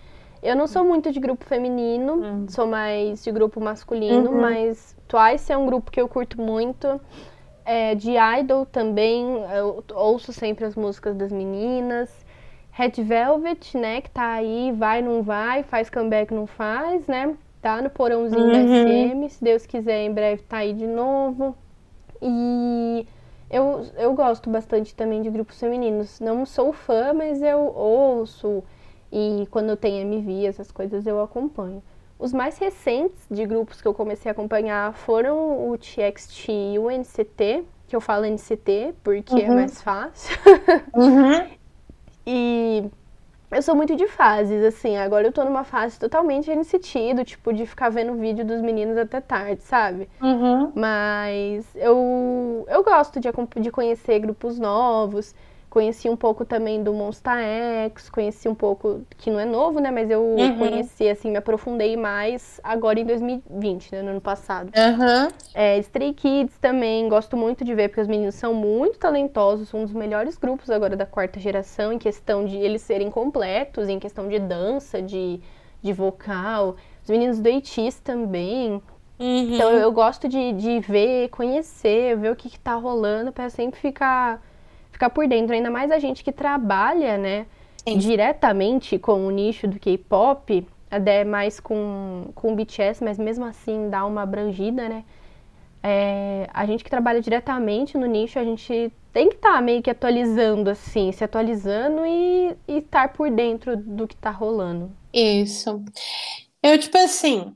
Eu 0.42 0.56
não 0.56 0.66
sou 0.66 0.86
muito 0.86 1.12
de 1.12 1.20
grupo 1.20 1.44
feminino, 1.44 2.14
uhum. 2.14 2.48
sou 2.48 2.66
mais 2.66 3.22
de 3.22 3.32
grupo 3.34 3.60
masculino, 3.60 4.32
uhum. 4.32 4.42
mas 4.42 4.96
Twice 5.10 5.52
é 5.52 5.58
um 5.58 5.66
grupo 5.66 5.92
que 5.92 6.00
eu 6.00 6.08
curto 6.08 6.42
muito. 6.42 7.02
É, 7.66 7.96
de 7.96 8.12
Idol 8.40 8.66
também, 8.66 9.26
eu 9.56 9.84
ouço 9.96 10.32
sempre 10.32 10.66
as 10.66 10.76
músicas 10.76 11.16
das 11.16 11.32
meninas. 11.32 12.26
Red 12.72 13.04
Velvet, 13.04 13.78
né, 13.78 14.02
que 14.02 14.12
tá 14.12 14.34
aí, 14.34 14.72
vai, 14.78 15.02
não 15.02 15.24
vai, 15.24 15.64
faz 15.64 15.90
comeback, 15.90 16.34
não 16.34 16.46
faz, 16.46 17.08
né? 17.08 17.36
Tá 17.62 17.82
no 17.82 17.90
porãozinho 17.90 18.44
uhum. 18.44 18.52
da 18.52 19.24
SM, 19.24 19.30
se 19.30 19.44
Deus 19.44 19.66
quiser, 19.66 20.04
em 20.04 20.14
breve 20.14 20.44
tá 20.44 20.58
aí 20.58 20.74
de 20.74 20.86
novo. 20.86 21.56
E 22.22 23.08
eu, 23.50 23.86
eu 23.98 24.14
gosto 24.14 24.50
bastante 24.50 24.94
também 24.94 25.22
de 25.22 25.30
grupos 25.30 25.60
femininos. 25.60 26.20
Não 26.20 26.46
sou 26.46 26.74
fã, 26.74 27.14
mas 27.14 27.42
eu 27.42 27.74
ouço. 27.76 28.64
E 29.12 29.48
quando 29.50 29.78
tem 29.78 30.02
MV, 30.02 30.46
essas 30.46 30.72
coisas 30.72 31.08
eu 31.08 31.22
acompanho. 31.22 31.82
Os 32.26 32.34
mais 32.34 32.58
recentes 32.58 33.24
de 33.30 33.46
grupos 33.46 33.80
que 33.80 33.88
eu 33.88 33.94
comecei 33.94 34.28
a 34.28 34.32
acompanhar 34.32 34.92
foram 34.96 35.70
o 35.70 35.78
TXT 35.78 36.50
e 36.74 36.80
o 36.80 36.90
NCT, 36.90 37.64
que 37.88 37.96
eu 37.96 38.02
falo 38.02 38.26
NCT 38.26 38.96
porque 39.04 39.36
é 39.36 39.46
uhum. 39.46 39.52
é 39.52 39.56
mais 39.58 39.80
fácil. 39.80 40.36
Uhum. 40.96 41.48
e 42.26 42.90
eu 43.52 43.62
sou 43.62 43.76
muito 43.76 43.96
de 43.96 44.08
fases, 44.08 44.64
assim. 44.64 44.98
Agora 44.98 45.28
eu 45.28 45.32
tô 45.32 45.44
numa 45.44 45.64
fase 45.64 46.00
totalmente 46.00 46.50
NCT, 46.50 47.14
do 47.14 47.24
tipo 47.24 47.54
de 47.54 47.64
ficar 47.68 47.90
vendo 47.90 48.16
vídeo 48.16 48.44
dos 48.44 48.60
meninos 48.60 48.98
até 48.98 49.22
tarde, 49.22 49.62
sabe? 49.62 50.10
Uhum. 50.20 50.72
Mas 50.74 51.64
eu, 51.76 52.66
eu 52.68 52.84
gosto 52.84 53.20
de, 53.20 53.30
de 53.62 53.70
conhecer 53.70 54.18
grupos 54.18 54.58
novos. 54.58 55.36
Conheci 55.76 56.08
um 56.10 56.16
pouco 56.16 56.46
também 56.46 56.82
do 56.82 56.94
Monsta 56.94 57.36
X, 57.36 58.10
conheci 58.10 58.48
um 58.48 58.56
pouco, 58.56 59.02
que 59.18 59.30
não 59.30 59.38
é 59.38 59.44
novo, 59.44 59.82
né? 59.82 59.92
Mas 59.92 60.10
eu 60.10 60.22
uhum. 60.22 60.58
conheci, 60.58 61.10
assim, 61.10 61.30
me 61.30 61.36
aprofundei 61.36 61.98
mais 61.98 62.62
agora 62.64 62.98
em 62.98 63.04
2020, 63.04 63.92
né? 63.92 64.02
No 64.02 64.12
ano 64.12 64.22
passado. 64.22 64.68
Uhum. 64.68 65.28
É, 65.54 65.78
Stray 65.80 66.14
Kids 66.14 66.58
também, 66.60 67.10
gosto 67.10 67.36
muito 67.36 67.66
de 67.66 67.76
ver, 67.76 67.90
porque 67.90 68.00
os 68.00 68.08
meninos 68.08 68.36
são 68.36 68.54
muito 68.54 68.98
talentosos, 68.98 69.74
um 69.74 69.84
dos 69.84 69.92
melhores 69.92 70.38
grupos 70.38 70.70
agora 70.70 70.96
da 70.96 71.06
quarta 71.06 71.42
geração, 71.42 71.92
em 71.92 71.98
questão 71.98 72.46
de 72.46 72.56
eles 72.56 72.82
serem 72.82 73.12
completos, 73.12 73.90
em 73.90 74.00
questão 74.00 74.30
de 74.30 74.40
dança, 74.40 75.02
de, 75.02 75.42
de 75.82 75.92
vocal. 75.92 76.78
Os 77.04 77.10
meninos 77.10 77.38
do 77.38 77.50
ATEEZ 77.50 78.00
também. 78.00 78.82
Uhum. 79.20 79.56
Então 79.56 79.72
eu 79.72 79.92
gosto 79.92 80.30
de, 80.30 80.54
de 80.54 80.80
ver, 80.80 81.28
conhecer, 81.32 82.16
ver 82.16 82.32
o 82.32 82.36
que, 82.38 82.50
que 82.50 82.60
tá 82.62 82.76
rolando, 82.76 83.34
para 83.34 83.50
sempre 83.50 83.78
ficar 83.78 84.42
ficar 84.96 85.10
por 85.10 85.28
dentro, 85.28 85.54
ainda 85.54 85.70
mais 85.70 85.92
a 85.92 86.00
gente 86.00 86.24
que 86.24 86.32
trabalha, 86.32 87.18
né, 87.18 87.46
Sim. 87.86 87.98
diretamente 87.98 88.98
com 88.98 89.28
o 89.28 89.30
nicho 89.30 89.68
do 89.68 89.78
K-pop, 89.78 90.66
até 90.90 91.26
mais 91.26 91.60
com, 91.60 92.30
com 92.34 92.54
o 92.54 92.56
BTS, 92.56 93.04
mas 93.04 93.20
mesmo 93.20 93.44
assim 93.44 93.90
dá 93.90 94.06
uma 94.06 94.22
abrangida, 94.24 94.88
né? 94.88 95.04
É, 95.84 96.50
a 96.52 96.66
gente 96.66 96.84
que 96.84 96.90
trabalha 96.90 97.22
diretamente 97.22 97.98
no 97.98 98.08
nicho, 98.08 98.40
a 98.40 98.44
gente 98.44 98.92
tem 99.14 99.30
que 99.30 99.36
estar 99.36 99.54
tá 99.54 99.62
meio 99.62 99.84
que 99.84 99.90
atualizando, 99.90 100.70
assim, 100.70 101.12
se 101.12 101.24
atualizando 101.24 102.06
e, 102.06 102.56
e 102.68 102.78
estar 102.78 103.10
por 103.14 103.30
dentro 103.30 103.76
do 103.78 104.08
que 104.08 104.16
tá 104.16 104.32
rolando. 104.32 104.92
Isso. 105.14 105.84
Eu, 106.64 106.80
tipo 106.80 106.98
assim, 106.98 107.54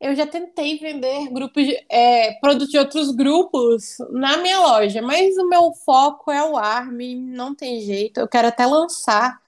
eu 0.00 0.14
já 0.16 0.26
tentei 0.26 0.78
vender 0.78 1.28
grupos 1.28 1.64
de, 1.66 1.76
é, 1.90 2.32
produtos 2.40 2.70
de 2.70 2.78
outros 2.78 3.10
grupos 3.10 3.98
na 4.10 4.38
minha 4.38 4.58
loja, 4.58 5.02
mas 5.02 5.36
o 5.36 5.46
meu 5.48 5.74
foco 5.74 6.30
é 6.30 6.42
o 6.42 6.56
ARM, 6.56 7.16
não 7.16 7.54
tem 7.54 7.80
jeito. 7.82 8.18
Eu 8.18 8.28
quero 8.28 8.48
até 8.48 8.64
lançar 8.64 9.42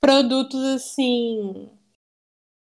produtos 0.00 0.62
assim 0.64 1.70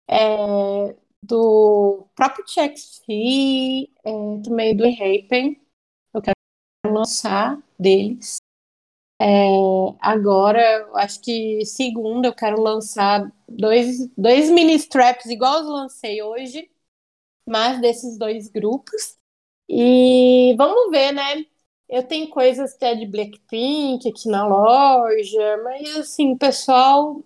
é, 0.08 0.96
do 1.24 2.06
próprio 2.16 2.46
TXT, 2.46 3.90
é, 4.06 4.12
também 4.44 4.76
do 4.76 4.84
Rapen. 4.84 5.60
Eu 6.14 6.22
quero 6.22 6.36
lançar 6.86 7.58
deles. 7.80 8.38
É, 9.20 9.26
agora, 10.02 10.88
acho 10.96 11.22
que 11.22 11.66
segunda 11.66 12.28
eu 12.28 12.36
quero 12.36 12.62
lançar 12.62 13.32
dois, 13.48 14.08
dois 14.18 14.50
mini 14.52 14.76
straps 14.76 15.26
igual 15.28 15.64
eu 15.64 15.70
lancei 15.70 16.22
hoje 16.22 16.70
mas 17.48 17.80
desses 17.82 18.18
dois 18.18 18.50
grupos. 18.50 19.18
E 19.70 20.56
vamos 20.58 20.92
ver, 20.92 21.12
né? 21.12 21.46
Eu 21.90 22.04
tenho 22.04 22.30
coisas 22.30 22.74
até 22.76 22.96
de 22.96 23.06
Blackpink 23.06 24.08
aqui 24.10 24.30
na 24.30 24.48
loja, 24.48 25.58
mas 25.64 25.96
assim, 25.98 26.36
pessoal, 26.38 27.22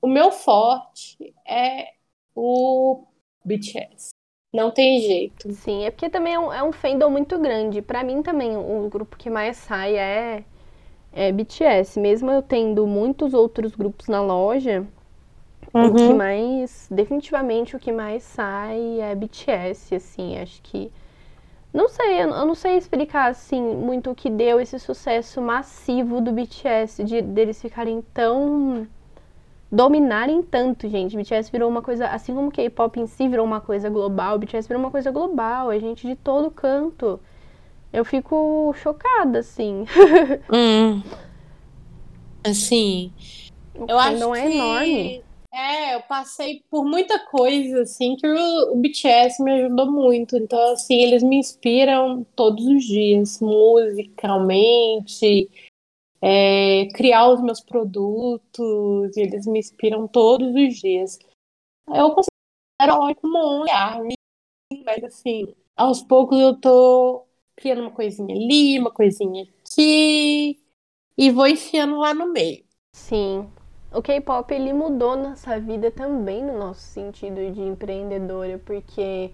o 0.00 0.08
meu 0.08 0.30
forte 0.30 1.34
é 1.46 1.92
o 2.34 3.04
BTS. 3.44 4.10
Não 4.52 4.70
tem 4.70 5.00
jeito. 5.00 5.52
Sim, 5.52 5.84
é 5.84 5.90
porque 5.90 6.08
também 6.10 6.34
é 6.34 6.38
um, 6.38 6.52
é 6.52 6.62
um 6.62 6.72
fandom 6.72 7.10
muito 7.10 7.38
grande. 7.38 7.80
Para 7.82 8.02
mim 8.02 8.22
também, 8.22 8.56
o 8.56 8.88
grupo 8.88 9.16
que 9.16 9.30
mais 9.30 9.56
sai 9.58 9.96
é, 9.96 10.44
é 11.12 11.30
BTS. 11.30 12.00
Mesmo 12.00 12.30
eu 12.30 12.42
tendo 12.42 12.86
muitos 12.86 13.32
outros 13.32 13.74
grupos 13.76 14.08
na 14.08 14.20
loja, 14.20 14.86
Uhum. 15.72 15.86
O 15.86 15.94
que 15.94 16.02
uhum. 16.02 16.16
mais, 16.16 16.88
definitivamente, 16.90 17.76
o 17.76 17.78
que 17.78 17.92
mais 17.92 18.22
sai 18.24 19.00
é 19.00 19.14
BTS, 19.14 19.94
assim, 19.94 20.38
acho 20.38 20.60
que. 20.62 20.90
Não 21.72 21.88
sei, 21.88 22.22
eu 22.22 22.28
não 22.44 22.54
sei 22.56 22.76
explicar, 22.76 23.30
assim, 23.30 23.62
muito 23.62 24.10
o 24.10 24.14
que 24.14 24.28
deu 24.28 24.60
esse 24.60 24.76
sucesso 24.80 25.40
massivo 25.40 26.20
do 26.20 26.32
BTS, 26.32 27.04
de 27.04 27.22
deles 27.22 27.62
ficarem 27.62 28.02
tão. 28.12 28.88
dominarem 29.70 30.42
tanto, 30.42 30.88
gente. 30.88 31.16
BTS 31.16 31.52
virou 31.52 31.70
uma 31.70 31.82
coisa, 31.82 32.08
assim 32.08 32.34
como 32.34 32.48
o 32.48 32.50
K-pop 32.50 32.98
em 32.98 33.06
si 33.06 33.28
virou 33.28 33.46
uma 33.46 33.60
coisa 33.60 33.88
global, 33.88 34.38
BTS 34.38 34.66
virou 34.66 34.82
uma 34.82 34.90
coisa 34.90 35.12
global, 35.12 35.70
é 35.70 35.78
gente 35.78 36.04
de 36.04 36.16
todo 36.16 36.50
canto. 36.50 37.20
Eu 37.92 38.04
fico 38.04 38.74
chocada, 38.82 39.38
assim. 39.38 39.84
hum. 40.52 41.02
Assim. 42.42 43.12
O 43.74 43.86
eu 43.88 43.98
acho 43.98 44.18
não 44.18 44.34
é 44.34 44.48
que... 44.48 44.56
enorme. 44.56 45.29
É, 45.52 45.96
eu 45.96 46.02
passei 46.02 46.62
por 46.70 46.84
muita 46.84 47.18
coisa, 47.26 47.82
assim, 47.82 48.16
que 48.16 48.26
o, 48.26 48.72
o 48.72 48.76
BTS 48.76 49.42
me 49.42 49.52
ajudou 49.52 49.90
muito. 49.90 50.36
Então, 50.36 50.72
assim, 50.72 50.94
eles 50.94 51.22
me 51.22 51.36
inspiram 51.36 52.24
todos 52.36 52.64
os 52.64 52.84
dias, 52.84 53.40
musicalmente, 53.40 55.50
é, 56.22 56.86
criar 56.94 57.28
os 57.30 57.42
meus 57.42 57.60
produtos, 57.60 59.16
eles 59.16 59.46
me 59.46 59.58
inspiram 59.58 60.06
todos 60.06 60.54
os 60.54 60.76
dias. 60.76 61.18
Eu 61.88 62.14
considero 62.14 63.14
como 63.20 63.38
um 63.38 63.60
olhar, 63.62 64.00
mas 64.84 65.02
assim, 65.02 65.52
aos 65.76 66.02
poucos 66.02 66.38
eu 66.38 66.60
tô 66.60 67.26
criando 67.56 67.82
uma 67.82 67.90
coisinha 67.90 68.34
ali, 68.34 68.78
uma 68.78 68.92
coisinha 68.92 69.42
aqui, 69.42 70.60
e 71.18 71.30
vou 71.30 71.46
enfiando 71.46 71.98
lá 71.98 72.14
no 72.14 72.32
meio. 72.32 72.64
Sim. 72.94 73.50
O 73.92 74.00
K-pop 74.00 74.54
ele 74.54 74.72
mudou 74.72 75.16
nossa 75.16 75.58
vida 75.58 75.90
também 75.90 76.44
no 76.44 76.56
nosso 76.56 76.80
sentido 76.80 77.50
de 77.50 77.60
empreendedora, 77.60 78.60
porque 78.64 79.32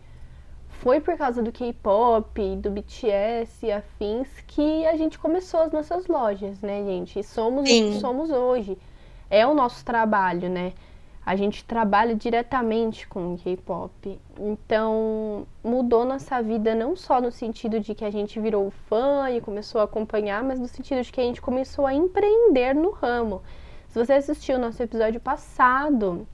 foi 0.68 0.98
por 0.98 1.14
causa 1.18 1.42
do 1.42 1.52
K-pop, 1.52 2.56
do 2.56 2.70
BTS 2.70 3.66
e 3.66 3.72
afins 3.72 4.28
que 4.46 4.86
a 4.86 4.96
gente 4.96 5.18
começou 5.18 5.60
as 5.60 5.72
nossas 5.72 6.06
lojas, 6.06 6.62
né, 6.62 6.82
gente? 6.84 7.18
E 7.18 7.22
somos 7.22 7.68
Sim. 7.68 7.90
o 7.90 7.92
que 7.92 8.00
somos 8.00 8.30
hoje. 8.30 8.78
É 9.28 9.46
o 9.46 9.52
nosso 9.52 9.84
trabalho, 9.84 10.48
né? 10.48 10.72
A 11.24 11.36
gente 11.36 11.62
trabalha 11.64 12.14
diretamente 12.14 13.06
com 13.06 13.34
o 13.34 13.38
K-pop. 13.38 14.18
Então, 14.38 15.46
mudou 15.62 16.04
nossa 16.06 16.40
vida 16.40 16.74
não 16.74 16.96
só 16.96 17.20
no 17.20 17.30
sentido 17.30 17.78
de 17.78 17.94
que 17.94 18.04
a 18.04 18.10
gente 18.10 18.40
virou 18.40 18.70
fã 18.88 19.28
e 19.30 19.40
começou 19.40 19.82
a 19.82 19.84
acompanhar, 19.84 20.42
mas 20.42 20.58
no 20.58 20.68
sentido 20.68 21.02
de 21.02 21.12
que 21.12 21.20
a 21.20 21.24
gente 21.24 21.42
começou 21.42 21.84
a 21.84 21.92
empreender 21.92 22.74
no 22.74 22.90
ramo. 22.90 23.42
Se 23.96 24.04
você 24.04 24.12
assistiu 24.12 24.56
o 24.56 24.58
nosso 24.58 24.82
episódio 24.82 25.18
passado, 25.18 26.28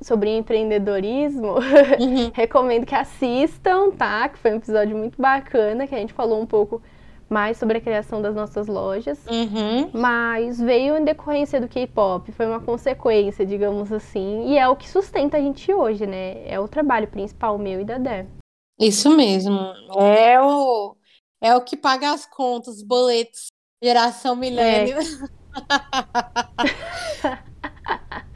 sobre 0.00 0.34
empreendedorismo, 0.34 1.56
uhum. 2.00 2.30
recomendo 2.32 2.86
que 2.86 2.94
assistam, 2.94 3.90
tá? 3.90 4.26
Que 4.30 4.38
foi 4.38 4.52
um 4.52 4.56
episódio 4.56 4.96
muito 4.96 5.20
bacana, 5.20 5.86
que 5.86 5.94
a 5.94 5.98
gente 5.98 6.14
falou 6.14 6.40
um 6.40 6.46
pouco 6.46 6.80
mais 7.28 7.58
sobre 7.58 7.76
a 7.76 7.80
criação 7.82 8.22
das 8.22 8.34
nossas 8.34 8.66
lojas. 8.66 9.22
Uhum. 9.26 9.90
Mas 9.92 10.58
veio 10.58 10.96
em 10.96 11.04
decorrência 11.04 11.60
do 11.60 11.68
K-pop, 11.68 12.32
foi 12.32 12.46
uma 12.46 12.60
consequência, 12.60 13.44
digamos 13.44 13.92
assim, 13.92 14.48
e 14.48 14.56
é 14.56 14.66
o 14.66 14.74
que 14.74 14.88
sustenta 14.88 15.36
a 15.36 15.40
gente 15.40 15.70
hoje, 15.74 16.06
né? 16.06 16.48
É 16.48 16.58
o 16.58 16.66
trabalho 16.66 17.08
principal 17.08 17.58
meu 17.58 17.82
e 17.82 17.84
da 17.84 17.98
Dé. 17.98 18.26
Isso 18.80 19.14
mesmo. 19.14 19.58
É 19.98 20.40
o, 20.40 20.96
é 21.42 21.54
o 21.54 21.60
que 21.60 21.76
paga 21.76 22.14
as 22.14 22.24
contas, 22.24 22.76
os 22.76 22.82
boletos. 22.82 23.48
Geração 23.82 24.34
milênio. 24.34 24.96
É. 24.96 25.36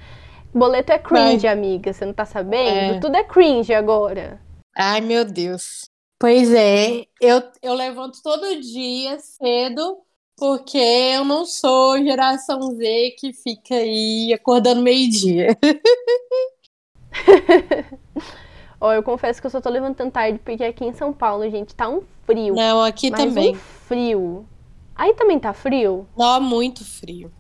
Boleto 0.53 0.93
é 0.93 0.99
cringe, 0.99 1.47
amiga. 1.47 1.93
Você 1.93 2.05
não 2.05 2.13
tá 2.13 2.25
sabendo? 2.25 2.97
É. 2.97 3.01
Tudo 3.01 3.17
é 3.17 3.25
cringe 3.25 3.73
agora. 3.73 4.41
Ai, 4.77 5.01
meu 5.01 5.25
Deus. 5.25 5.89
Pois 6.19 6.53
é, 6.53 7.07
eu, 7.21 7.43
eu 7.63 7.73
levanto 7.73 8.21
todo 8.23 8.61
dia 8.61 9.19
cedo 9.21 9.99
porque 10.37 10.79
eu 10.79 11.25
não 11.25 11.47
sou 11.47 11.97
geração 12.03 12.61
Z 12.77 13.15
que 13.19 13.33
fica 13.33 13.75
aí 13.75 14.33
acordando 14.35 14.83
meio-dia. 14.83 15.57
Ó, 18.81 18.93
eu 18.93 19.03
confesso 19.03 19.41
que 19.41 19.47
eu 19.47 19.51
só 19.51 19.61
tô 19.61 19.69
levantando 19.69 20.11
tarde 20.11 20.41
porque 20.43 20.65
aqui 20.65 20.85
em 20.85 20.95
São 20.95 21.13
Paulo, 21.13 21.49
gente, 21.51 21.75
tá 21.75 21.89
um 21.89 22.03
frio. 22.25 22.55
Não, 22.55 22.83
aqui 22.83 23.11
também. 23.11 23.55
Um 23.55 23.59
frio. 23.59 24.47
Aí 25.01 25.15
também 25.15 25.39
tá 25.39 25.55
frio? 25.55 26.07
Não, 26.15 26.43
muito 26.43 26.85
frio. 26.85 27.33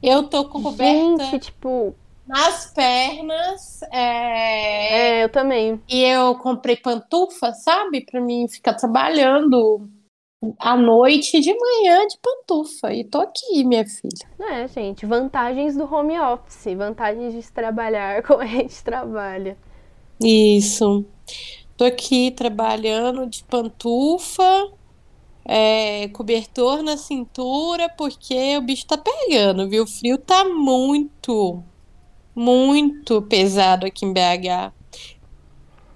Eu 0.00 0.22
tô 0.28 0.44
com 0.44 0.62
coberta. 0.62 1.24
Gente, 1.24 1.46
tipo, 1.46 1.92
nas 2.24 2.72
pernas. 2.72 3.82
É... 3.90 5.18
é, 5.18 5.24
eu 5.24 5.28
também. 5.28 5.82
E 5.88 6.04
eu 6.04 6.36
comprei 6.36 6.76
pantufa, 6.76 7.52
sabe? 7.54 8.02
Pra 8.02 8.20
mim 8.20 8.46
ficar 8.46 8.74
trabalhando 8.74 9.90
à 10.60 10.76
noite 10.76 11.38
e 11.38 11.40
de 11.40 11.52
manhã 11.58 12.06
de 12.06 12.18
pantufa. 12.22 12.94
E 12.94 13.02
tô 13.02 13.20
aqui, 13.20 13.64
minha 13.64 13.84
filha. 13.84 14.30
É, 14.48 14.68
gente, 14.68 15.04
vantagens 15.04 15.76
do 15.76 15.92
home 15.92 16.16
office, 16.20 16.72
vantagens 16.76 17.34
de 17.34 17.50
trabalhar 17.50 18.22
como 18.26 18.42
a 18.42 18.46
gente 18.46 18.84
trabalha. 18.84 19.58
Isso. 20.20 21.04
Tô 21.76 21.84
aqui 21.84 22.30
trabalhando 22.30 23.26
de 23.26 23.42
pantufa, 23.42 24.70
é, 25.48 26.08
cobertor 26.08 26.82
na 26.82 26.96
cintura, 26.96 27.88
porque 27.88 28.56
o 28.58 28.62
bicho 28.62 28.86
tá 28.86 28.98
pegando, 28.98 29.68
viu? 29.68 29.84
O 29.84 29.86
frio 29.86 30.18
tá 30.18 30.44
muito 30.44 31.62
muito 32.34 33.22
pesado 33.22 33.86
aqui 33.86 34.04
em 34.04 34.12
BH. 34.12 34.72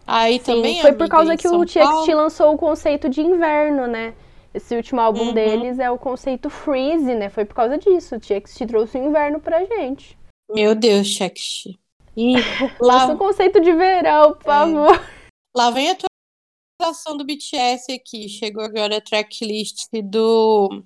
Aí 0.06 0.38
Sim, 0.38 0.44
também 0.44 0.80
foi 0.80 0.92
por 0.92 1.08
causa 1.08 1.36
que 1.36 1.46
o 1.46 1.64
TXT 1.64 2.14
lançou 2.14 2.54
o 2.54 2.58
conceito 2.58 3.08
de 3.08 3.20
inverno, 3.20 3.86
né? 3.86 4.14
Esse 4.52 4.74
último 4.74 5.00
álbum 5.00 5.26
uhum. 5.26 5.32
deles 5.32 5.78
é 5.78 5.90
o 5.90 5.98
conceito 5.98 6.50
freeze, 6.50 7.14
né? 7.14 7.28
Foi 7.28 7.44
por 7.44 7.54
causa 7.54 7.78
disso. 7.78 8.16
O 8.16 8.20
TXT 8.20 8.66
trouxe 8.66 8.98
o 8.98 9.04
inverno 9.04 9.38
pra 9.38 9.64
gente. 9.64 10.18
Meu 10.50 10.74
Deus, 10.74 11.16
TXT. 11.16 11.78
E 12.16 12.34
lá... 12.80 13.06
o 13.06 13.16
conceito 13.16 13.60
de 13.60 13.72
verão, 13.72 14.32
por 14.32 14.40
é. 14.40 14.52
favor. 14.52 15.00
Lá 15.56 15.70
vem 15.70 15.90
a 15.90 15.96
atualização 16.80 17.16
do 17.16 17.24
BTS 17.24 17.92
aqui. 17.92 18.28
Chegou 18.28 18.64
agora 18.64 18.96
a 18.96 19.00
tracklist 19.00 19.88
do 20.04 20.82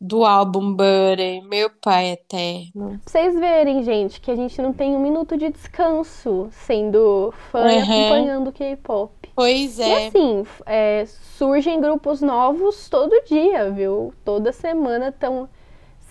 do 0.00 0.24
álbum 0.24 0.76
Buddy, 0.76 1.40
Meu 1.42 1.68
Pai 1.82 2.10
Eterno. 2.12 3.00
Pra 3.00 3.00
vocês 3.04 3.34
verem, 3.34 3.82
gente, 3.82 4.20
que 4.20 4.30
a 4.30 4.36
gente 4.36 4.62
não 4.62 4.72
tem 4.72 4.94
um 4.94 5.00
minuto 5.00 5.36
de 5.36 5.50
descanso 5.50 6.48
sendo 6.52 7.34
fã 7.50 7.62
uhum. 7.62 7.68
e 7.68 7.78
acompanhando 7.78 8.48
o 8.48 8.52
K-pop. 8.52 9.10
Pois 9.34 9.80
é. 9.80 9.88
E 9.88 10.06
assim, 10.06 10.46
é, 10.64 11.04
surgem 11.36 11.80
grupos 11.80 12.22
novos 12.22 12.88
todo 12.88 13.24
dia, 13.24 13.72
viu? 13.72 14.14
Toda 14.24 14.52
semana 14.52 15.08
estão 15.08 15.48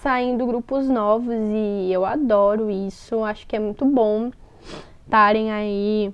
saindo 0.01 0.45
grupos 0.45 0.89
novos 0.89 1.33
e 1.33 1.89
eu 1.89 2.03
adoro 2.03 2.69
isso. 2.69 3.23
Acho 3.23 3.47
que 3.47 3.55
é 3.55 3.59
muito 3.59 3.85
bom 3.85 4.31
estarem 5.05 5.49
aí 5.49 6.13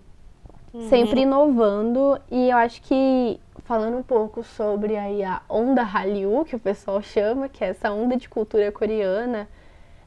uhum. 0.73 0.89
sempre 0.89 1.21
inovando. 1.21 2.19
E 2.31 2.49
eu 2.49 2.57
acho 2.57 2.81
que 2.81 3.39
falando 3.63 3.97
um 3.97 4.03
pouco 4.03 4.43
sobre 4.43 4.97
aí 4.97 5.23
a 5.23 5.41
onda 5.49 5.83
Hallyu, 5.83 6.43
que 6.45 6.55
o 6.55 6.59
pessoal 6.59 7.01
chama, 7.01 7.47
que 7.47 7.63
é 7.63 7.69
essa 7.69 7.91
onda 7.91 8.15
de 8.15 8.27
cultura 8.27 8.71
coreana. 8.71 9.47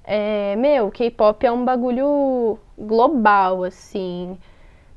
É, 0.05 0.55
meu, 0.57 0.91
K-pop 0.91 1.45
é 1.45 1.51
um 1.51 1.65
bagulho 1.65 2.59
global, 2.79 3.65
assim. 3.65 4.39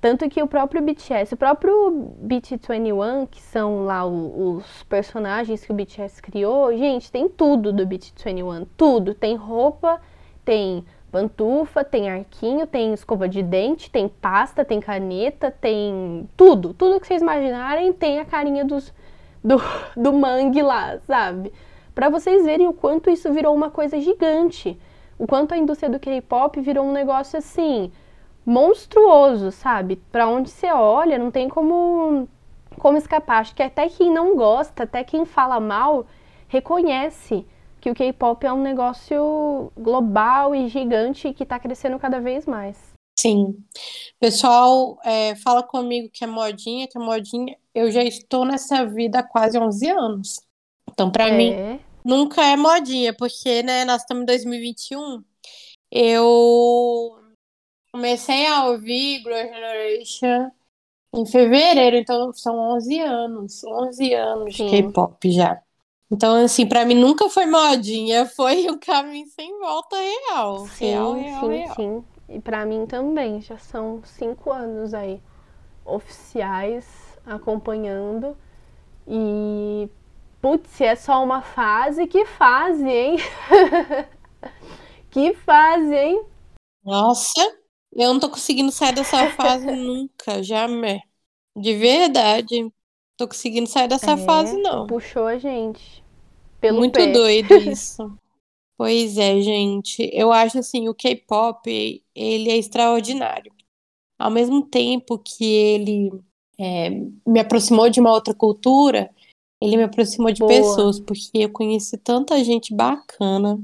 Tanto 0.02 0.30
que 0.30 0.42
o 0.42 0.48
próprio 0.48 0.82
BTS, 0.82 1.34
o 1.34 1.38
próprio 1.38 2.14
BT21, 2.24 3.28
que 3.30 3.42
são 3.42 3.84
lá 3.86 4.06
os, 4.06 4.64
os 4.66 4.84
personagens 4.84 5.66
que 5.66 5.72
o 5.72 5.76
BTS 5.76 6.22
criou, 6.22 6.76
gente, 6.78 7.12
tem 7.12 7.28
tudo 7.28 7.74
do 7.74 7.86
BT21, 7.86 8.66
tudo. 8.78 9.14
Tem 9.14 9.36
roupa, 9.36 10.00
tem 10.46 10.86
pantufa, 11.12 11.84
tem 11.84 12.10
arquinho, 12.10 12.66
tem 12.66 12.94
escova 12.94 13.28
de 13.28 13.42
dente, 13.44 13.90
tem 13.90 14.08
pasta, 14.08 14.64
tem 14.64 14.80
caneta, 14.80 15.52
tem 15.52 16.30
tudo. 16.38 16.74
Tudo 16.74 17.00
que 17.00 17.08
vocês 17.08 17.22
imaginarem 17.22 17.92
tem 17.92 18.20
a 18.20 18.26
carinha 18.26 18.64
dos, 18.64 18.94
do, 19.44 19.62
do 19.98 20.14
mangue 20.14 20.62
lá, 20.62 21.00
sabe? 21.06 21.52
Para 21.94 22.10
vocês 22.10 22.46
verem 22.46 22.68
o 22.68 22.74
quanto 22.74 23.10
isso 23.10 23.32
virou 23.34 23.54
uma 23.54 23.70
coisa 23.70 24.00
gigante. 24.00 24.80
O 25.18 25.28
quanto 25.28 25.54
a 25.54 25.58
indústria 25.58 25.90
do 25.90 26.00
K-pop 26.00 26.60
virou 26.62 26.86
um 26.86 26.94
negócio 26.94 27.38
assim 27.38 27.92
monstruoso, 28.46 29.52
sabe? 29.52 29.98
Para 30.12 30.28
onde 30.28 30.50
você 30.50 30.72
olha, 30.72 31.18
não 31.18 31.30
tem 31.30 31.50
como 31.50 32.28
como 32.78 32.98
escapar. 32.98 33.40
Acho 33.42 33.54
que 33.54 33.62
até 33.62 33.88
quem 33.90 34.12
não 34.12 34.36
gosta, 34.36 34.84
até 34.84 35.04
quem 35.04 35.26
fala 35.26 35.60
mal, 35.60 36.08
reconhece 36.48 37.46
que 37.80 37.90
o 37.90 37.96
K-pop 37.96 38.46
é 38.46 38.52
um 38.52 38.62
negócio 38.62 39.72
global 39.78 40.54
e 40.54 40.68
gigante 40.68 41.34
que 41.34 41.44
está 41.44 41.60
crescendo 41.60 42.00
cada 42.00 42.20
vez 42.20 42.46
mais. 42.46 42.78
Sim. 43.20 43.62
Pessoal, 44.20 44.98
é, 45.04 45.36
fala 45.36 45.62
comigo 45.62 46.10
que 46.12 46.24
é 46.24 46.28
modinha, 46.28 46.88
que 46.88 46.98
é 46.98 47.02
modinha. 47.02 47.58
Eu 47.76 47.92
já 47.92 48.02
estou 48.02 48.46
nessa 48.46 48.86
vida 48.86 49.20
há 49.20 49.24
quase 49.24 49.58
11 49.58 49.90
anos. 49.90 50.40
Então, 50.90 51.12
para 51.12 51.28
é. 51.28 51.38
mim, 51.38 51.80
nunca 52.04 52.42
é 52.46 52.56
modinha, 52.56 53.14
porque, 53.14 53.62
né, 53.64 53.84
nós 53.84 54.02
estamos 54.02 54.24
em 54.24 54.26
2021. 54.26 55.24
Eu 55.92 57.20
comecei 57.92 58.46
a 58.48 58.68
ouvir 58.68 59.20
Girl 59.20 59.36
Generation 59.36 60.52
em 61.14 61.26
fevereiro, 61.26 61.98
então 61.98 62.32
são 62.34 62.58
11 62.76 63.00
anos. 63.00 63.64
11 63.64 64.14
anos 64.14 64.56
Sim. 64.56 64.66
de 64.66 64.72
K-pop 64.84 65.32
já. 65.32 65.62
Então, 66.12 66.36
assim, 66.44 66.68
para 66.68 66.86
mim 66.86 66.96
nunca 66.96 67.30
foi 67.30 67.46
modinha, 67.46 68.26
foi 68.26 68.70
um 68.70 68.80
caminho 68.80 69.28
sem 69.28 69.58
volta 69.60 69.96
real. 69.98 70.66
Sim, 70.66 70.76
real, 70.80 71.14
real, 71.16 71.50
sim, 71.50 71.62
real. 71.62 71.76
sim. 71.76 72.06
E 72.28 72.40
para 72.40 72.66
mim 72.66 72.86
também, 72.86 73.42
já 73.42 73.58
são 73.58 74.02
cinco 74.04 74.52
anos 74.52 74.94
aí 74.94 75.22
oficiais 75.86 76.86
acompanhando. 77.26 78.38
E, 79.08 79.90
putz, 80.42 80.70
se 80.72 80.86
é 80.86 80.96
só 80.96 81.24
uma 81.24 81.42
fase, 81.42 82.08
que 82.08 82.26
fase, 82.26 82.88
hein? 82.90 83.18
que 85.12 85.34
fase, 85.34 85.96
hein? 85.96 86.26
Nossa, 86.84 87.42
eu 87.94 88.14
não 88.14 88.20
tô 88.20 88.30
conseguindo 88.30 88.72
sair 88.72 88.94
dessa 88.94 89.28
fase 89.28 89.66
nunca, 89.72 90.42
jamais. 90.44 91.02
De 91.56 91.76
verdade 91.78 92.72
tô 93.20 93.28
conseguindo 93.28 93.68
sair 93.68 93.90
dessa 93.90 94.14
é, 94.14 94.18
fase, 94.18 94.56
não. 94.56 94.88
Puxou 94.88 95.28
a 95.28 95.38
gente. 95.38 96.02
Pelo 96.62 96.78
Muito 96.78 96.94
pé. 96.94 97.12
doido 97.12 97.54
isso. 97.70 98.18
Pois 98.78 99.18
é, 99.18 99.42
gente. 99.42 100.10
Eu 100.14 100.32
acho 100.32 100.58
assim, 100.58 100.88
o 100.88 100.96
K-pop, 100.96 101.70
ele 102.16 102.50
é 102.50 102.56
extraordinário. 102.56 103.52
Ao 104.18 104.32
mesmo 104.32 104.66
tempo 104.66 105.20
que 105.20 105.44
ele 105.44 106.12
é, 106.58 106.90
me 107.28 107.42
aproximou 107.42 107.90
de 107.90 108.00
uma 108.00 108.12
outra 108.12 108.34
cultura, 108.34 109.14
ele 109.62 109.76
me 109.76 109.84
aproximou 109.84 110.32
de 110.32 110.40
Boa. 110.40 110.52
pessoas, 110.52 110.98
porque 110.98 111.40
eu 111.40 111.50
conheci 111.50 111.98
tanta 111.98 112.42
gente 112.42 112.74
bacana 112.74 113.60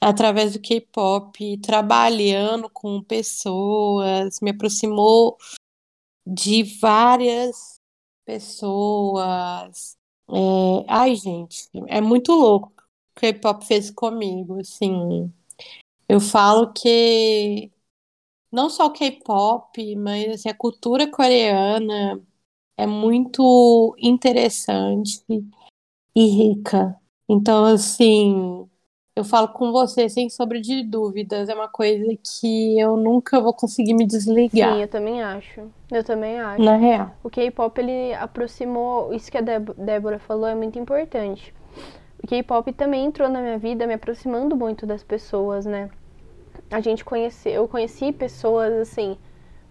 através 0.00 0.54
do 0.54 0.60
K-pop, 0.60 1.58
trabalhando 1.58 2.68
com 2.68 3.02
pessoas, 3.02 4.40
me 4.40 4.50
aproximou 4.50 5.36
de 6.26 6.62
várias 6.80 7.77
pessoas. 8.28 9.96
É... 10.28 10.84
Ai, 10.86 11.14
gente, 11.14 11.66
é 11.86 11.98
muito 11.98 12.32
louco 12.32 12.68
o 12.68 13.20
que 13.20 13.28
o 13.28 13.32
K-pop 13.32 13.64
fez 13.64 13.90
comigo, 13.90 14.60
assim. 14.60 15.32
Eu 16.06 16.20
falo 16.20 16.72
que 16.74 17.72
não 18.52 18.68
só 18.70 18.86
o 18.86 18.92
K-pop, 18.92 19.96
mas 19.96 20.28
assim, 20.32 20.48
a 20.50 20.54
cultura 20.54 21.10
coreana 21.10 22.22
é 22.76 22.86
muito 22.86 23.96
interessante 23.98 25.22
e 26.14 26.26
rica. 26.26 27.00
Então, 27.28 27.64
assim, 27.66 28.68
eu 29.18 29.24
falo 29.24 29.48
com 29.48 29.72
você 29.72 30.08
sem 30.08 30.30
sombra 30.30 30.60
de 30.60 30.82
dúvidas, 30.84 31.48
é 31.48 31.54
uma 31.54 31.68
coisa 31.68 32.06
que 32.22 32.78
eu 32.78 32.96
nunca 32.96 33.40
vou 33.40 33.52
conseguir 33.52 33.94
me 33.94 34.06
desligar. 34.06 34.74
Sim, 34.74 34.82
eu 34.82 34.88
também 34.88 35.22
acho. 35.22 35.62
Eu 35.90 36.04
também 36.04 36.38
acho. 36.38 36.62
Na 36.62 36.76
real. 36.76 37.10
O 37.22 37.28
K-pop 37.28 37.80
ele 37.80 38.14
aproximou, 38.14 39.12
isso 39.12 39.30
que 39.30 39.36
a 39.36 39.40
Débora 39.40 40.18
falou 40.18 40.46
é 40.46 40.54
muito 40.54 40.78
importante. 40.78 41.52
O 42.22 42.26
K-pop 42.26 42.72
também 42.72 43.06
entrou 43.06 43.28
na 43.28 43.40
minha 43.40 43.58
vida 43.58 43.86
me 43.86 43.94
aproximando 43.94 44.56
muito 44.56 44.86
das 44.86 45.02
pessoas, 45.02 45.66
né? 45.66 45.90
A 46.70 46.80
gente 46.80 47.04
conheceu, 47.04 47.52
eu 47.52 47.68
conheci 47.68 48.12
pessoas 48.12 48.72
assim 48.74 49.16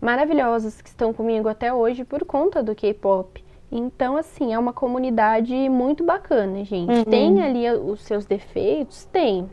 maravilhosas 0.01 0.81
que 0.81 0.89
estão 0.89 1.13
comigo 1.13 1.47
até 1.47 1.73
hoje 1.73 2.03
por 2.03 2.25
conta 2.25 2.61
do 2.61 2.75
K-pop. 2.75 3.43
Então, 3.71 4.15
assim, 4.15 4.53
é 4.53 4.59
uma 4.59 4.71
comunidade 4.71 5.53
muito 5.69 6.03
bacana, 6.03 6.63
gente. 6.63 6.89
Uhum. 6.89 7.03
Tem 7.03 7.41
ali 7.41 7.69
os 7.69 8.01
seus 8.01 8.25
defeitos? 8.25 9.05
Tem. 9.05 9.49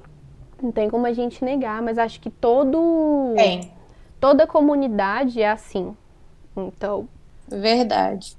Não 0.63 0.71
tem 0.71 0.89
como 0.89 1.05
a 1.07 1.13
gente 1.13 1.45
negar, 1.45 1.83
mas 1.83 1.99
acho 1.99 2.21
que 2.21 2.31
todo. 2.31 3.35
Tem. 3.37 3.73
Toda 4.21 4.47
comunidade 4.47 5.43
é 5.43 5.51
assim. 5.51 5.97
Então. 6.57 7.09
Verdade. 7.49 8.37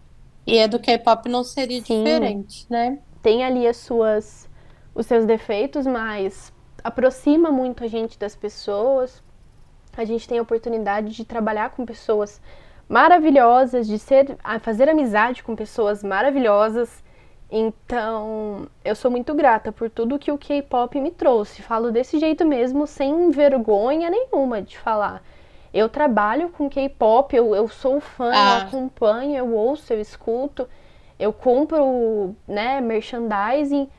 E 0.48 0.58
é 0.58 0.68
do 0.68 0.80
K-pop 0.80 1.28
não 1.28 1.44
seria 1.44 1.82
Sim. 1.82 2.04
diferente, 2.04 2.66
né? 2.70 3.00
Tem 3.22 3.44
ali 3.44 3.68
as 3.68 3.78
suas, 3.78 4.50
os 4.94 5.06
seus 5.06 5.26
defeitos, 5.26 5.86
mas 5.86 6.54
aproxima 6.84 7.52
muito 7.52 7.84
a 7.84 7.88
gente 7.88 8.18
das 8.18 8.36
pessoas. 8.36 9.22
A 9.98 10.06
gente 10.06 10.28
tem 10.28 10.40
a 10.40 10.42
oportunidade 10.42 11.16
de 11.16 11.26
trabalhar 11.26 11.72
com 11.72 11.86
pessoas 11.86 12.40
maravilhosas, 12.88 13.88
de 13.88 13.98
ser, 13.98 14.38
fazer 14.62 14.90
amizade 14.90 15.44
com 15.44 15.56
pessoas 15.56 16.04
maravilhosas. 16.04 17.04
Então, 17.50 18.68
eu 18.84 18.96
sou 18.96 19.10
muito 19.10 19.34
grata 19.34 19.72
por 19.72 19.90
tudo 19.90 20.20
que 20.20 20.32
o 20.32 20.38
K-pop 20.38 21.00
me 21.00 21.12
trouxe. 21.12 21.62
Falo 21.62 21.92
desse 21.92 22.20
jeito 22.20 22.46
mesmo, 22.46 22.88
sem 22.88 23.30
vergonha 23.32 24.10
nenhuma 24.10 24.62
de 24.62 24.78
falar. 24.78 25.24
Eu 25.74 25.90
trabalho 25.90 26.50
com 26.50 26.70
K-pop, 26.70 27.36
eu, 27.36 27.56
eu 27.56 27.68
sou 27.68 28.00
fã, 28.00 28.32
ah. 28.34 28.60
eu 28.62 28.68
acompanho, 28.68 29.36
eu 29.36 29.54
ouço, 29.54 29.92
eu 29.92 30.00
escuto, 30.00 30.68
eu 31.20 31.34
compro, 31.34 32.36
né, 32.48 32.80
merchandising. 32.82 33.90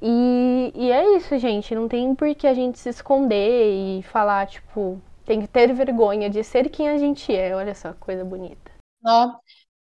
E, 0.00 0.72
e 0.74 0.92
é 0.92 1.16
isso, 1.16 1.38
gente. 1.38 1.74
Não 1.74 1.88
tem 1.88 2.14
por 2.14 2.34
que 2.34 2.46
a 2.46 2.54
gente 2.54 2.78
se 2.78 2.88
esconder 2.88 3.98
e 3.98 4.02
falar, 4.02 4.46
tipo, 4.46 5.00
tem 5.26 5.40
que 5.40 5.48
ter 5.48 5.74
vergonha 5.74 6.30
de 6.30 6.42
ser 6.44 6.70
quem 6.70 6.88
a 6.88 6.96
gente 6.96 7.34
é. 7.34 7.54
Olha 7.54 7.74
só, 7.74 7.92
coisa 7.94 8.24
bonita. 8.24 8.70
Ó, 9.04 9.34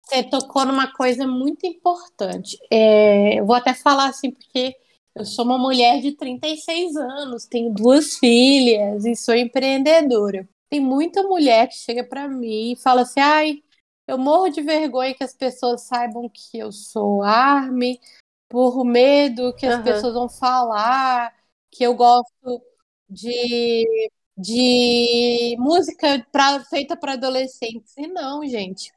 você 0.04 0.24
tocou 0.24 0.66
numa 0.66 0.94
coisa 0.94 1.28
muito 1.28 1.66
importante. 1.66 2.58
É, 2.72 3.40
eu 3.40 3.46
vou 3.46 3.56
até 3.56 3.74
falar 3.74 4.10
assim, 4.10 4.32
porque 4.32 4.76
eu 5.16 5.26
sou 5.26 5.44
uma 5.44 5.58
mulher 5.58 6.02
de 6.02 6.14
36 6.14 6.96
anos, 6.96 7.46
tenho 7.46 7.74
duas 7.74 8.18
filhas 8.18 9.06
e 9.06 9.16
sou 9.16 9.36
empreendedora. 9.36 10.48
Tem 10.70 10.80
muita 10.80 11.24
mulher 11.24 11.68
que 11.68 11.76
chega 11.76 12.04
para 12.04 12.30
mim 12.30 12.74
e 12.74 12.78
fala 12.78 13.02
assim: 13.02 13.20
ai, 13.20 13.64
eu 14.08 14.18
morro 14.18 14.50
de 14.50 14.62
vergonha 14.62 15.14
que 15.14 15.24
as 15.24 15.34
pessoas 15.34 15.82
saibam 15.82 16.30
que 16.30 16.58
eu 16.60 16.72
sou 16.72 17.24
arme, 17.24 18.00
por 18.48 18.84
medo 18.86 19.54
que 19.54 19.66
as 19.66 19.78
uhum. 19.78 19.84
pessoas 19.84 20.14
vão 20.14 20.30
falar, 20.30 21.34
que 21.70 21.84
eu 21.84 21.96
gosto 21.96 22.62
de 23.10 24.12
de 24.38 25.56
música 25.60 26.26
pra, 26.32 26.64
feita 26.66 26.96
para 26.96 27.14
adolescentes. 27.14 27.94
E 27.98 28.08
não, 28.08 28.46
gente. 28.48 28.92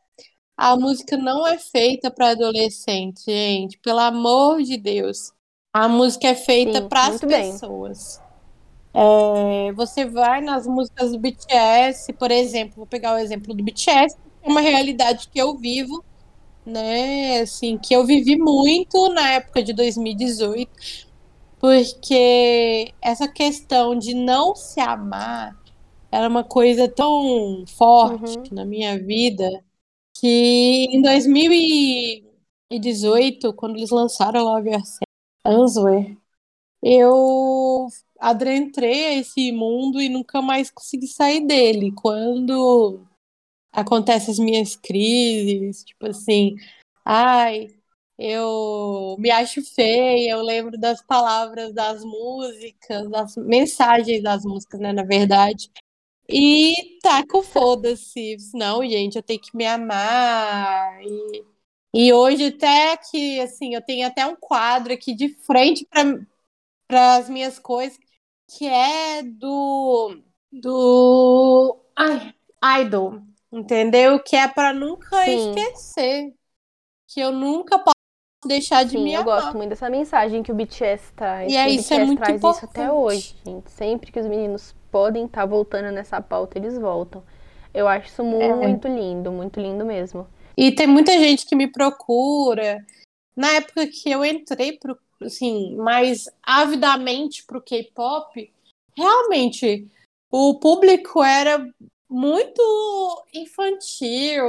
A 0.57 0.77
música 0.77 1.17
não 1.17 1.47
é 1.47 1.59
feita 1.59 2.11
para 2.11 2.31
adolescente, 2.31 3.25
gente. 3.27 3.79
Pelo 3.79 3.99
amor 3.99 4.63
de 4.63 4.77
Deus. 4.77 5.33
A 5.73 5.89
música 5.89 6.29
é 6.29 6.35
feita 6.35 6.83
para 6.83 7.09
as 7.09 7.21
pessoas. 7.21 8.23
É, 8.95 9.73
você 9.73 10.05
vai 10.05 10.41
nas 10.41 10.69
músicas 10.69 11.11
do 11.11 11.19
BTS, 11.19 12.13
por 12.13 12.31
exemplo, 12.31 12.77
vou 12.77 12.87
pegar 12.87 13.15
o 13.15 13.19
exemplo 13.19 13.53
do 13.53 13.65
BTS, 13.65 14.17
é 14.41 14.49
uma 14.49 14.61
realidade 14.61 15.29
que 15.29 15.41
eu 15.41 15.57
vivo, 15.57 16.05
né? 16.65 17.41
Assim, 17.41 17.77
que 17.77 17.93
eu 17.93 18.07
vivi 18.07 18.37
muito 18.37 19.09
na 19.09 19.33
época 19.33 19.65
de 19.65 19.73
2018 19.73 20.71
porque 21.65 22.93
essa 23.01 23.27
questão 23.27 23.99
de 23.99 24.13
não 24.13 24.55
se 24.55 24.79
amar 24.81 25.59
era 26.13 26.29
uma 26.29 26.45
coisa 26.45 26.87
tão 26.87 27.65
forte 27.67 28.37
uhum. 28.37 28.45
na 28.53 28.67
minha 28.67 28.99
vida 28.99 29.65
que 30.13 30.85
em 30.91 31.01
2018, 31.01 33.55
quando 33.55 33.77
eles 33.77 33.89
lançaram 33.89 34.45
Love 34.45 34.73
Yourself, 34.73 35.05
Answer, 35.43 36.15
eu 36.83 37.89
adentrei 38.21 39.07
a 39.07 39.15
esse 39.15 39.51
mundo 39.51 40.03
e 40.03 40.11
nunca 40.11 40.43
mais 40.43 40.71
consegui 40.71 41.07
sair 41.07 41.47
dele. 41.47 41.93
Quando 41.93 43.01
acontecem 43.73 44.33
as 44.33 44.39
minhas 44.39 44.77
crises, 44.77 45.83
tipo 45.83 46.09
assim, 46.09 46.57
ai, 47.03 47.75
eu 48.19 49.17
me 49.19 49.31
acho 49.31 49.63
feia, 49.75 50.33
eu 50.33 50.43
lembro 50.43 50.79
das 50.79 51.03
palavras 51.03 51.73
das 51.73 52.05
músicas, 52.05 53.09
das 53.11 53.37
mensagens 53.37 54.23
das 54.23 54.45
músicas, 54.45 54.81
né, 54.81 54.93
na 54.93 55.03
verdade. 55.03 55.71
E 56.29 56.99
tá 57.03 57.23
com 57.27 57.43
foda-se. 57.43 58.37
Não, 58.55 58.83
gente, 58.89 59.17
eu 59.17 59.23
tenho 59.23 59.41
que 59.41 59.57
me 59.57 59.67
amar. 59.67 61.03
E, 61.03 61.45
e 61.95 62.13
hoje 62.13 62.47
até 62.47 62.97
que, 62.97 63.41
assim, 63.41 63.75
eu 63.75 63.83
tenho 63.83 64.07
até 64.07 64.25
um 64.27 64.37
quadro 64.37 64.93
aqui 64.93 65.15
de 65.15 65.29
frente 65.45 65.87
para 66.87 67.17
as 67.17 67.29
minhas 67.29 67.59
coisas, 67.59 67.99
que 68.49 68.67
é 68.67 69.23
do 69.23 70.17
do 70.53 71.81
ai, 71.97 72.33
idol, 72.81 73.21
entendeu? 73.51 74.23
Que 74.23 74.37
é 74.37 74.47
para 74.47 74.73
nunca 74.73 75.25
Sim. 75.25 75.51
esquecer 75.51 76.35
que 77.09 77.21
eu 77.21 77.33
nunca 77.33 77.79
posso 77.79 77.94
deixar 78.49 78.85
de 78.85 78.93
Sim, 78.93 79.05
me 79.05 79.15
eu 79.15 79.23
amar. 79.23 79.43
gosto 79.43 79.57
muito 79.57 79.71
dessa 79.71 79.91
mensagem 79.91 80.43
que 80.43 80.53
o 80.53 80.55
BTS 80.55 81.13
traz. 81.15 81.53
E 81.53 81.57
é 81.57 81.69
isso, 81.69 81.89
BTS 81.89 81.95
é 81.95 82.05
muito 82.05 82.19
traz 82.19 82.37
importante. 82.37 82.63
isso 82.63 82.71
até 82.71 82.93
hoje, 82.93 83.37
gente. 83.45 83.71
Sempre 83.71 84.13
que 84.13 84.21
os 84.21 84.27
meninos 84.27 84.75
podem 84.91 85.27
estar 85.27 85.43
tá 85.43 85.47
voltando 85.47 85.91
nessa 85.93 86.21
pauta, 86.21 86.59
eles 86.59 86.79
voltam. 86.79 87.23
Eu 87.73 87.89
acho 87.89 88.09
isso 88.09 88.23
é. 88.23 88.55
muito 88.55 88.87
é. 88.87 88.95
lindo, 88.95 89.33
muito 89.33 89.61
lindo 89.61 89.85
mesmo. 89.85 90.27
E 90.57 90.71
tem 90.71 90.87
muita 90.87 91.13
gente 91.13 91.47
que 91.47 91.57
me 91.57 91.67
procura. 91.67 92.85
Na 93.37 93.51
época 93.55 93.87
que 93.89 94.11
eu 94.11 94.25
entrei 94.25 94.79
pro, 94.79 94.97
assim, 95.21 95.75
mais 95.77 96.29
avidamente 96.43 97.45
pro 97.45 97.61
K-pop, 97.61 98.53
realmente 98.97 99.89
o 100.31 100.59
público 100.59 101.23
era 101.23 101.67
muito 102.09 103.25
infantil, 103.33 104.45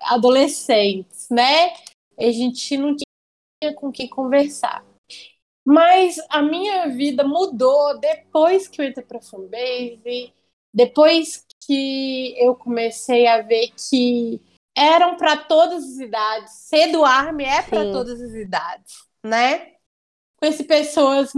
adolescentes, 0.00 1.28
né? 1.30 1.72
A 2.18 2.30
gente 2.30 2.76
não 2.76 2.94
tinha 3.60 3.74
com 3.74 3.90
quem 3.90 4.08
conversar. 4.08 4.84
Mas 5.64 6.16
a 6.28 6.42
minha 6.42 6.88
vida 6.88 7.24
mudou 7.24 7.98
depois 7.98 8.68
que 8.68 8.80
eu 8.80 8.86
entrei 8.86 9.04
para 9.04 9.20
fanbase, 9.20 10.32
depois 10.72 11.44
que 11.66 12.34
eu 12.38 12.54
comecei 12.54 13.26
a 13.26 13.42
ver 13.42 13.72
que 13.72 14.40
eram 14.76 15.16
para 15.16 15.36
todas 15.36 15.82
as 15.82 15.98
idades. 15.98 16.52
Ser 16.52 16.92
do 16.92 17.04
Army 17.04 17.44
é 17.44 17.62
para 17.62 17.90
todas 17.90 18.20
as 18.20 18.32
idades, 18.32 18.94
né? 19.24 19.72
Conheci 20.38 20.62
pessoas 20.64 21.32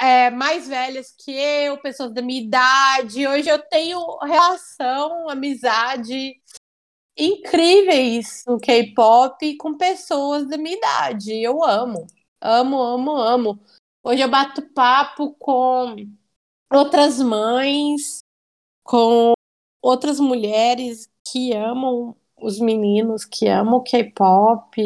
é, 0.00 0.30
mais 0.30 0.68
velhas 0.68 1.10
que 1.10 1.32
eu, 1.32 1.78
pessoas 1.78 2.12
da 2.12 2.22
minha 2.22 2.40
idade. 2.40 3.26
Hoje 3.26 3.48
eu 3.48 3.58
tenho 3.58 3.98
relação, 4.18 5.28
amizade 5.28 6.40
incríveis 7.18 8.44
no 8.46 8.58
K-pop 8.58 9.56
com 9.56 9.76
pessoas 9.76 10.48
da 10.48 10.56
minha 10.56 10.76
idade. 10.76 11.32
Eu 11.42 11.64
amo, 11.64 12.06
amo, 12.40 12.80
amo, 12.80 13.10
amo. 13.16 13.60
Hoje 14.02 14.22
eu 14.22 14.30
bato 14.30 14.62
papo 14.72 15.34
com 15.38 15.96
outras 16.72 17.20
mães, 17.20 18.20
com 18.84 19.34
outras 19.82 20.20
mulheres 20.20 21.08
que 21.30 21.52
amam 21.52 22.16
os 22.40 22.60
meninos, 22.60 23.24
que 23.24 23.48
amam 23.48 23.76
o 23.76 23.82
K-pop. 23.82 24.80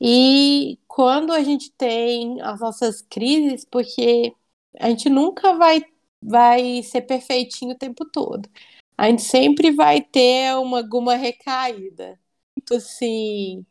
E 0.00 0.78
quando 0.88 1.32
a 1.32 1.42
gente 1.42 1.70
tem 1.72 2.40
as 2.40 2.60
nossas 2.60 3.02
crises, 3.02 3.64
porque 3.64 4.34
a 4.78 4.88
gente 4.88 5.08
nunca 5.08 5.54
vai, 5.54 5.82
vai 6.22 6.82
ser 6.82 7.02
perfeitinho 7.02 7.72
o 7.72 7.78
tempo 7.78 8.04
todo. 8.04 8.48
A 8.96 9.08
gente 9.08 9.22
sempre 9.22 9.70
vai 9.70 10.00
ter 10.00 10.56
uma, 10.56 10.78
alguma 10.78 11.14
recaída. 11.16 12.18
Então, 12.56 12.76
assim, 12.78 13.64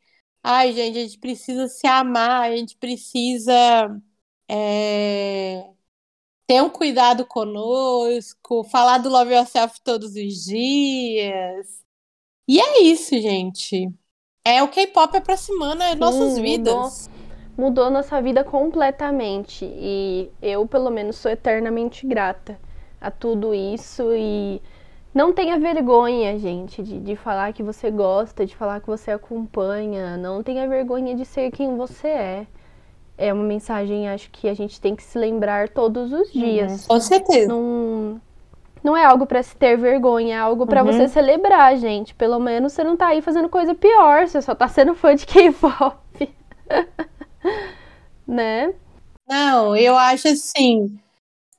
ai, 0.43 0.71
gente, 0.73 0.97
a 0.97 1.01
gente 1.01 1.17
precisa 1.19 1.67
se 1.67 1.88
amar, 1.88 2.43
a 2.43 2.55
gente 2.55 2.78
precisa 2.78 3.53
é, 4.47 5.67
ter 6.47 6.61
um 6.61 6.69
cuidado 6.69 7.26
conosco, 7.26 8.63
falar 8.65 8.99
do 8.99 9.09
Love 9.09 9.34
Yourself 9.34 9.82
todos 9.84 10.15
os 10.15 10.45
dias. 10.45 11.84
E 12.47 12.59
é 12.59 12.84
isso, 12.84 13.19
gente. 13.19 13.91
É 14.43 14.61
o 14.61 14.67
K-pop 14.67 15.17
aproximando 15.17 15.82
as 15.82 15.97
nossas 15.97 16.38
vidas. 16.38 17.09
Mudou, 17.57 17.65
mudou 17.65 17.89
nossa 17.89 18.21
vida 18.21 18.43
completamente. 18.43 19.65
E 19.65 20.30
eu, 20.39 20.67
pelo 20.67 20.91
menos, 20.91 21.15
sou 21.15 21.32
eternamente 21.32 22.05
grata 22.05 22.59
a 23.01 23.09
tudo 23.09 23.55
isso. 23.55 24.13
E 24.15 24.61
não 25.16 25.34
tenha 25.34 25.57
vergonha, 25.57 26.38
gente, 26.38 26.84
de, 26.84 26.99
de 26.99 27.16
falar 27.16 27.53
que 27.53 27.63
você 27.63 27.89
gosta, 27.89 28.45
de 28.45 28.55
falar 28.55 28.82
que 28.82 28.88
você 28.88 29.09
acompanha. 29.09 30.16
Não 30.18 30.43
tenha 30.43 30.68
vergonha 30.68 31.16
de 31.16 31.26
ser 31.26 31.49
quem 31.49 31.76
você 31.76 32.07
é 32.07 32.47
é 33.18 33.34
uma 33.34 33.43
mensagem, 33.43 34.09
acho 34.09 34.30
que 34.30 34.47
a 34.47 34.53
gente 34.53 34.80
tem 34.80 34.95
que 34.95 35.03
se 35.03 35.18
lembrar 35.18 35.70
todos 35.70 36.11
os 36.11 36.34
uhum. 36.34 36.41
dias. 36.41 36.82
Uhum, 36.82 36.88
com 36.88 36.99
certeza. 36.99 37.47
Não, 37.47 38.22
não 38.84 38.97
é 38.97 39.05
algo 39.05 39.26
para 39.26 39.41
se 39.41 39.55
ter 39.55 39.78
vergonha, 39.78 40.36
é 40.36 40.39
algo 40.39 40.66
para 40.66 40.84
uhum. 40.84 40.91
você 40.91 41.07
celebrar, 41.07 41.78
gente. 41.78 42.13
Pelo 42.13 42.39
menos 42.39 42.74
você 42.74 42.84
não 42.84 42.97
tá 42.97 43.07
aí 43.07 43.22
fazendo 43.22 43.49
coisa 43.49 43.74
pior, 43.74 44.28
você 44.28 44.41
só 44.41 44.53
tá 44.53 44.68
sendo 44.68 44.93
fã 44.93 45.16
de 45.16 45.26
K-pop. 45.26 45.95
né? 48.28 48.74
Não, 49.28 49.76
eu 49.76 49.97
acho 49.97 50.28
assim. 50.28 50.99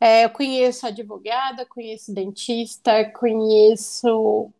É, 0.01 0.24
eu 0.24 0.30
conheço 0.30 0.86
advogada, 0.86 1.66
conheço 1.66 2.12
dentista, 2.12 3.11
conheço 3.12 4.53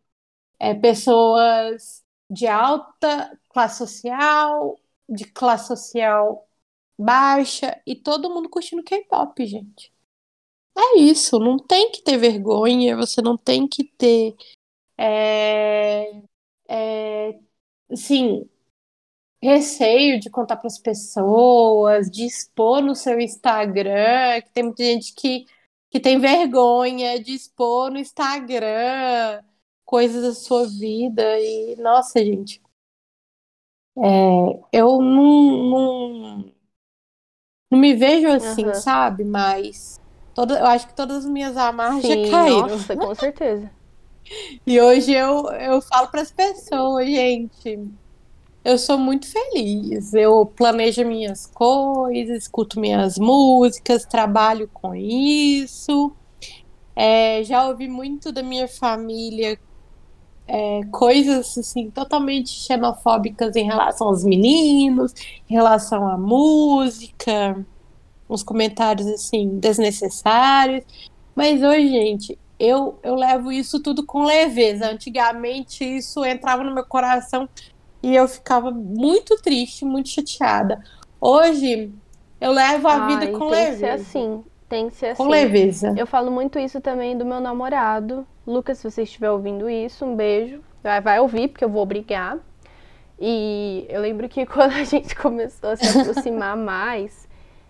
é, 0.59 0.73
pessoas 0.73 2.03
de 2.29 2.47
alta 2.47 3.39
classe 3.49 3.77
social, 3.77 4.79
de 5.07 5.25
classe 5.25 5.67
social 5.67 6.47
baixa 6.97 7.79
e 7.85 7.95
todo 7.95 8.29
mundo 8.29 8.49
curtindo 8.49 8.83
K-pop, 8.83 9.45
gente. 9.45 9.93
É 10.77 10.99
isso, 10.99 11.39
não 11.39 11.57
tem 11.57 11.91
que 11.91 12.01
ter 12.03 12.17
vergonha, 12.17 12.95
você 12.95 13.21
não 13.21 13.37
tem 13.37 13.67
que 13.67 13.83
ter. 13.83 14.35
É, 14.97 16.21
é, 16.69 17.39
assim, 17.91 18.49
receio 19.41 20.19
de 20.19 20.29
contar 20.29 20.57
para 20.57 20.67
as 20.67 20.79
pessoas, 20.79 22.09
de 22.09 22.25
expor 22.25 22.81
no 22.81 22.95
seu 22.95 23.19
Instagram, 23.19 24.41
que 24.41 24.51
tem 24.51 24.63
muita 24.63 24.83
gente 24.83 25.13
que, 25.13 25.45
que 25.89 25.99
tem 25.99 26.19
vergonha 26.19 27.21
de 27.21 27.33
expor 27.33 27.91
no 27.91 27.99
Instagram 27.99 29.43
coisas 29.85 30.21
da 30.21 30.33
sua 30.33 30.67
vida 30.67 31.39
e 31.39 31.75
nossa 31.77 32.19
gente 32.19 32.61
é, 33.99 34.59
eu 34.71 35.01
não, 35.01 35.69
não, 35.69 36.53
não 37.71 37.79
me 37.79 37.95
vejo 37.95 38.27
assim, 38.27 38.65
uhum. 38.65 38.73
sabe? 38.75 39.23
Mas 39.23 39.99
toda, 40.35 40.59
eu 40.59 40.67
acho 40.67 40.87
que 40.87 40.95
todas 40.95 41.25
as 41.25 41.25
minhas 41.25 41.57
amarras 41.57 42.03
Sim, 42.03 42.25
já 42.25 42.31
caíram. 42.31 42.67
Nossa, 42.67 42.95
com 42.95 43.15
certeza. 43.15 43.71
e 44.67 44.79
hoje 44.79 45.13
eu, 45.13 45.47
eu 45.53 45.81
falo 45.81 46.09
para 46.09 46.21
as 46.21 46.31
pessoas, 46.31 47.07
gente, 47.07 47.89
eu 48.67 48.77
sou 48.77 48.97
muito 48.97 49.31
feliz. 49.31 50.13
Eu 50.13 50.45
planejo 50.45 51.05
minhas 51.05 51.45
coisas, 51.45 52.43
escuto 52.43 52.81
minhas 52.81 53.17
músicas, 53.17 54.05
trabalho 54.05 54.69
com 54.73 54.93
isso. 54.93 56.11
É, 56.93 57.41
já 57.45 57.65
ouvi 57.65 57.87
muito 57.87 58.29
da 58.29 58.43
minha 58.43 58.67
família 58.67 59.57
é, 60.45 60.81
coisas 60.91 61.57
assim 61.57 61.89
totalmente 61.89 62.49
xenofóbicas 62.49 63.55
em 63.55 63.63
relação 63.63 64.07
aos 64.07 64.25
meninos, 64.25 65.13
em 65.49 65.53
relação 65.53 66.05
à 66.05 66.17
música, 66.17 67.65
uns 68.29 68.43
comentários 68.43 69.07
assim 69.07 69.59
desnecessários. 69.59 70.83
Mas 71.33 71.63
hoje, 71.63 71.87
gente, 71.87 72.39
eu, 72.59 72.99
eu 73.01 73.15
levo 73.15 73.49
isso 73.49 73.81
tudo 73.81 74.05
com 74.05 74.25
leveza. 74.25 74.91
Antigamente 74.91 75.85
isso 75.85 76.25
entrava 76.25 76.65
no 76.65 76.73
meu 76.73 76.85
coração 76.85 77.47
e 78.01 78.15
eu 78.15 78.27
ficava 78.27 78.71
muito 78.71 79.35
triste, 79.41 79.85
muito 79.85 80.09
chateada. 80.09 80.83
Hoje 81.19 81.91
eu 82.39 82.51
levo 82.51 82.87
a 82.87 83.05
Ai, 83.05 83.07
vida 83.07 83.31
com 83.31 83.49
tem 83.49 83.49
leveza. 83.49 83.71
Que 83.71 83.77
ser 83.77 83.89
assim. 83.89 84.43
Tem 84.69 84.89
que 84.89 84.95
ser 84.95 85.05
assim. 85.07 85.23
Com 85.23 85.29
leveza. 85.29 85.93
Eu 85.97 86.05
falo 86.05 86.29
muito 86.31 86.59
isso 86.59 86.79
também 86.79 87.17
do 87.17 87.25
meu 87.25 87.39
namorado. 87.39 88.25
Lucas, 88.45 88.77
se 88.77 88.89
você 88.89 89.03
estiver 89.03 89.31
ouvindo 89.31 89.69
isso, 89.69 90.05
um 90.05 90.15
beijo. 90.15 90.61
Vai, 90.83 91.01
vai 91.01 91.19
ouvir, 91.19 91.49
porque 91.49 91.65
eu 91.65 91.69
vou 91.69 91.81
obrigar. 91.81 92.37
E 93.19 93.85
eu 93.89 94.01
lembro 94.01 94.29
que 94.29 94.45
quando 94.47 94.73
a 94.73 94.83
gente 94.83 95.15
começou 95.15 95.71
a 95.71 95.75
se 95.75 95.99
aproximar 95.99 96.55
mais, 96.57 97.27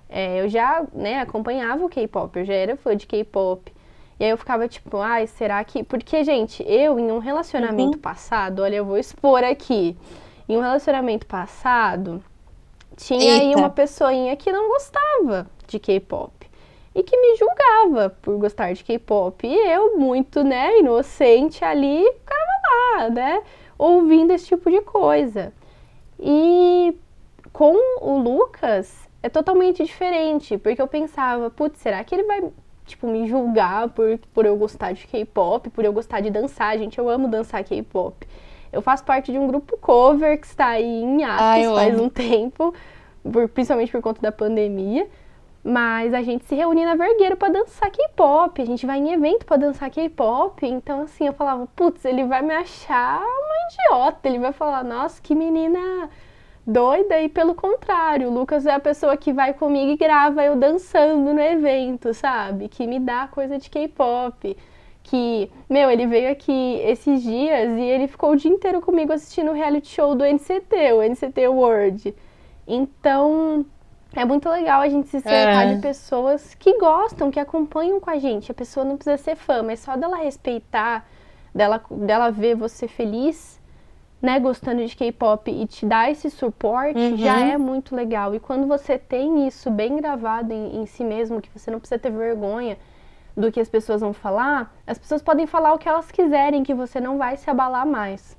é, 0.10 0.42
eu 0.42 0.50
já 0.50 0.86
né, 0.94 1.20
acompanhava 1.20 1.86
o 1.86 1.90
K-pop, 1.90 2.40
eu 2.40 2.46
já 2.46 2.54
era 2.54 2.76
fã 2.76 2.96
de 2.96 3.08
K-pop. 3.08 3.74
E 4.20 4.24
aí 4.24 4.32
eu 4.32 4.38
ficava 4.38 4.68
tipo, 4.68 4.98
ai, 4.98 5.28
será 5.28 5.64
que. 5.64 5.84
Porque, 5.84 6.24
gente, 6.24 6.64
eu 6.68 7.00
em 7.00 7.12
um 7.12 7.20
relacionamento 7.20 7.98
uhum. 7.98 8.02
passado, 8.02 8.62
olha, 8.62 8.76
eu 8.76 8.86
vou 8.86 8.98
expor 8.98 9.44
aqui. 9.44 9.96
Em 10.50 10.58
um 10.58 10.62
relacionamento 10.62 11.26
passado, 11.26 12.24
tinha 12.96 13.34
Eita. 13.34 13.46
aí 13.46 13.56
uma 13.56 13.70
pessoinha 13.70 14.36
que 14.36 14.52
não 14.52 14.70
gostava 14.70 15.48
de 15.68 15.78
K-pop 15.78 16.50
e 16.96 17.04
que 17.04 17.16
me 17.16 17.36
julgava 17.36 18.10
por 18.22 18.38
gostar 18.40 18.74
de 18.74 18.84
K-pop. 18.84 19.46
E 19.46 19.56
eu, 19.56 19.98
muito, 19.98 20.44
né, 20.44 20.80
inocente 20.80 21.64
ali, 21.64 22.04
ficava 22.14 22.98
lá, 22.98 23.10
né, 23.10 23.44
ouvindo 23.78 24.32
esse 24.32 24.48
tipo 24.48 24.72
de 24.72 24.82
coisa. 24.82 25.54
E 26.20 26.98
com 27.54 27.76
o 28.02 28.18
Lucas 28.18 29.08
é 29.22 29.30
totalmente 29.30 29.84
diferente, 29.84 30.58
porque 30.58 30.82
eu 30.82 30.88
pensava, 30.88 31.52
putz, 31.52 31.80
será 31.80 32.04
que 32.04 32.16
ele 32.16 32.24
vai, 32.24 32.44
tipo, 32.88 33.08
me 33.08 33.28
julgar 33.28 33.90
por, 33.90 34.18
por 34.34 34.46
eu 34.46 34.56
gostar 34.58 34.94
de 34.94 35.06
K-pop, 35.06 35.70
por 35.70 35.86
eu 35.86 35.94
gostar 35.94 36.22
de 36.22 36.30
dançar? 36.30 36.78
Gente, 36.78 36.98
eu 36.98 37.10
amo 37.10 37.28
dançar 37.28 37.64
K-pop. 37.64 38.28
Eu 38.72 38.82
faço 38.82 39.04
parte 39.04 39.32
de 39.32 39.38
um 39.38 39.48
grupo 39.48 39.78
cover 39.78 40.40
que 40.40 40.48
está 40.48 40.68
aí 40.68 41.04
em 41.04 41.24
atos 41.24 41.74
faz 41.74 41.94
amo. 41.94 42.04
um 42.04 42.10
tempo, 42.10 42.74
por, 43.24 43.48
principalmente 43.50 43.92
por 43.92 44.02
conta 44.02 44.22
da 44.22 44.32
pandemia. 44.32 45.08
Mas 45.64 46.14
a 46.14 46.22
gente 46.22 46.46
se 46.46 46.56
reunia 46.56 46.86
na 46.86 46.96
Vergueiro 46.96 47.36
para 47.36 47.52
dançar 47.52 47.92
K-pop, 47.92 48.62
a 48.62 48.66
gente 48.66 48.86
vai 48.86 49.00
em 49.00 49.12
evento 49.12 49.46
para 49.46 49.58
dançar 49.58 49.90
K-pop. 49.90 50.66
Então, 50.66 51.02
assim, 51.02 51.28
eu 51.28 51.34
falava, 51.34 51.68
putz, 51.76 52.06
ele 52.06 52.24
vai 52.24 52.42
me 52.42 52.54
achar 52.54 53.20
uma 53.20 54.00
idiota, 54.02 54.30
ele 54.30 54.40
vai 54.40 54.54
falar, 54.54 54.84
nossa, 54.84 55.22
que 55.22 55.36
menina 55.36 56.10
doida. 56.68 57.22
E 57.22 57.30
pelo 57.30 57.56
contrário, 57.56 58.30
o 58.30 58.34
Lucas 58.34 58.66
é 58.66 58.74
a 58.74 58.80
pessoa 58.80 59.16
que 59.16 59.32
vai 59.32 59.54
comigo 59.54 59.92
e 59.92 59.98
grava 59.98 60.44
eu 60.44 60.58
dançando 60.58 61.34
no 61.34 61.40
evento, 61.40 62.14
sabe? 62.14 62.68
Que 62.68 62.86
me 62.86 63.00
dá 63.00 63.28
coisa 63.28 63.58
de 63.58 63.70
K-pop. 63.70 64.58
Que, 65.02 65.50
meu, 65.70 65.90
ele 65.90 66.06
veio 66.06 66.30
aqui 66.30 66.82
esses 66.84 67.24
dias 67.24 67.78
e 67.78 67.82
ele 67.82 68.10
ficou 68.10 68.32
o 68.32 68.36
dia 68.36 68.52
inteiro 68.52 68.82
comigo 68.82 69.14
assistindo 69.14 69.52
o 69.52 69.54
reality 69.54 69.88
show 69.88 70.14
do 70.14 70.26
NCT, 70.26 70.92
o 70.94 71.02
NCT 71.02 71.48
World. 71.48 72.14
Então, 72.68 73.66
é 74.14 74.26
muito 74.26 74.50
legal 74.50 74.82
a 74.82 74.90
gente 74.90 75.08
se 75.08 75.22
cercar 75.22 75.68
é. 75.68 75.76
de 75.76 75.82
pessoas 75.82 76.54
que 76.56 76.78
gostam, 76.78 77.32
que 77.32 77.40
acompanham 77.40 78.02
com 78.02 78.10
a 78.10 78.18
gente. 78.18 78.52
A 78.52 78.56
pessoa 78.56 78.86
não 78.86 78.98
precisa 78.98 79.16
ser 79.16 79.36
fã, 79.38 79.64
mas 79.64 79.80
só 79.80 79.96
dela 79.96 80.18
respeitar, 80.18 81.08
dela, 81.56 81.82
dela 81.90 82.30
ver 82.30 82.56
você 82.56 82.86
feliz, 82.86 83.57
né, 84.22 84.40
gostando 84.40 84.86
de 84.86 84.96
K-pop 84.96 85.50
e 85.52 85.66
te 85.68 85.86
dar 85.86 86.12
esse 86.12 86.30
suporte, 86.30 87.00
uhum. 87.00 87.18
já 87.18 87.40
é 87.40 87.58
muito 87.58 87.96
legal. 87.96 88.34
E 88.34 88.40
quando 88.40 88.68
você 88.68 88.98
tem 88.98 89.48
isso 89.48 89.70
bem 89.70 89.98
gravado 89.98 90.52
em, 90.54 90.82
em 90.82 90.86
si 90.86 91.04
mesmo, 91.04 91.42
que 91.42 91.50
você 91.54 91.70
não 91.70 91.80
precisa 91.80 92.00
ter 92.00 92.12
vergonha 92.12 92.78
do 93.36 93.52
que 93.52 93.60
as 93.60 93.70
pessoas 93.70 94.02
vão 94.02 94.14
falar, 94.14 94.76
as 94.86 94.98
pessoas 94.98 95.22
podem 95.22 95.46
falar 95.46 95.74
o 95.74 95.78
que 95.78 95.88
elas 95.88 96.12
quiserem, 96.12 96.64
que 96.64 96.74
você 96.74 97.00
não 97.00 97.20
vai 97.20 97.38
se 97.38 97.48
abalar 97.50 97.86
mais. 97.86 98.36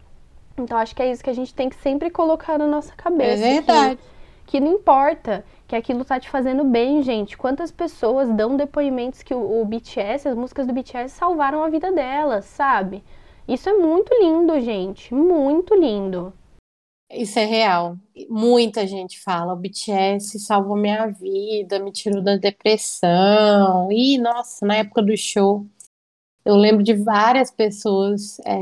Então 0.58 0.76
acho 0.76 0.94
que 0.96 1.02
é 1.02 1.12
isso 1.12 1.22
que 1.22 1.30
a 1.30 1.34
gente 1.34 1.54
tem 1.54 1.68
que 1.68 1.76
sempre 1.76 2.10
colocar 2.10 2.58
na 2.58 2.66
nossa 2.66 2.92
cabeça. 2.96 3.44
É 3.44 3.54
verdade. 3.54 3.98
Que, 4.44 4.58
que 4.58 4.60
não 4.60 4.72
importa 4.72 5.44
que 5.68 5.76
aquilo 5.76 6.04
tá 6.04 6.18
te 6.18 6.28
fazendo 6.28 6.64
bem, 6.64 7.00
gente. 7.02 7.38
Quantas 7.38 7.70
pessoas 7.70 8.28
dão 8.30 8.56
depoimentos 8.56 9.22
que 9.22 9.32
o, 9.32 9.60
o 9.60 9.64
BTS, 9.64 10.28
as 10.28 10.34
músicas 10.34 10.66
do 10.66 10.72
BTS 10.72 11.14
salvaram 11.14 11.62
a 11.62 11.68
vida 11.68 11.92
delas, 11.92 12.46
sabe? 12.46 13.04
Isso 13.48 13.68
é 13.68 13.72
muito 13.72 14.12
lindo, 14.20 14.60
gente. 14.60 15.14
Muito 15.14 15.74
lindo. 15.74 16.34
Isso 17.10 17.38
é 17.38 17.46
real. 17.46 17.96
Muita 18.28 18.86
gente 18.86 19.18
fala, 19.18 19.54
o 19.54 19.56
BTS 19.56 20.38
salvou 20.38 20.76
minha 20.76 21.06
vida, 21.06 21.78
me 21.78 21.90
tirou 21.90 22.22
da 22.22 22.36
depressão. 22.36 23.90
E, 23.90 24.18
nossa, 24.18 24.66
na 24.66 24.76
época 24.76 25.02
do 25.02 25.16
show, 25.16 25.66
eu 26.44 26.54
lembro 26.54 26.82
de 26.82 26.92
várias 26.92 27.50
pessoas 27.50 28.38
é, 28.40 28.54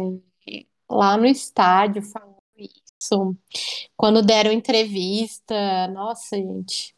lá 0.89 1.17
no 1.17 1.27
estádio 1.27 2.03
falando 2.03 2.37
isso. 2.57 3.37
Quando 3.97 4.23
deram 4.23 4.53
entrevista, 4.53 5.89
nossa, 5.89 6.37
gente, 6.37 6.95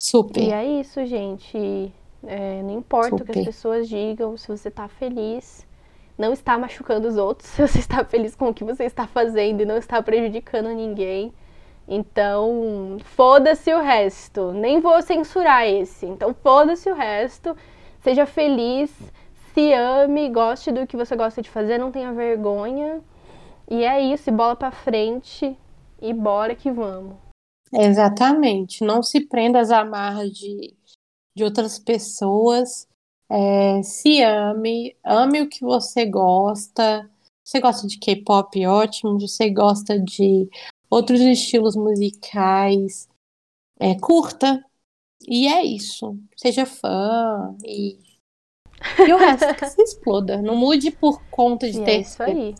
super. 0.00 0.42
E 0.42 0.52
é 0.52 0.80
isso, 0.80 1.04
gente. 1.04 1.92
É, 2.22 2.62
não 2.62 2.78
importa 2.78 3.18
super. 3.18 3.30
o 3.30 3.32
que 3.32 3.38
as 3.40 3.46
pessoas 3.46 3.88
digam, 3.88 4.36
se 4.36 4.46
você 4.46 4.70
tá 4.70 4.88
feliz, 4.88 5.65
não 6.18 6.32
está 6.32 6.58
machucando 6.58 7.08
os 7.08 7.16
outros, 7.16 7.48
se 7.50 7.66
você 7.66 7.78
está 7.78 8.04
feliz 8.04 8.34
com 8.34 8.48
o 8.48 8.54
que 8.54 8.64
você 8.64 8.84
está 8.84 9.06
fazendo 9.06 9.62
e 9.62 9.66
não 9.66 9.76
está 9.76 10.02
prejudicando 10.02 10.68
ninguém. 10.68 11.32
Então, 11.88 12.96
foda-se 13.00 13.72
o 13.72 13.80
resto. 13.80 14.50
Nem 14.52 14.80
vou 14.80 15.00
censurar 15.02 15.66
esse. 15.66 16.04
Então, 16.04 16.34
foda-se 16.34 16.90
o 16.90 16.94
resto. 16.94 17.56
Seja 18.00 18.26
feliz, 18.26 18.90
se 19.54 19.72
ame, 19.72 20.28
goste 20.28 20.72
do 20.72 20.86
que 20.86 20.96
você 20.96 21.14
gosta 21.14 21.40
de 21.40 21.48
fazer, 21.48 21.78
não 21.78 21.92
tenha 21.92 22.12
vergonha. 22.12 23.00
E 23.68 23.84
é 23.84 24.00
isso, 24.00 24.30
e 24.30 24.32
bola 24.32 24.56
pra 24.56 24.70
frente 24.70 25.56
e 26.00 26.12
bora 26.12 26.54
que 26.54 26.70
vamos. 26.70 27.16
Exatamente. 27.72 28.84
Não 28.84 29.02
se 29.02 29.26
prenda 29.26 29.60
às 29.60 29.70
amarras 29.70 30.30
de, 30.30 30.74
de 31.34 31.44
outras 31.44 31.78
pessoas. 31.78 32.86
É, 33.28 33.82
se 33.82 34.22
ame, 34.22 34.96
ame 35.04 35.42
o 35.42 35.48
que 35.48 35.60
você 35.60 36.06
gosta. 36.06 37.08
Você 37.44 37.60
gosta 37.60 37.86
de 37.86 37.98
K-pop, 37.98 38.66
ótimo. 38.66 39.20
Você 39.20 39.50
gosta 39.50 39.98
de 39.98 40.48
outros 40.90 41.20
estilos 41.20 41.76
musicais, 41.76 43.08
é, 43.78 43.94
curta. 43.98 44.64
E 45.26 45.48
é 45.48 45.64
isso. 45.64 46.16
Seja 46.36 46.66
fã 46.66 47.56
e, 47.64 47.98
e 49.06 49.12
o 49.12 49.16
resto 49.16 49.54
que 49.54 49.66
se 49.66 49.82
exploda. 49.82 50.40
Não 50.40 50.56
mude 50.56 50.90
por 50.90 51.22
conta 51.30 51.70
de 51.70 51.80
e 51.80 51.84
ter. 51.84 51.90
É 51.92 52.00
isso 52.00 52.22
aí. 52.22 52.54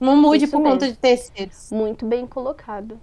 Não 0.00 0.16
mude 0.16 0.44
isso 0.44 0.52
por 0.52 0.60
mesmo. 0.60 0.74
conta 0.74 0.90
de 0.90 0.96
terceiros. 0.96 1.70
Muito 1.70 2.06
bem 2.06 2.26
colocado. 2.26 3.00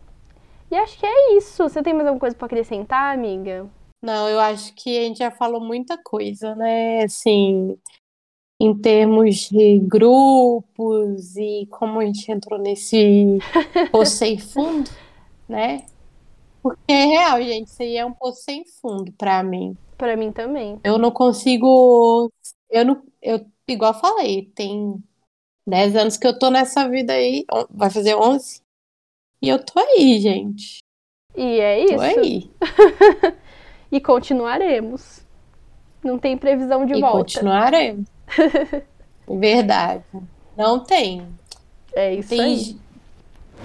E 0.72 0.76
acho 0.76 0.98
que 0.98 1.06
é 1.06 1.38
isso. 1.38 1.64
Você 1.64 1.84
tem 1.84 1.94
mais 1.94 2.08
alguma 2.08 2.20
coisa 2.20 2.36
para 2.36 2.46
acrescentar, 2.48 3.14
amiga? 3.14 3.70
Não, 4.04 4.28
eu 4.28 4.38
acho 4.38 4.74
que 4.74 4.98
a 4.98 5.04
gente 5.04 5.20
já 5.20 5.32
falou 5.32 5.62
muita 5.62 5.98
coisa, 5.98 6.54
né? 6.56 7.04
Assim, 7.06 7.80
em 8.60 8.78
termos 8.78 9.50
de 9.50 9.80
grupos 9.80 11.38
e 11.38 11.66
como 11.72 12.02
a 12.02 12.06
gente 12.06 12.30
entrou 12.30 12.60
nesse 12.60 13.40
poço 13.94 14.18
sem 14.18 14.38
fundo, 14.38 14.92
né? 15.48 15.86
Porque 16.62 16.92
é 16.92 17.06
real, 17.06 17.42
gente, 17.42 17.68
isso 17.68 17.82
aí 17.82 17.96
é 17.96 18.06
um 18.06 18.12
poço 18.12 18.42
sem 18.44 18.66
fundo 18.66 19.10
para 19.14 19.42
mim. 19.42 19.78
Para 19.98 20.18
mim 20.18 20.34
também. 20.34 20.78
Eu 20.84 20.98
não 20.98 21.10
consigo. 21.10 22.30
Eu 22.70 22.84
não. 22.84 23.04
Eu, 23.22 23.46
igual 23.70 23.94
eu 23.94 24.00
falei, 24.00 24.52
tem 24.54 25.02
10 25.66 25.96
anos 25.96 26.18
que 26.18 26.28
eu 26.28 26.38
tô 26.38 26.50
nessa 26.50 26.90
vida 26.90 27.14
aí. 27.14 27.46
Vai 27.70 27.90
fazer 27.90 28.16
11. 28.16 28.60
E 29.42 29.48
eu 29.48 29.64
tô 29.64 29.80
aí, 29.80 30.20
gente. 30.20 30.80
E 31.38 31.62
é 31.62 31.86
isso. 31.86 31.96
Tô 31.96 32.02
aí. 32.02 32.52
e 33.94 34.02
continuaremos. 34.02 35.22
Não 36.04 36.18
tem 36.18 36.36
previsão 36.36 36.84
de 36.84 36.96
e 36.96 37.00
volta. 37.00 37.18
Continuaremos. 37.18 38.08
Verdade. 39.30 40.04
Não 40.58 40.80
tem. 40.80 41.28
É 41.94 42.16
isso 42.16 42.30
tem, 42.30 42.42
aí. 42.42 42.78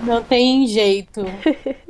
Não 0.03 0.23
tem 0.23 0.67
jeito. 0.67 1.23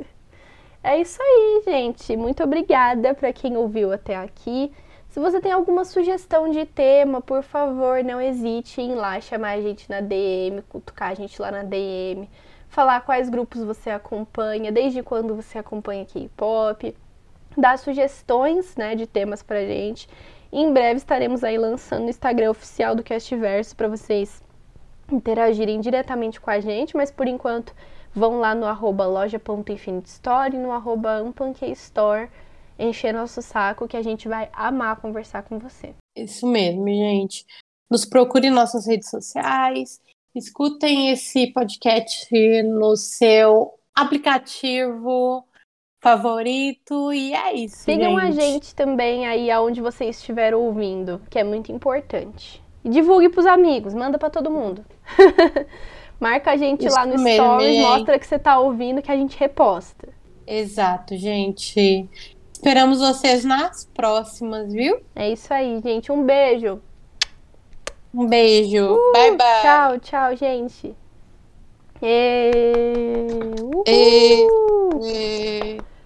é 0.81 1.01
isso 1.01 1.21
aí, 1.21 1.63
gente. 1.65 2.15
Muito 2.15 2.41
obrigada 2.41 3.13
para 3.13 3.33
quem 3.33 3.57
ouviu 3.57 3.91
até 3.91 4.15
aqui. 4.15 4.71
Se 5.09 5.19
você 5.19 5.41
tem 5.41 5.51
alguma 5.51 5.83
sugestão 5.83 6.49
de 6.49 6.65
tema, 6.65 7.19
por 7.19 7.43
favor, 7.43 8.01
não 8.05 8.21
hesite 8.21 8.79
em 8.79 8.93
ir 8.93 8.95
lá 8.95 9.19
chamar 9.19 9.57
a 9.57 9.61
gente 9.61 9.89
na 9.89 9.99
DM, 9.99 10.61
cutucar 10.69 11.11
a 11.11 11.13
gente 11.13 11.41
lá 11.41 11.51
na 11.51 11.63
DM, 11.63 12.29
falar 12.69 13.01
quais 13.01 13.27
grupos 13.27 13.61
você 13.63 13.89
acompanha, 13.89 14.71
desde 14.71 15.03
quando 15.03 15.35
você 15.35 15.57
acompanha 15.57 16.05
K-pop, 16.05 16.95
dar 17.57 17.77
sugestões, 17.77 18.75
né, 18.75 18.95
de 18.95 19.05
temas 19.05 19.43
pra 19.43 19.65
gente. 19.65 20.07
Em 20.51 20.71
breve 20.71 20.97
estaremos 20.97 21.43
aí 21.43 21.57
lançando 21.57 22.07
o 22.07 22.09
Instagram 22.09 22.51
oficial 22.51 22.95
do 22.95 23.03
Castverso 23.03 23.75
para 23.75 23.87
vocês 23.87 24.41
interagirem 25.11 25.79
diretamente 25.79 26.39
com 26.39 26.49
a 26.49 26.59
gente, 26.59 26.95
mas 26.95 27.11
por 27.11 27.27
enquanto 27.27 27.73
vão 28.13 28.39
lá 28.39 28.55
no 28.55 28.65
arroba 28.65 29.05
loja.infinitestore 29.05 30.55
e 30.55 30.59
no 30.59 30.71
arroba 30.71 31.21
store 31.71 32.29
encher 32.77 33.13
nosso 33.13 33.41
saco 33.41 33.87
que 33.87 33.97
a 33.97 34.01
gente 34.01 34.27
vai 34.27 34.49
amar 34.53 34.95
conversar 35.01 35.43
com 35.43 35.59
você. 35.59 35.93
Isso 36.15 36.47
mesmo, 36.47 36.87
gente. 36.87 37.45
Nos 37.89 38.05
procure 38.05 38.47
em 38.47 38.51
nossas 38.51 38.87
redes 38.87 39.09
sociais, 39.09 39.99
escutem 40.35 41.11
esse 41.11 41.51
podcast 41.51 42.29
no 42.63 42.95
seu 42.95 43.73
aplicativo 43.95 45.43
favorito 45.99 47.13
e 47.13 47.33
é 47.33 47.53
isso. 47.53 47.77
Sigam 47.77 48.19
gente. 48.19 48.27
a 48.27 48.31
gente 48.31 48.75
também 48.75 49.27
aí 49.27 49.51
aonde 49.51 49.81
você 49.81 50.05
estiver 50.05 50.53
ouvindo, 50.55 51.21
que 51.29 51.37
é 51.37 51.43
muito 51.43 51.71
importante. 51.71 52.63
E 52.83 52.89
divulgue 52.89 53.29
pros 53.29 53.45
amigos, 53.45 53.93
manda 53.93 54.17
para 54.17 54.29
todo 54.29 54.49
mundo. 54.49 54.85
Marca 56.19 56.51
a 56.51 56.57
gente 56.57 56.85
isso 56.85 56.95
lá 56.95 57.05
no 57.05 57.17
mesmo, 57.21 57.45
Stories, 57.45 57.75
gente. 57.75 57.81
mostra 57.81 58.19
que 58.19 58.27
você 58.27 58.39
tá 58.39 58.59
ouvindo 58.59 59.01
que 59.01 59.11
a 59.11 59.15
gente 59.15 59.37
reposta. 59.37 60.09
Exato, 60.45 61.15
gente. 61.15 62.09
Esperamos 62.51 62.99
vocês 62.99 63.45
nas 63.45 63.85
próximas, 63.93 64.73
viu? 64.73 64.99
É 65.15 65.31
isso 65.31 65.53
aí, 65.53 65.79
gente. 65.81 66.11
Um 66.11 66.23
beijo. 66.25 66.81
Um 68.13 68.25
beijo. 68.25 68.95
Uh, 68.95 69.11
bye, 69.13 69.37
bye. 69.37 69.61
Tchau, 69.61 69.99
tchau, 69.99 70.35
gente. 70.35 70.93
E... 72.01 72.51
E... 73.87 74.47
E... 75.01 75.88